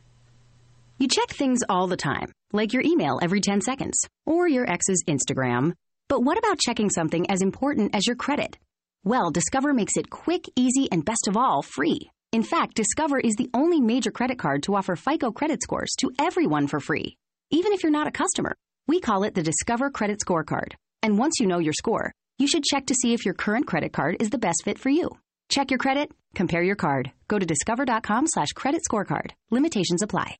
You 0.99 1.07
check 1.07 1.29
things 1.31 1.61
all 1.67 1.87
the 1.87 1.97
time, 1.97 2.31
like 2.53 2.71
your 2.71 2.83
email 2.85 3.19
every 3.21 3.41
10 3.41 3.61
seconds 3.61 4.07
or 4.27 4.47
your 4.47 4.69
ex's 4.69 5.03
Instagram. 5.07 5.73
But 6.09 6.23
what 6.23 6.37
about 6.37 6.59
checking 6.59 6.89
something 6.89 7.29
as 7.29 7.41
important 7.41 7.95
as 7.95 8.05
your 8.05 8.15
credit? 8.15 8.57
Well, 9.03 9.31
Discover 9.31 9.73
makes 9.73 9.97
it 9.97 10.09
quick, 10.09 10.45
easy, 10.55 10.87
and 10.91 11.03
best 11.05 11.27
of 11.27 11.37
all, 11.37 11.61
free. 11.61 12.09
In 12.31 12.43
fact, 12.43 12.75
Discover 12.75 13.19
is 13.19 13.35
the 13.35 13.49
only 13.53 13.79
major 13.79 14.11
credit 14.11 14.37
card 14.39 14.63
to 14.63 14.75
offer 14.75 14.95
FICO 14.95 15.31
credit 15.31 15.61
scores 15.61 15.91
to 15.99 16.11
everyone 16.19 16.67
for 16.67 16.79
free, 16.79 17.17
even 17.51 17.73
if 17.73 17.83
you're 17.83 17.91
not 17.91 18.07
a 18.07 18.11
customer. 18.11 18.55
We 18.87 18.99
call 18.99 19.23
it 19.23 19.33
the 19.33 19.43
Discover 19.43 19.91
Credit 19.91 20.19
Scorecard. 20.19 20.73
And 21.01 21.17
once 21.17 21.35
you 21.39 21.47
know 21.47 21.59
your 21.59 21.73
score, 21.73 22.11
you 22.37 22.47
should 22.47 22.63
check 22.63 22.87
to 22.87 22.95
see 22.95 23.13
if 23.13 23.25
your 23.25 23.33
current 23.33 23.67
credit 23.67 23.93
card 23.93 24.17
is 24.19 24.29
the 24.29 24.37
best 24.37 24.63
fit 24.63 24.79
for 24.79 24.89
you. 24.89 25.09
Check 25.49 25.69
your 25.71 25.77
credit, 25.77 26.11
compare 26.35 26.63
your 26.63 26.75
card. 26.75 27.11
Go 27.27 27.37
to 27.37 27.45
discover.com 27.45 28.25
slash 28.27 28.49
credit 28.55 28.81
scorecard. 28.89 29.31
Limitations 29.51 30.01
apply. 30.01 30.35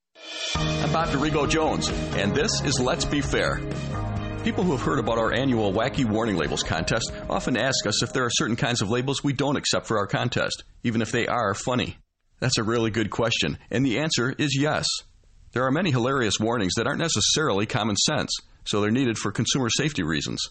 I'm 0.56 0.92
Bob 0.92 1.10
Dorigo 1.10 1.48
Jones, 1.48 1.90
and 2.16 2.34
this 2.34 2.62
is 2.64 2.80
Let's 2.80 3.06
Be 3.06 3.22
Fair. 3.22 3.62
People 4.44 4.66
who 4.66 4.74
have 4.74 4.82
heard 4.82 5.00
about 5.00 5.18
our 5.18 5.34
annual 5.34 5.72
Wacky 5.72 6.04
Warning 6.04 6.36
Labels 6.36 6.64
contest 6.64 7.14
often 7.30 7.56
ask 7.56 7.88
us 7.88 8.04
if 8.04 8.12
there 8.12 8.26
are 8.26 8.30
certain 8.30 8.58
kinds 8.58 8.82
of 8.82 8.90
labels 8.90 9.24
we 9.24 9.32
don't 9.32 9.56
accept 9.56 9.88
for 9.88 9.98
our 9.98 10.06
contest, 10.06 10.66
even 10.84 11.02
if 11.02 11.14
they 11.14 11.28
are 11.28 11.54
funny. 11.54 11.98
That's 12.42 12.58
a 12.58 12.64
really 12.64 12.92
good 12.92 13.10
question, 13.10 13.58
and 13.72 13.86
the 13.86 14.00
answer 14.00 14.36
is 14.38 14.58
yes. 14.60 14.86
There 15.54 15.64
are 15.64 15.72
many 15.72 15.92
hilarious 15.92 16.42
warnings 16.42 16.74
that 16.76 16.88
aren't 16.88 17.00
necessarily 17.00 17.66
common 17.66 17.96
sense, 17.96 18.36
so 18.66 18.82
they're 18.82 18.92
needed 18.92 19.18
for 19.18 19.32
consumer 19.32 19.70
safety 19.70 20.04
reasons. 20.04 20.50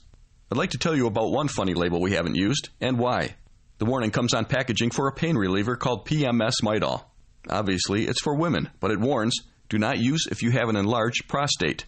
I'd 0.51 0.57
like 0.57 0.70
to 0.70 0.78
tell 0.78 0.97
you 0.97 1.07
about 1.07 1.30
one 1.30 1.49
funny 1.49 1.74
label 1.74 2.01
we 2.01 2.12
haven't 2.12 2.36
used 2.36 2.70
and 2.80 2.99
why. 2.99 3.34
The 3.76 3.84
warning 3.84 4.11
comes 4.11 4.32
on 4.32 4.47
packaging 4.47 4.93
for 4.93 5.07
a 5.07 5.12
pain 5.12 5.36
reliever 5.36 5.76
called 5.76 6.07
PMS 6.07 6.62
Midol. 6.62 7.05
Obviously, 7.51 8.07
it's 8.07 8.22
for 8.22 8.34
women, 8.34 8.70
but 8.80 8.90
it 8.90 9.01
warns 9.01 9.38
do 9.68 9.78
not 9.78 9.99
use 9.99 10.28
if 10.30 10.43
you 10.43 10.51
have 10.53 10.70
an 10.70 10.76
enlarged 10.76 11.28
prostate. 11.28 11.84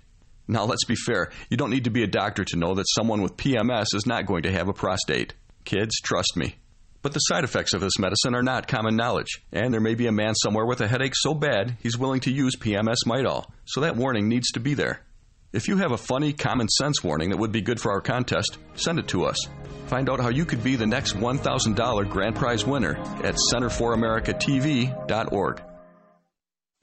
Now, 0.47 0.65
let's 0.65 0.85
be 0.85 0.95
fair. 0.95 1.31
You 1.49 1.57
don't 1.57 1.71
need 1.71 1.85
to 1.85 1.91
be 1.91 2.03
a 2.03 2.09
doctor 2.09 2.45
to 2.45 2.57
know 2.57 2.75
that 2.75 2.85
someone 2.95 3.23
with 3.23 3.37
PMS 3.37 3.95
is 3.95 4.07
not 4.07 4.27
going 4.27 4.43
to 4.43 4.53
have 4.53 4.69
a 4.69 4.75
prostate. 4.75 5.35
Kids, 5.65 5.99
trust 6.01 6.37
me. 6.37 6.57
But 7.01 7.13
the 7.13 7.21
side 7.21 7.45
effects 7.45 7.75
of 7.75 7.81
this 7.81 7.99
medicine 7.99 8.35
are 8.35 8.43
not 8.43 8.67
common 8.67 8.97
knowledge, 8.97 9.43
and 9.53 9.73
there 9.73 9.81
may 9.81 9.95
be 9.95 10.07
a 10.07 10.13
man 10.13 10.35
somewhere 10.35 10.65
with 10.65 10.81
a 10.81 10.89
headache 10.89 11.15
so 11.15 11.35
bad 11.35 11.77
he's 11.83 11.99
willing 11.99 12.21
to 12.21 12.33
use 12.33 12.57
PMS 12.57 13.05
Midol, 13.07 13.45
so 13.67 13.83
that 13.83 13.97
warning 13.97 14.29
needs 14.29 14.51
to 14.53 14.61
be 14.61 14.73
there. 14.75 15.01
If 15.53 15.69
you 15.69 15.77
have 15.77 15.93
a 15.93 15.99
funny, 15.99 16.33
common 16.33 16.69
sense 16.69 17.05
warning 17.05 17.31
that 17.31 17.39
would 17.39 17.53
be 17.53 17.61
good 17.61 17.79
for 17.79 17.93
our 17.93 18.01
contest, 18.01 18.59
send 18.75 18.99
it 18.99 19.07
to 19.09 19.25
us. 19.25 19.37
Find 19.87 20.11
out 20.11 20.19
how 20.19 20.31
you 20.31 20.47
could 20.47 20.65
be 20.65 20.77
the 20.77 20.87
next 20.87 21.15
$1,000 21.15 22.11
grand 22.11 22.37
prize 22.37 22.67
winner 22.67 22.97
at 23.23 23.37
centerforamericatv.org. 23.53 25.63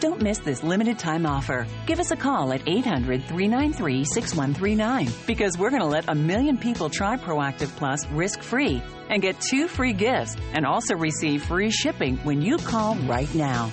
Don't 0.00 0.22
miss 0.22 0.38
this 0.38 0.62
limited 0.62 0.98
time 0.98 1.26
offer. 1.26 1.66
Give 1.86 1.98
us 1.98 2.12
a 2.12 2.16
call 2.16 2.52
at 2.52 2.62
800 2.68 3.24
393 3.24 4.04
6139 4.04 5.08
because 5.26 5.58
we're 5.58 5.70
going 5.70 5.82
to 5.82 5.88
let 5.88 6.08
a 6.08 6.14
million 6.14 6.56
people 6.56 6.88
try 6.88 7.16
Proactiv 7.16 7.74
Plus 7.76 8.06
risk 8.10 8.40
free 8.42 8.80
and 9.08 9.20
get 9.20 9.40
two 9.40 9.66
free 9.66 9.92
gifts 9.92 10.36
and 10.52 10.64
also 10.64 10.94
receive 10.94 11.42
free 11.42 11.70
shipping 11.70 12.16
when 12.18 12.40
you 12.40 12.58
call 12.58 12.94
right 13.06 13.32
now. 13.34 13.72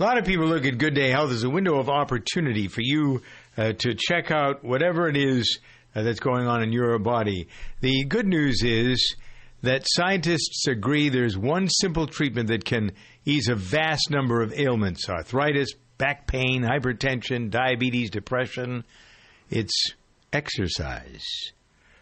A 0.00 0.04
lot 0.04 0.16
of 0.16 0.24
people 0.24 0.46
look 0.46 0.64
at 0.64 0.78
Good 0.78 0.94
Day 0.94 1.10
Health 1.10 1.32
as 1.32 1.42
a 1.42 1.50
window 1.50 1.76
of 1.80 1.88
opportunity 1.88 2.68
for 2.68 2.82
you 2.82 3.20
uh, 3.56 3.72
to 3.72 3.96
check 3.96 4.30
out 4.30 4.62
whatever 4.62 5.08
it 5.08 5.16
is 5.16 5.58
uh, 5.92 6.04
that's 6.04 6.20
going 6.20 6.46
on 6.46 6.62
in 6.62 6.70
your 6.70 6.96
body. 7.00 7.48
The 7.80 8.04
good 8.04 8.28
news 8.28 8.62
is 8.62 9.16
that 9.62 9.88
scientists 9.88 10.68
agree 10.68 11.08
there's 11.08 11.36
one 11.36 11.66
simple 11.68 12.06
treatment 12.06 12.46
that 12.46 12.64
can 12.64 12.92
ease 13.24 13.48
a 13.48 13.56
vast 13.56 14.08
number 14.08 14.40
of 14.40 14.56
ailments 14.56 15.08
arthritis, 15.08 15.74
back 15.96 16.28
pain, 16.28 16.62
hypertension, 16.62 17.50
diabetes, 17.50 18.10
depression. 18.10 18.84
It's 19.50 19.94
exercise. 20.32 21.24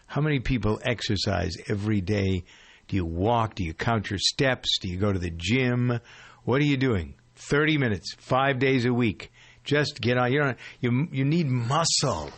How 0.05 0.21
many 0.21 0.39
people 0.39 0.79
exercise 0.83 1.55
every 1.67 2.01
day? 2.01 2.43
Do 2.89 2.95
you 2.95 3.05
walk? 3.05 3.55
Do 3.55 3.63
you 3.63 3.73
count 3.73 4.11
your 4.11 4.19
steps? 4.19 4.77
Do 4.81 4.87
you 4.87 4.97
go 4.97 5.11
to 5.11 5.17
the 5.17 5.33
gym? 5.35 5.99
What 6.43 6.61
are 6.61 6.65
you 6.65 6.77
doing? 6.77 7.15
30 7.37 7.77
minutes, 7.77 8.15
five 8.19 8.59
days 8.59 8.85
a 8.85 8.93
week. 8.93 9.31
Just 9.63 9.99
get 10.01 10.17
on. 10.17 10.31
You 10.31 10.39
know, 10.39 10.53
you 10.79 11.07
you 11.11 11.25
need 11.25 11.47
muscle. 11.47 12.31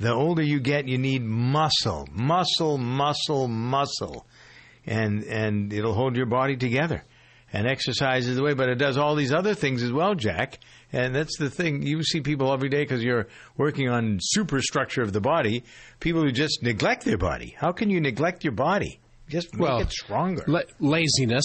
The 0.00 0.12
older 0.12 0.42
you 0.42 0.58
get, 0.58 0.88
you 0.88 0.98
need 0.98 1.22
muscle, 1.22 2.08
muscle, 2.12 2.76
muscle, 2.76 3.46
muscle, 3.46 4.26
and 4.84 5.22
and 5.24 5.72
it'll 5.72 5.94
hold 5.94 6.16
your 6.16 6.26
body 6.26 6.56
together. 6.56 7.04
And 7.54 7.66
exercise 7.68 8.26
is 8.26 8.38
the 8.38 8.42
way, 8.42 8.54
but 8.54 8.70
it 8.70 8.76
does 8.76 8.96
all 8.96 9.14
these 9.14 9.32
other 9.32 9.54
things 9.54 9.82
as 9.82 9.92
well, 9.92 10.14
Jack. 10.14 10.58
And 10.90 11.14
that's 11.14 11.36
the 11.38 11.50
thing. 11.50 11.82
You 11.82 12.02
see 12.02 12.20
people 12.22 12.50
every 12.52 12.70
day 12.70 12.82
because 12.82 13.04
you're 13.04 13.28
working 13.58 13.90
on 13.90 14.18
superstructure 14.20 15.02
of 15.02 15.12
the 15.12 15.20
body. 15.20 15.62
People 16.00 16.22
who 16.22 16.32
just 16.32 16.62
neglect 16.62 17.04
their 17.04 17.18
body. 17.18 17.54
How 17.58 17.70
can 17.72 17.90
you 17.90 18.00
neglect 18.00 18.42
your 18.42 18.54
body? 18.54 19.00
Just 19.28 19.54
make 19.54 19.68
Well, 19.68 19.80
it 19.80 19.92
stronger. 19.92 20.44
La- 20.46 20.62
laziness. 20.80 21.44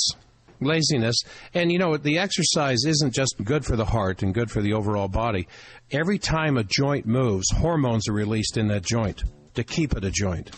Laziness. 0.60 1.16
And 1.54 1.72
you 1.72 1.80
know, 1.80 1.98
the 1.98 2.18
exercise 2.20 2.86
isn't 2.86 3.14
just 3.14 3.36
good 3.44 3.66
for 3.66 3.76
the 3.76 3.86
heart 3.86 4.24
and 4.24 4.34
good 4.34 4.50
for 4.50 4.62
the 4.62 4.74
overall 4.74 5.08
body. 5.08 5.48
Every 5.92 6.18
time 6.18 6.58
a 6.58 6.64
joint 6.64 7.06
moves, 7.06 7.46
hormones 7.52 8.08
are 8.08 8.14
released 8.14 8.58
in 8.58 8.68
that 8.70 8.84
joint 8.84 9.24
to 9.56 9.64
keep 9.64 9.96
it 9.96 10.04
a 10.04 10.12
joint. 10.12 10.52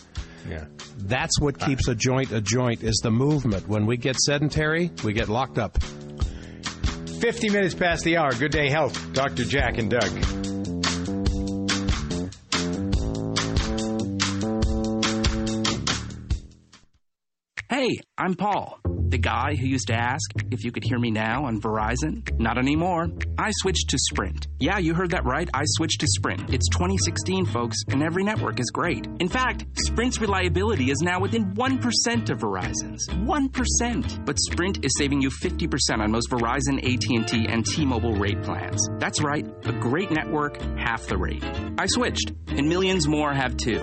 Yeah. 0.48 0.64
That's 0.98 1.38
what 1.40 1.58
keeps 1.58 1.88
a 1.88 1.94
joint 1.94 2.32
a 2.32 2.40
joint 2.40 2.82
is 2.82 3.00
the 3.02 3.10
movement. 3.10 3.68
When 3.68 3.86
we 3.86 3.96
get 3.96 4.16
sedentary, 4.16 4.90
we 5.04 5.12
get 5.12 5.28
locked 5.28 5.58
up. 5.58 5.78
50 5.82 7.50
minutes 7.50 7.74
past 7.74 8.02
the 8.04 8.16
hour. 8.16 8.32
Good 8.32 8.52
Day 8.52 8.70
Health. 8.70 9.12
Dr. 9.12 9.44
Jack 9.44 9.76
and 9.78 9.90
Doug. 9.90 10.10
Hey, 17.68 18.00
I'm 18.18 18.34
Paul, 18.34 18.79
the 19.10 19.18
guy 19.18 19.56
who 19.56 19.66
used 19.66 19.88
to 19.88 19.94
ask 19.94 20.30
if 20.50 20.64
you 20.64 20.70
could 20.72 20.84
hear 20.84 20.98
me 20.98 21.10
now 21.10 21.44
on 21.46 21.60
Verizon. 21.60 22.38
Not 22.38 22.58
anymore. 22.58 23.08
I 23.38 23.50
switched 23.52 23.90
to 23.90 23.98
Sprint. 23.98 24.46
Yeah, 24.58 24.78
you 24.78 24.94
heard 24.94 25.10
that 25.10 25.24
right. 25.24 25.48
I 25.52 25.62
switched 25.64 26.00
to 26.00 26.06
Sprint. 26.06 26.54
It's 26.54 26.68
2016, 26.68 27.46
folks, 27.46 27.76
and 27.88 28.02
every 28.02 28.22
network 28.22 28.60
is 28.60 28.70
great. 28.70 29.06
In 29.18 29.28
fact, 29.28 29.66
Sprint's 29.74 30.20
reliability 30.20 30.90
is 30.90 30.98
now 31.02 31.20
within 31.20 31.54
1% 31.54 32.30
of 32.30 32.38
Verizon's. 32.38 33.08
1%. 33.08 34.24
But 34.24 34.38
Sprint 34.38 34.84
is 34.84 34.92
saving 34.96 35.20
you 35.20 35.30
50% 35.30 36.00
on 36.00 36.10
most 36.12 36.30
Verizon, 36.30 36.78
AT&T, 36.78 37.46
and 37.48 37.66
T-Mobile 37.66 38.14
rate 38.14 38.42
plans. 38.42 38.88
That's 38.98 39.22
right. 39.22 39.46
A 39.64 39.72
great 39.72 40.10
network, 40.10 40.60
half 40.78 41.06
the 41.06 41.18
rate. 41.18 41.44
I 41.78 41.86
switched, 41.86 42.32
and 42.48 42.68
millions 42.68 43.08
more 43.08 43.32
have 43.32 43.56
too. 43.56 43.80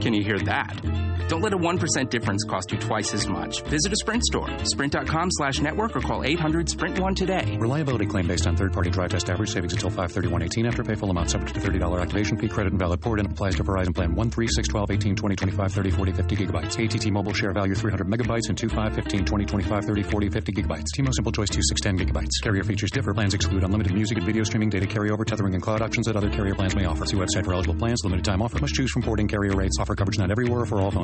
Can 0.00 0.14
you 0.14 0.22
hear 0.22 0.38
that? 0.40 1.13
Don't 1.28 1.40
let 1.40 1.52
a 1.52 1.58
1% 1.58 2.10
difference 2.10 2.44
cost 2.44 2.72
you 2.72 2.78
twice 2.78 3.14
as 3.14 3.26
much. 3.26 3.62
Visit 3.62 3.92
a 3.92 3.96
Sprint 3.96 4.24
store, 4.24 4.48
sprint.com 4.64 5.28
slash 5.30 5.60
network, 5.60 5.96
or 5.96 6.00
call 6.00 6.20
800-SPRINT1 6.20 7.16
today. 7.16 7.56
Reliability 7.58 8.06
claim 8.06 8.26
based 8.26 8.46
on 8.46 8.56
third-party 8.56 8.90
drive 8.90 9.10
test 9.10 9.30
average 9.30 9.50
savings 9.50 9.72
until 9.72 9.90
531.18 9.90 10.66
after 10.66 10.84
pay 10.84 10.94
full 10.94 11.10
amount 11.10 11.30
subject 11.30 11.54
to 11.54 11.60
$30 11.60 12.00
activation 12.00 12.36
fee 12.36 12.48
credit 12.48 12.72
and 12.72 12.78
valid 12.78 13.00
port 13.00 13.20
and 13.20 13.30
applies 13.30 13.54
to 13.56 13.64
Verizon 13.64 13.94
plan 13.94 14.14
1, 14.14 14.30
3, 14.30 14.46
6, 14.48 14.68
12, 14.68 14.90
18, 14.90 15.16
20, 15.16 15.36
25, 15.36 15.72
30, 15.72 15.90
40, 15.90 16.12
50 16.12 16.36
gigabytes. 16.36 16.94
ATT 16.94 17.12
mobile 17.12 17.32
share 17.32 17.52
value 17.52 17.74
300 17.74 18.06
megabytes 18.06 18.48
and 18.48 18.58
2, 18.58 18.68
5, 18.68 18.94
15, 18.94 19.24
20, 19.24 19.44
25, 19.44 19.84
30, 19.84 20.02
40, 20.02 20.28
50 20.28 20.52
gigabytes. 20.52 20.86
T-Mo 20.94 21.10
Simple 21.12 21.32
Choice 21.32 21.48
2, 21.50 21.60
6, 21.62 21.80
10 21.80 21.98
gigabytes. 21.98 22.42
Carrier 22.42 22.64
features 22.64 22.90
differ. 22.90 23.14
Plans 23.14 23.34
exclude 23.34 23.64
unlimited 23.64 23.94
music 23.94 24.18
and 24.18 24.26
video 24.26 24.44
streaming, 24.44 24.68
data 24.68 24.86
carryover, 24.86 25.24
tethering, 25.24 25.54
and 25.54 25.62
cloud 25.62 25.82
options 25.82 26.06
that 26.06 26.16
other 26.16 26.30
carrier 26.30 26.54
plans 26.54 26.74
may 26.74 26.84
offer. 26.84 27.04
See 27.06 27.16
website 27.16 27.44
for 27.44 27.52
eligible 27.52 27.76
plans. 27.76 28.02
Limited 28.04 28.24
time 28.24 28.42
offer. 28.42 28.58
Must 28.60 28.74
choose 28.74 28.90
from 28.90 29.02
porting 29.02 29.28
carrier 29.28 29.52
rates. 29.52 29.76
Offer 29.80 29.94
coverage 29.94 30.18
not 30.18 30.30
everywhere 30.30 30.60
or 30.60 30.66
for 30.66 30.80
all 30.80 30.90
phones. 30.90 31.03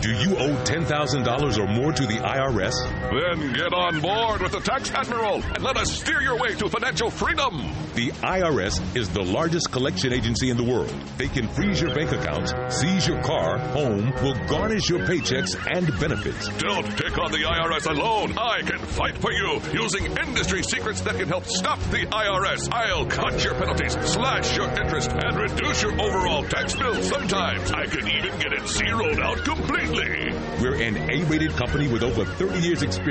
Do 0.00 0.10
you 0.10 0.36
owe 0.36 0.54
$10,000 0.64 1.58
or 1.58 1.66
more 1.68 1.92
to 1.92 2.06
the 2.06 2.18
IRS? 2.18 2.74
Then 3.16 3.54
get 3.54 3.72
on 3.72 3.98
board 4.00 4.42
with 4.42 4.52
the 4.52 4.60
Tax 4.60 4.90
Admiral 4.90 5.42
and 5.42 5.62
let 5.62 5.78
us 5.78 5.90
steer 5.90 6.20
your 6.20 6.36
way 6.38 6.54
to 6.56 6.68
financial 6.68 7.08
freedom. 7.08 7.72
The 7.94 8.10
IRS 8.10 8.94
is 8.94 9.08
the 9.08 9.22
largest 9.22 9.72
collection 9.72 10.12
agency 10.12 10.50
in 10.50 10.58
the 10.58 10.62
world. 10.62 10.94
They 11.16 11.28
can 11.28 11.48
freeze 11.48 11.80
your 11.80 11.94
bank 11.94 12.12
accounts, 12.12 12.52
seize 12.68 13.08
your 13.08 13.22
car, 13.22 13.56
home, 13.56 14.12
will 14.22 14.34
garnish 14.46 14.90
your 14.90 15.00
paychecks 15.06 15.56
and 15.74 15.86
benefits. 15.98 16.48
Don't 16.58 16.84
take 16.98 17.16
on 17.16 17.32
the 17.32 17.38
IRS 17.38 17.86
alone. 17.86 18.36
I 18.36 18.60
can 18.60 18.80
fight 18.80 19.16
for 19.16 19.32
you 19.32 19.62
using 19.72 20.04
industry 20.18 20.62
secrets 20.62 21.00
that 21.02 21.16
can 21.16 21.28
help 21.28 21.46
stop 21.46 21.78
the 21.88 22.04
IRS. 22.04 22.68
I'll 22.70 23.06
cut 23.06 23.42
your 23.42 23.54
penalties, 23.54 23.92
slash 24.12 24.54
your 24.58 24.68
interest, 24.78 25.10
and 25.12 25.38
reduce 25.38 25.80
your 25.80 25.98
overall 25.98 26.44
tax 26.44 26.76
bill. 26.76 27.02
Sometimes 27.02 27.72
I 27.72 27.86
can 27.86 28.06
even 28.08 28.38
get 28.38 28.52
it 28.52 28.68
zeroed 28.68 29.20
out 29.20 29.38
completely. 29.38 30.34
We're 30.60 30.82
an 30.82 30.98
A-rated 30.98 31.52
company 31.52 31.88
with 31.88 32.02
over 32.02 32.26
30 32.26 32.58
years 32.58 32.82
experience 32.82 33.05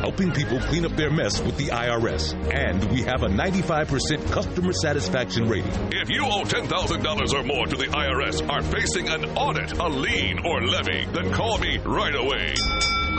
helping 0.00 0.32
people 0.32 0.58
clean 0.60 0.86
up 0.86 0.96
their 0.96 1.10
mess 1.10 1.40
with 1.40 1.56
the 1.56 1.66
IRS. 1.66 2.34
And 2.52 2.82
we 2.90 3.02
have 3.02 3.22
a 3.22 3.28
95% 3.28 4.32
customer 4.32 4.72
satisfaction 4.72 5.48
rating. 5.48 5.72
If 5.92 6.08
you 6.08 6.24
owe 6.24 6.44
$10,000 6.44 7.34
or 7.34 7.42
more 7.44 7.66
to 7.66 7.76
the 7.76 7.86
IRS, 7.86 8.48
are 8.48 8.62
facing 8.62 9.08
an 9.08 9.24
audit, 9.36 9.72
a 9.72 9.88
lien, 9.88 10.38
or 10.46 10.62
levy, 10.62 11.04
then 11.12 11.32
call 11.32 11.58
me 11.58 11.78
right 11.78 12.14
away. 12.14 12.54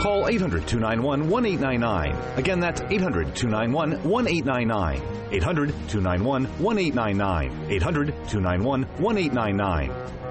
Call 0.00 0.28
800 0.28 0.66
291 0.66 1.30
1899. 1.30 2.38
Again, 2.38 2.60
that's 2.60 2.80
800 2.82 3.34
291 3.34 4.02
1899. 4.02 5.02
800 5.32 5.68
291 5.88 6.44
1899. 6.58 7.70
800 7.70 8.06
291 8.28 8.82
1899. 8.98 10.25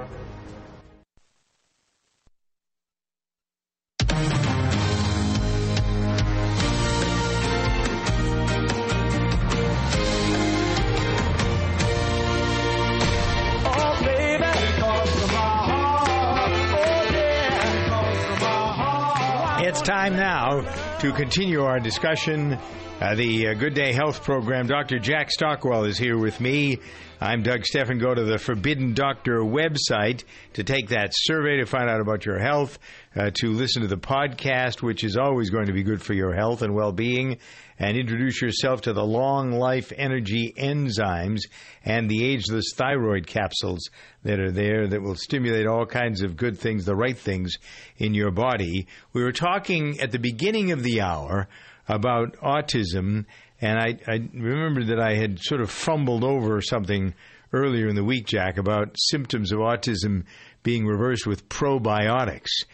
Time 19.86 20.16
now 20.16 20.95
to 21.06 21.12
continue 21.12 21.62
our 21.62 21.80
discussion. 21.80 22.58
Uh, 23.00 23.14
the 23.14 23.50
uh, 23.50 23.54
Good 23.54 23.76
Day 23.76 23.94
Health 23.94 24.24
Program. 24.24 24.66
Dr. 24.66 24.98
Jack 24.98 25.30
Stockwell 25.30 25.84
is 25.84 26.00
here 26.00 26.18
with 26.18 26.42
me. 26.42 26.80
I'm 27.22 27.44
Doug 27.44 27.64
Stephan. 27.64 28.00
Go 28.00 28.14
to 28.14 28.24
the 28.24 28.38
Forbidden 28.38 28.94
Doctor 28.94 29.40
website 29.40 30.24
to 30.54 30.64
take 30.64 30.90
that 30.90 31.10
survey 31.14 31.58
to 31.58 31.66
find 31.66 31.90
out 31.90 32.02
about 32.02 32.26
your 32.26 32.40
health, 32.40 32.78
uh, 33.16 33.32
to 33.36 33.52
listen 33.52 33.84
to 33.84 33.88
the 33.88 33.98
podcast, 33.98 34.82
which 34.82 35.04
is 35.04 35.16
always 35.16 35.50
going 35.50 35.68
to 35.68 35.74
be 35.74 35.84
good 35.84 36.02
for 36.02 36.14
your 36.14 36.34
health 36.34 36.62
and 36.62 36.74
well 36.74 36.92
being, 36.92 37.38
and 37.80 37.98
introduce 37.98 38.42
yourself 38.42 38.82
to 38.82 38.94
the 38.94 39.04
long 39.04 39.52
life 39.52 39.94
energy 39.96 40.54
enzymes 40.58 41.42
and 41.84 42.10
the 42.10 42.26
ageless 42.26 42.74
thyroid 42.76 43.28
capsules 43.28 43.90
that 44.24 44.40
are 44.40 44.52
there 44.52 44.88
that 44.88 45.02
will 45.02 45.16
stimulate 45.16 45.68
all 45.68 45.86
kinds 45.86 46.22
of 46.22 46.36
good 46.36 46.58
things, 46.58 46.86
the 46.86 46.96
right 46.96 47.18
things 47.18 47.56
in 47.98 48.14
your 48.14 48.32
body. 48.32 48.88
We 49.14 49.24
were 49.24 49.32
talking 49.32 50.00
at 50.02 50.12
the 50.12 50.20
beginning 50.20 50.72
of 50.72 50.84
the 50.84 50.95
hour 51.02 51.48
about 51.88 52.36
autism, 52.38 53.26
and 53.62 53.80
I, 53.80 53.98
I 54.08 54.30
remember 54.34 54.86
that 54.86 55.00
I 55.00 55.16
had 55.16 55.40
sort 55.40 55.62
of 55.62 55.70
fumbled 55.70 56.24
over 56.24 56.62
something 56.62 57.14
earlier 57.54 57.88
in 57.88 57.96
the 57.96 58.04
week, 58.04 58.28
Jack, 58.28 58.58
about 58.58 58.96
symptoms 58.98 59.52
of 59.52 59.60
autism 59.60 60.24
being 60.64 60.86
reversed 60.86 61.26
with 61.26 61.48
probiotics. 61.48 62.66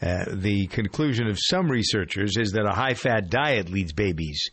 Uh, 0.00 0.24
the 0.32 0.66
conclusion 0.68 1.26
of 1.28 1.38
some 1.38 1.70
researchers 1.70 2.36
is 2.38 2.52
that 2.52 2.64
a 2.64 2.74
high 2.74 2.94
fat 2.94 3.28
diet 3.28 3.68
leads 3.68 3.92
babies 3.92 4.50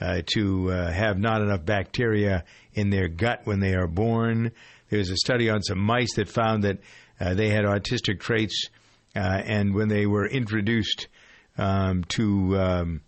uh, 0.00 0.22
to 0.26 0.70
uh, 0.70 0.92
have 0.92 1.18
not 1.18 1.40
enough 1.40 1.64
bacteria 1.64 2.44
in 2.74 2.90
their 2.90 3.08
gut 3.08 3.40
when 3.44 3.60
they 3.60 3.74
are 3.74 3.88
born. 3.88 4.52
There's 4.90 5.10
a 5.10 5.16
study 5.16 5.50
on 5.50 5.62
some 5.62 5.78
mice 5.78 6.14
that 6.14 6.28
found 6.28 6.64
that 6.64 6.78
uh, 7.18 7.34
they 7.34 7.48
had 7.48 7.64
autistic 7.64 8.20
traits, 8.20 8.68
uh, 9.16 9.18
and 9.18 9.74
when 9.74 9.88
they 9.88 10.06
were 10.06 10.26
introduced 10.26 11.08
um, 11.56 12.04
to 12.08 12.58
um, 12.58 13.00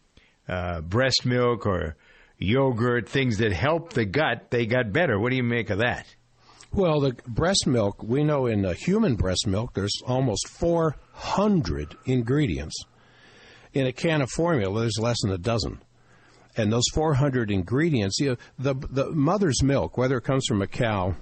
uh, 0.49 0.81
breast 0.81 1.25
milk 1.25 1.67
or 1.67 1.97
yogurt, 2.39 3.09
things 3.09 3.39
that 3.39 3.53
help 3.53 3.93
the 3.93 4.05
gut, 4.05 4.51
they 4.51 4.67
got 4.67 4.93
better. 4.93 5.19
What 5.19 5.31
do 5.31 5.37
you 5.37 5.43
make 5.43 5.71
of 5.71 5.79
that? 5.79 6.07
Well, 6.73 7.01
the 7.01 7.17
breast 7.27 7.67
milk, 7.67 8.03
we 8.03 8.23
know 8.25 8.47
in 8.47 8.65
human 8.75 9.17
breast 9.17 9.47
milk, 9.47 9.73
there's 9.75 10.03
almost 10.07 10.49
400 10.49 11.97
ingredients. 12.05 12.77
In 13.73 13.87
a 13.87 13.93
can 13.93 14.21
of 14.21 14.31
formula, 14.31 14.81
there's 14.81 14.99
less 14.99 15.17
than 15.23 15.33
a 15.33 15.39
dozen. 15.39 15.81
And 16.57 16.73
those 16.73 16.89
400 16.95 17.51
ingredients, 17.51 18.19
you 18.19 18.31
know, 18.31 18.37
the, 18.59 18.75
the 18.91 19.11
mother's 19.11 19.63
milk, 19.63 19.97
whether 19.99 20.17
it 20.17 20.25
comes 20.25 20.47
from 20.47 20.63
a 20.63 20.67
cow 20.67 21.15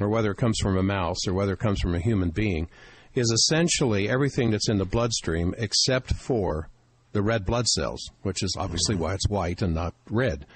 or 0.00 0.08
whether 0.08 0.30
it 0.30 0.36
comes 0.36 0.58
from 0.60 0.76
a 0.76 0.82
mouse 0.82 1.26
or 1.26 1.34
whether 1.34 1.52
it 1.52 1.58
comes 1.58 1.80
from 1.80 1.94
a 1.94 2.00
human 2.00 2.30
being, 2.30 2.68
is 3.16 3.30
essentially 3.30 4.08
everything 4.08 4.50
that's 4.52 4.68
in 4.68 4.78
the 4.78 4.84
bloodstream 4.84 5.54
except 5.58 6.14
for 6.14 6.68
the 7.12 7.22
red 7.22 7.46
blood 7.46 7.66
cells, 7.66 8.10
which 8.22 8.42
is 8.42 8.54
obviously 8.58 8.94
mm-hmm. 8.94 9.04
why 9.04 9.14
it's 9.14 9.28
white 9.28 9.62
and 9.62 9.74
not 9.74 9.94
red. 10.10 10.46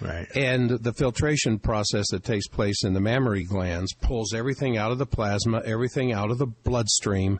Right. 0.00 0.26
And 0.34 0.70
the 0.70 0.92
filtration 0.92 1.58
process 1.58 2.06
that 2.10 2.24
takes 2.24 2.48
place 2.48 2.84
in 2.84 2.94
the 2.94 3.00
mammary 3.00 3.44
glands 3.44 3.94
pulls 3.94 4.34
everything 4.34 4.76
out 4.76 4.90
of 4.90 4.98
the 4.98 5.06
plasma, 5.06 5.62
everything 5.64 6.12
out 6.12 6.30
of 6.30 6.38
the 6.38 6.46
bloodstream 6.46 7.38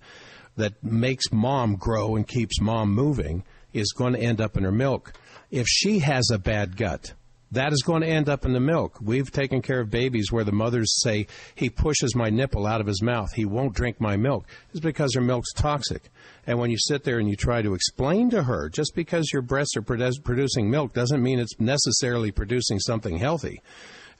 that 0.56 0.82
makes 0.84 1.32
mom 1.32 1.76
grow 1.76 2.16
and 2.16 2.28
keeps 2.28 2.60
mom 2.60 2.94
moving 2.94 3.44
is 3.72 3.92
going 3.92 4.12
to 4.12 4.20
end 4.20 4.40
up 4.40 4.56
in 4.56 4.64
her 4.64 4.72
milk. 4.72 5.14
If 5.50 5.66
she 5.66 6.00
has 6.00 6.30
a 6.30 6.38
bad 6.38 6.76
gut, 6.76 7.14
that 7.52 7.72
is 7.72 7.82
going 7.82 8.02
to 8.02 8.08
end 8.08 8.28
up 8.28 8.44
in 8.44 8.52
the 8.52 8.60
milk. 8.60 8.98
We've 9.00 9.30
taken 9.30 9.60
care 9.60 9.80
of 9.80 9.90
babies 9.90 10.30
where 10.30 10.44
the 10.44 10.52
mothers 10.52 11.00
say, 11.02 11.26
he 11.54 11.68
pushes 11.68 12.14
my 12.14 12.30
nipple 12.30 12.66
out 12.66 12.80
of 12.80 12.86
his 12.86 13.02
mouth. 13.02 13.32
He 13.34 13.44
won't 13.44 13.74
drink 13.74 14.00
my 14.00 14.16
milk. 14.16 14.46
It's 14.70 14.80
because 14.80 15.14
her 15.14 15.20
milk's 15.20 15.52
toxic. 15.52 16.10
And 16.46 16.58
when 16.58 16.70
you 16.70 16.78
sit 16.78 17.04
there 17.04 17.18
and 17.18 17.28
you 17.28 17.36
try 17.36 17.62
to 17.62 17.74
explain 17.74 18.30
to 18.30 18.44
her, 18.44 18.68
just 18.68 18.94
because 18.94 19.30
your 19.32 19.42
breasts 19.42 19.76
are 19.76 19.82
produ- 19.82 20.22
producing 20.22 20.70
milk 20.70 20.92
doesn't 20.92 21.22
mean 21.22 21.38
it's 21.38 21.58
necessarily 21.58 22.30
producing 22.30 22.78
something 22.78 23.18
healthy. 23.18 23.60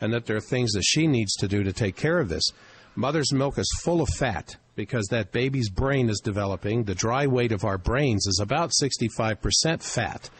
And 0.00 0.12
that 0.12 0.26
there 0.26 0.36
are 0.36 0.40
things 0.40 0.72
that 0.72 0.82
she 0.82 1.06
needs 1.06 1.34
to 1.36 1.48
do 1.48 1.62
to 1.62 1.72
take 1.72 1.94
care 1.94 2.18
of 2.18 2.28
this. 2.28 2.44
Mother's 2.96 3.32
milk 3.32 3.58
is 3.58 3.80
full 3.82 4.00
of 4.00 4.08
fat 4.08 4.56
because 4.74 5.06
that 5.10 5.30
baby's 5.30 5.70
brain 5.70 6.08
is 6.08 6.20
developing. 6.20 6.84
The 6.84 6.94
dry 6.94 7.26
weight 7.26 7.52
of 7.52 7.64
our 7.64 7.78
brains 7.78 8.26
is 8.26 8.40
about 8.42 8.72
65% 8.82 9.82
fat. 9.82 10.30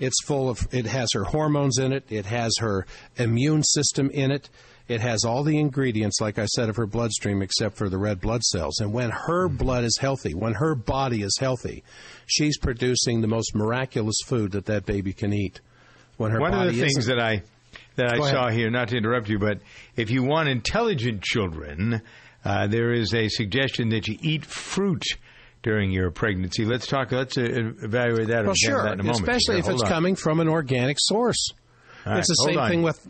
It's 0.00 0.22
full 0.24 0.48
of, 0.48 0.66
it 0.72 0.86
has 0.86 1.08
her 1.14 1.24
hormones 1.24 1.78
in 1.78 1.92
it, 1.92 2.04
it 2.10 2.26
has 2.26 2.52
her 2.60 2.86
immune 3.16 3.62
system 3.62 4.10
in 4.10 4.30
it, 4.30 4.48
it 4.88 5.02
has 5.02 5.24
all 5.24 5.44
the 5.44 5.58
ingredients, 5.58 6.20
like 6.20 6.38
I 6.38 6.46
said, 6.46 6.70
of 6.70 6.76
her 6.76 6.86
bloodstream 6.86 7.42
except 7.42 7.76
for 7.76 7.90
the 7.90 7.98
red 7.98 8.20
blood 8.20 8.42
cells. 8.42 8.80
And 8.80 8.92
when 8.92 9.10
her 9.10 9.48
blood 9.48 9.84
is 9.84 9.98
healthy, 10.00 10.34
when 10.34 10.54
her 10.54 10.74
body 10.74 11.22
is 11.22 11.36
healthy, 11.38 11.84
she's 12.26 12.56
producing 12.58 13.20
the 13.20 13.26
most 13.26 13.54
miraculous 13.54 14.16
food 14.24 14.52
that 14.52 14.64
that 14.66 14.86
baby 14.86 15.12
can 15.12 15.34
eat. 15.34 15.60
When 16.16 16.30
her 16.30 16.40
One 16.40 16.54
of 16.54 16.74
the 16.74 16.80
things 16.80 17.06
that 17.06 17.20
I 17.20 17.42
that 17.96 18.14
I 18.14 18.30
saw 18.30 18.48
here, 18.48 18.70
not 18.70 18.88
to 18.88 18.96
interrupt 18.96 19.28
you, 19.28 19.38
but 19.38 19.60
if 19.96 20.10
you 20.10 20.22
want 20.22 20.48
intelligent 20.48 21.22
children, 21.22 22.00
uh, 22.44 22.66
there 22.66 22.92
is 22.92 23.12
a 23.12 23.28
suggestion 23.28 23.90
that 23.90 24.08
you 24.08 24.16
eat 24.22 24.44
fruit 24.44 25.02
during 25.62 25.90
your 25.90 26.10
pregnancy. 26.10 26.64
Let's 26.64 26.86
talk. 26.86 27.12
Let's 27.12 27.36
uh, 27.36 27.42
evaluate 27.42 28.28
that. 28.28 28.44
Well, 28.44 28.54
sure, 28.54 28.82
that 28.82 28.94
in 28.94 29.00
a 29.00 29.04
moment. 29.04 29.20
especially 29.20 29.58
if 29.58 29.68
it's 29.68 29.82
on. 29.82 29.88
coming 29.88 30.16
from 30.16 30.40
an 30.40 30.48
organic 30.48 30.96
source. 31.00 31.50
Right, 32.06 32.18
it's 32.18 32.28
the 32.28 32.34
same 32.34 32.58
on. 32.58 32.70
thing 32.70 32.82
with 32.82 33.08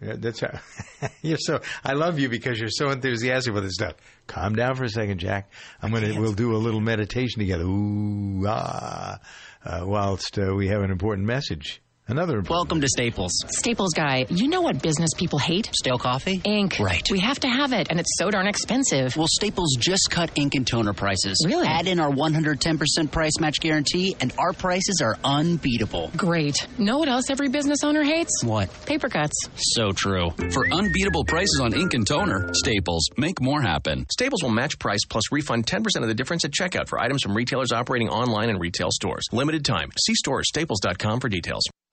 Yeah, 0.00 0.14
that's 0.18 0.40
how, 0.40 0.58
you're 1.22 1.38
so. 1.38 1.60
I 1.82 1.92
love 1.92 2.18
you 2.18 2.28
because 2.28 2.58
you're 2.58 2.68
so 2.68 2.90
enthusiastic 2.90 3.54
with 3.54 3.64
this 3.64 3.74
stuff. 3.74 3.94
Calm 4.26 4.54
down 4.54 4.74
for 4.74 4.84
a 4.84 4.88
second, 4.88 5.18
Jack. 5.18 5.50
I'm 5.82 5.92
gonna. 5.92 6.20
We'll 6.20 6.32
do 6.32 6.54
a 6.54 6.58
little 6.58 6.80
meditation 6.80 7.40
together. 7.40 7.64
Ooh 7.64 8.44
ah. 8.46 9.18
Uh, 9.64 9.80
whilst 9.86 10.38
uh, 10.38 10.54
we 10.54 10.68
have 10.68 10.82
an 10.82 10.90
important 10.90 11.26
message. 11.26 11.80
Another. 12.06 12.42
Welcome 12.50 12.82
to 12.82 12.86
Staples. 12.88 13.32
Staples 13.48 13.94
guy, 13.94 14.26
you 14.28 14.46
know 14.46 14.60
what 14.60 14.82
business 14.82 15.08
people 15.16 15.38
hate? 15.38 15.70
Stale 15.72 15.96
coffee? 15.96 16.38
Ink. 16.44 16.78
Right. 16.78 17.10
We 17.10 17.18
have 17.20 17.40
to 17.40 17.48
have 17.48 17.72
it, 17.72 17.86
and 17.88 17.98
it's 17.98 18.18
so 18.18 18.30
darn 18.30 18.46
expensive. 18.46 19.16
Well, 19.16 19.26
Staples 19.26 19.74
just 19.80 20.10
cut 20.10 20.30
ink 20.36 20.54
and 20.54 20.66
toner 20.66 20.92
prices. 20.92 21.42
Really? 21.46 21.66
Add 21.66 21.86
in 21.86 21.98
our 22.00 22.10
110% 22.10 23.10
price 23.10 23.32
match 23.40 23.58
guarantee, 23.58 24.14
and 24.20 24.34
our 24.38 24.52
prices 24.52 25.00
are 25.02 25.16
unbeatable. 25.24 26.10
Great. 26.14 26.54
Know 26.78 26.98
what 26.98 27.08
else 27.08 27.30
every 27.30 27.48
business 27.48 27.78
owner 27.82 28.04
hates? 28.04 28.44
What? 28.44 28.68
Paper 28.84 29.08
cuts. 29.08 29.36
So 29.56 29.92
true. 29.92 30.28
For 30.50 30.66
unbeatable 30.70 31.24
prices 31.24 31.58
on 31.62 31.72
ink 31.72 31.94
and 31.94 32.06
toner, 32.06 32.50
Staples. 32.52 33.08
Make 33.16 33.40
more 33.40 33.62
happen. 33.62 34.04
Staples 34.12 34.42
will 34.42 34.50
match 34.50 34.78
price 34.78 35.06
plus 35.08 35.32
refund 35.32 35.66
10% 35.66 36.02
of 36.02 36.08
the 36.08 36.14
difference 36.14 36.44
at 36.44 36.50
checkout 36.50 36.86
for 36.90 37.00
items 37.00 37.22
from 37.22 37.34
retailers 37.34 37.72
operating 37.72 38.10
online 38.10 38.50
and 38.50 38.60
retail 38.60 38.90
stores. 38.90 39.24
Limited 39.32 39.64
time. 39.64 39.90
See 40.04 40.14
store 40.14 40.40
or 40.40 40.44
staples.com 40.44 41.20
for 41.20 41.30
details. 41.30 41.64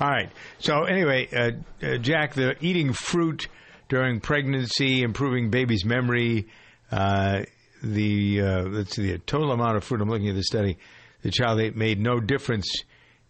All 0.00 0.10
right. 0.10 0.30
So 0.58 0.84
anyway, 0.84 1.28
uh, 1.32 1.50
uh, 1.86 1.98
Jack, 1.98 2.34
the 2.34 2.56
eating 2.60 2.92
fruit 2.92 3.46
during 3.88 4.20
pregnancy, 4.20 5.02
improving 5.02 5.50
baby's 5.50 5.84
memory, 5.84 6.48
uh, 6.90 7.42
the 7.82 8.40
uh, 8.40 8.62
let's 8.64 8.96
see, 8.96 9.12
the 9.12 9.18
total 9.18 9.52
amount 9.52 9.76
of 9.76 9.84
fruit. 9.84 10.00
I'm 10.00 10.08
looking 10.08 10.28
at 10.28 10.34
the 10.34 10.42
study. 10.42 10.78
The 11.22 11.30
child 11.30 11.60
ate 11.60 11.76
made 11.76 12.00
no 12.00 12.18
difference. 12.18 12.68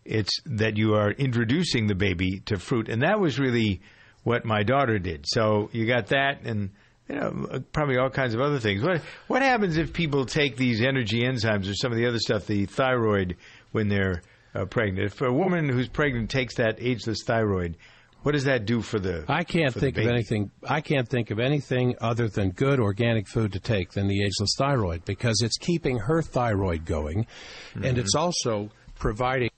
It's 0.04 0.32
that 0.46 0.76
you 0.76 0.94
are 0.94 1.10
introducing 1.10 1.86
the 1.86 1.94
baby 1.94 2.40
to 2.46 2.58
fruit, 2.58 2.88
and 2.88 3.02
that 3.02 3.20
was 3.20 3.38
really 3.38 3.82
what 4.22 4.44
my 4.44 4.62
daughter 4.62 4.98
did. 4.98 5.26
So 5.28 5.68
you 5.72 5.86
got 5.86 6.08
that, 6.08 6.42
and 6.44 6.70
you 7.08 7.16
know 7.16 7.46
uh, 7.50 7.58
probably 7.72 7.98
all 7.98 8.10
kinds 8.10 8.34
of 8.34 8.40
other 8.40 8.58
things. 8.58 8.82
What 8.82 9.02
what 9.26 9.42
happens 9.42 9.76
if 9.76 9.92
people 9.92 10.24
take 10.24 10.56
these 10.56 10.82
energy 10.82 11.22
enzymes 11.22 11.70
or 11.70 11.74
some 11.74 11.92
of 11.92 11.98
the 11.98 12.06
other 12.06 12.18
stuff, 12.18 12.46
the 12.46 12.66
thyroid, 12.66 13.36
when 13.72 13.88
they're 13.88 14.22
uh, 14.54 14.64
pregnant? 14.66 15.06
If 15.12 15.20
a 15.20 15.32
woman 15.32 15.68
who's 15.68 15.88
pregnant 15.88 16.30
takes 16.30 16.56
that 16.56 16.76
ageless 16.80 17.22
thyroid, 17.26 17.76
what 18.22 18.32
does 18.32 18.44
that 18.44 18.64
do 18.64 18.80
for 18.80 18.98
the? 18.98 19.24
I 19.28 19.44
can't 19.44 19.74
think 19.74 19.98
of 19.98 20.06
anything. 20.06 20.50
I 20.66 20.80
can't 20.80 21.06
think 21.06 21.30
of 21.30 21.38
anything 21.38 21.94
other 22.00 22.26
than 22.28 22.50
good 22.50 22.80
organic 22.80 23.28
food 23.28 23.52
to 23.52 23.60
take 23.60 23.92
than 23.92 24.08
the 24.08 24.22
ageless 24.22 24.54
thyroid 24.56 25.04
because 25.04 25.42
it's 25.42 25.58
keeping 25.58 25.98
her 25.98 26.22
thyroid 26.22 26.86
going, 26.86 27.26
and 27.74 27.84
Mm-hmm. 27.84 27.98
it's 27.98 28.14
also 28.14 28.70
providing 28.98 29.50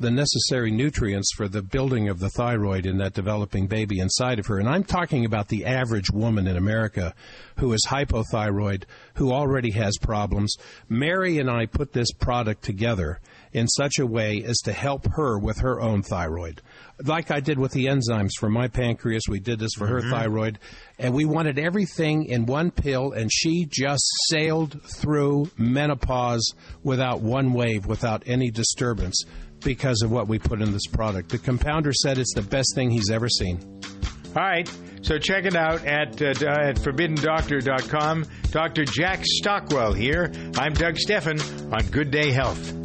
the 0.00 0.10
necessary 0.10 0.70
nutrients 0.72 1.32
for 1.36 1.46
the 1.46 1.62
building 1.62 2.08
of 2.08 2.18
the 2.18 2.28
thyroid 2.30 2.86
in 2.86 2.98
that 2.98 3.12
developing 3.14 3.68
baby 3.68 4.00
inside 4.00 4.38
of 4.40 4.46
her. 4.46 4.58
And 4.58 4.68
I'm 4.68 4.82
talking 4.82 5.24
about 5.24 5.46
the 5.48 5.64
average 5.64 6.10
woman 6.10 6.48
in 6.48 6.56
America 6.56 7.14
who 7.58 7.72
is 7.72 7.86
hypothyroid, 7.88 8.84
who 9.14 9.32
already 9.32 9.70
has 9.72 9.96
problems. 9.98 10.56
Mary 10.88 11.38
and 11.38 11.48
I 11.48 11.66
put 11.66 11.92
this 11.92 12.10
product 12.12 12.64
together 12.64 13.20
in 13.52 13.68
such 13.68 13.98
a 13.98 14.06
way 14.06 14.42
as 14.46 14.56
to 14.64 14.72
help 14.72 15.06
her 15.16 15.38
with 15.38 15.58
her 15.58 15.80
own 15.80 16.02
thyroid. 16.02 16.62
Like 17.04 17.30
I 17.30 17.40
did 17.40 17.58
with 17.58 17.72
the 17.72 17.86
enzymes 17.86 18.30
for 18.38 18.48
my 18.48 18.68
pancreas, 18.68 19.22
we 19.28 19.40
did 19.40 19.58
this 19.58 19.72
for 19.76 19.86
her 19.86 20.00
Mm-hmm. 20.00 20.10
thyroid, 20.10 20.58
and 20.98 21.12
we 21.14 21.24
wanted 21.24 21.58
everything 21.58 22.24
in 22.26 22.46
one 22.46 22.70
pill, 22.70 23.12
and 23.12 23.30
she 23.32 23.66
just 23.68 24.04
sailed 24.30 24.80
through 25.00 25.50
menopause 25.58 26.54
without 26.82 27.20
one 27.20 27.52
wave, 27.52 27.86
without 27.86 28.22
any 28.26 28.50
disturbance 28.50 29.24
because 29.64 30.00
of 30.02 30.10
what 30.10 30.28
we 30.28 30.38
put 30.38 30.60
in 30.62 30.72
this 30.72 30.86
product. 30.86 31.28
The 31.28 31.38
compounder 31.38 31.92
said 31.92 32.18
it's 32.18 32.34
the 32.34 32.42
best 32.42 32.72
thing 32.74 32.90
he's 32.90 33.10
ever 33.10 33.28
seen. 33.28 33.60
All 34.34 34.42
right. 34.42 34.68
So 35.02 35.18
check 35.18 35.44
it 35.44 35.54
out 35.56 35.84
at 35.84 36.20
uh, 36.22 36.32
d- 36.32 36.46
at 36.46 36.76
forbiddendoctor.com. 36.76 38.24
Dr. 38.50 38.84
Jack 38.84 39.20
Stockwell 39.24 39.92
here. 39.92 40.32
I'm 40.56 40.72
Doug 40.72 40.96
Stephan 40.96 41.40
on 41.72 41.84
Good 41.90 42.10
Day 42.10 42.30
Health. 42.30 42.81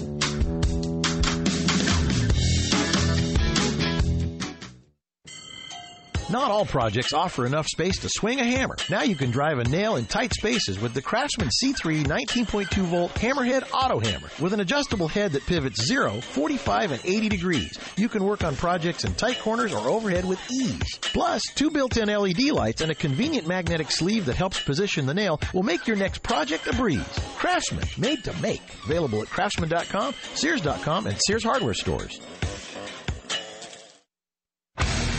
Not 6.30 6.52
all 6.52 6.66
projects 6.66 7.14
offer 7.14 7.46
enough 7.46 7.68
space 7.68 8.00
to 8.00 8.10
swing 8.10 8.42
a 8.42 8.44
hammer. 8.44 8.76
Now 8.90 9.04
you 9.04 9.16
can 9.16 9.32
drive 9.32 9.60
a 9.60 9.64
nail 9.64 9.96
in 9.96 10.06
tight 10.06 10.34
spaces 10.34 10.78
with 10.78 10.94
the 10.94 11.02
Craftsman 11.02 11.48
C3 11.48 12.06
19.2 12.06 12.82
volt 12.84 13.14
Hammerhead 13.14 13.64
Auto 13.72 14.00
Hammer. 14.00 14.28
With 14.42 14.52
an 14.52 14.60
adjustable 14.60 15.08
head 15.08 15.32
that 15.32 15.46
pivots 15.46 15.86
0, 15.86 16.20
45, 16.20 16.92
and 16.92 17.02
80 17.06 17.30
degrees, 17.30 17.80
you 17.96 18.10
can 18.10 18.26
work 18.26 18.44
on 18.44 18.58
projects 18.58 19.06
in 19.06 19.14
tight 19.14 19.40
corners 19.40 19.74
or 19.74 19.88
overhead 19.88 20.26
with 20.26 20.40
ease. 20.52 21.00
Plus, 21.02 21.42
two 21.56 21.72
built-in 21.72 22.10
LED 22.10 22.50
lights 22.50 22.82
and 22.82 22.92
a 22.92 22.96
convenient 22.96 23.48
magnetic 23.48 23.90
sleeve 23.90 24.26
that 24.26 24.36
helps 24.36 24.62
position 24.62 25.06
the 25.06 25.14
nail 25.14 25.40
will 25.54 25.64
make 25.64 25.88
your 25.88 25.96
next 25.96 26.24
project 26.24 26.68
a 26.68 26.74
breeze. 26.74 27.08
Craftsman, 27.38 27.88
made 27.98 28.26
to 28.26 28.34
make. 28.42 28.62
Available 28.84 29.22
at 29.22 29.30
craftsman.com, 29.30 30.14
sears.com, 30.34 31.08
and 31.08 31.18
Sears 31.26 31.46
hardware 31.46 31.74
stores. 31.74 32.20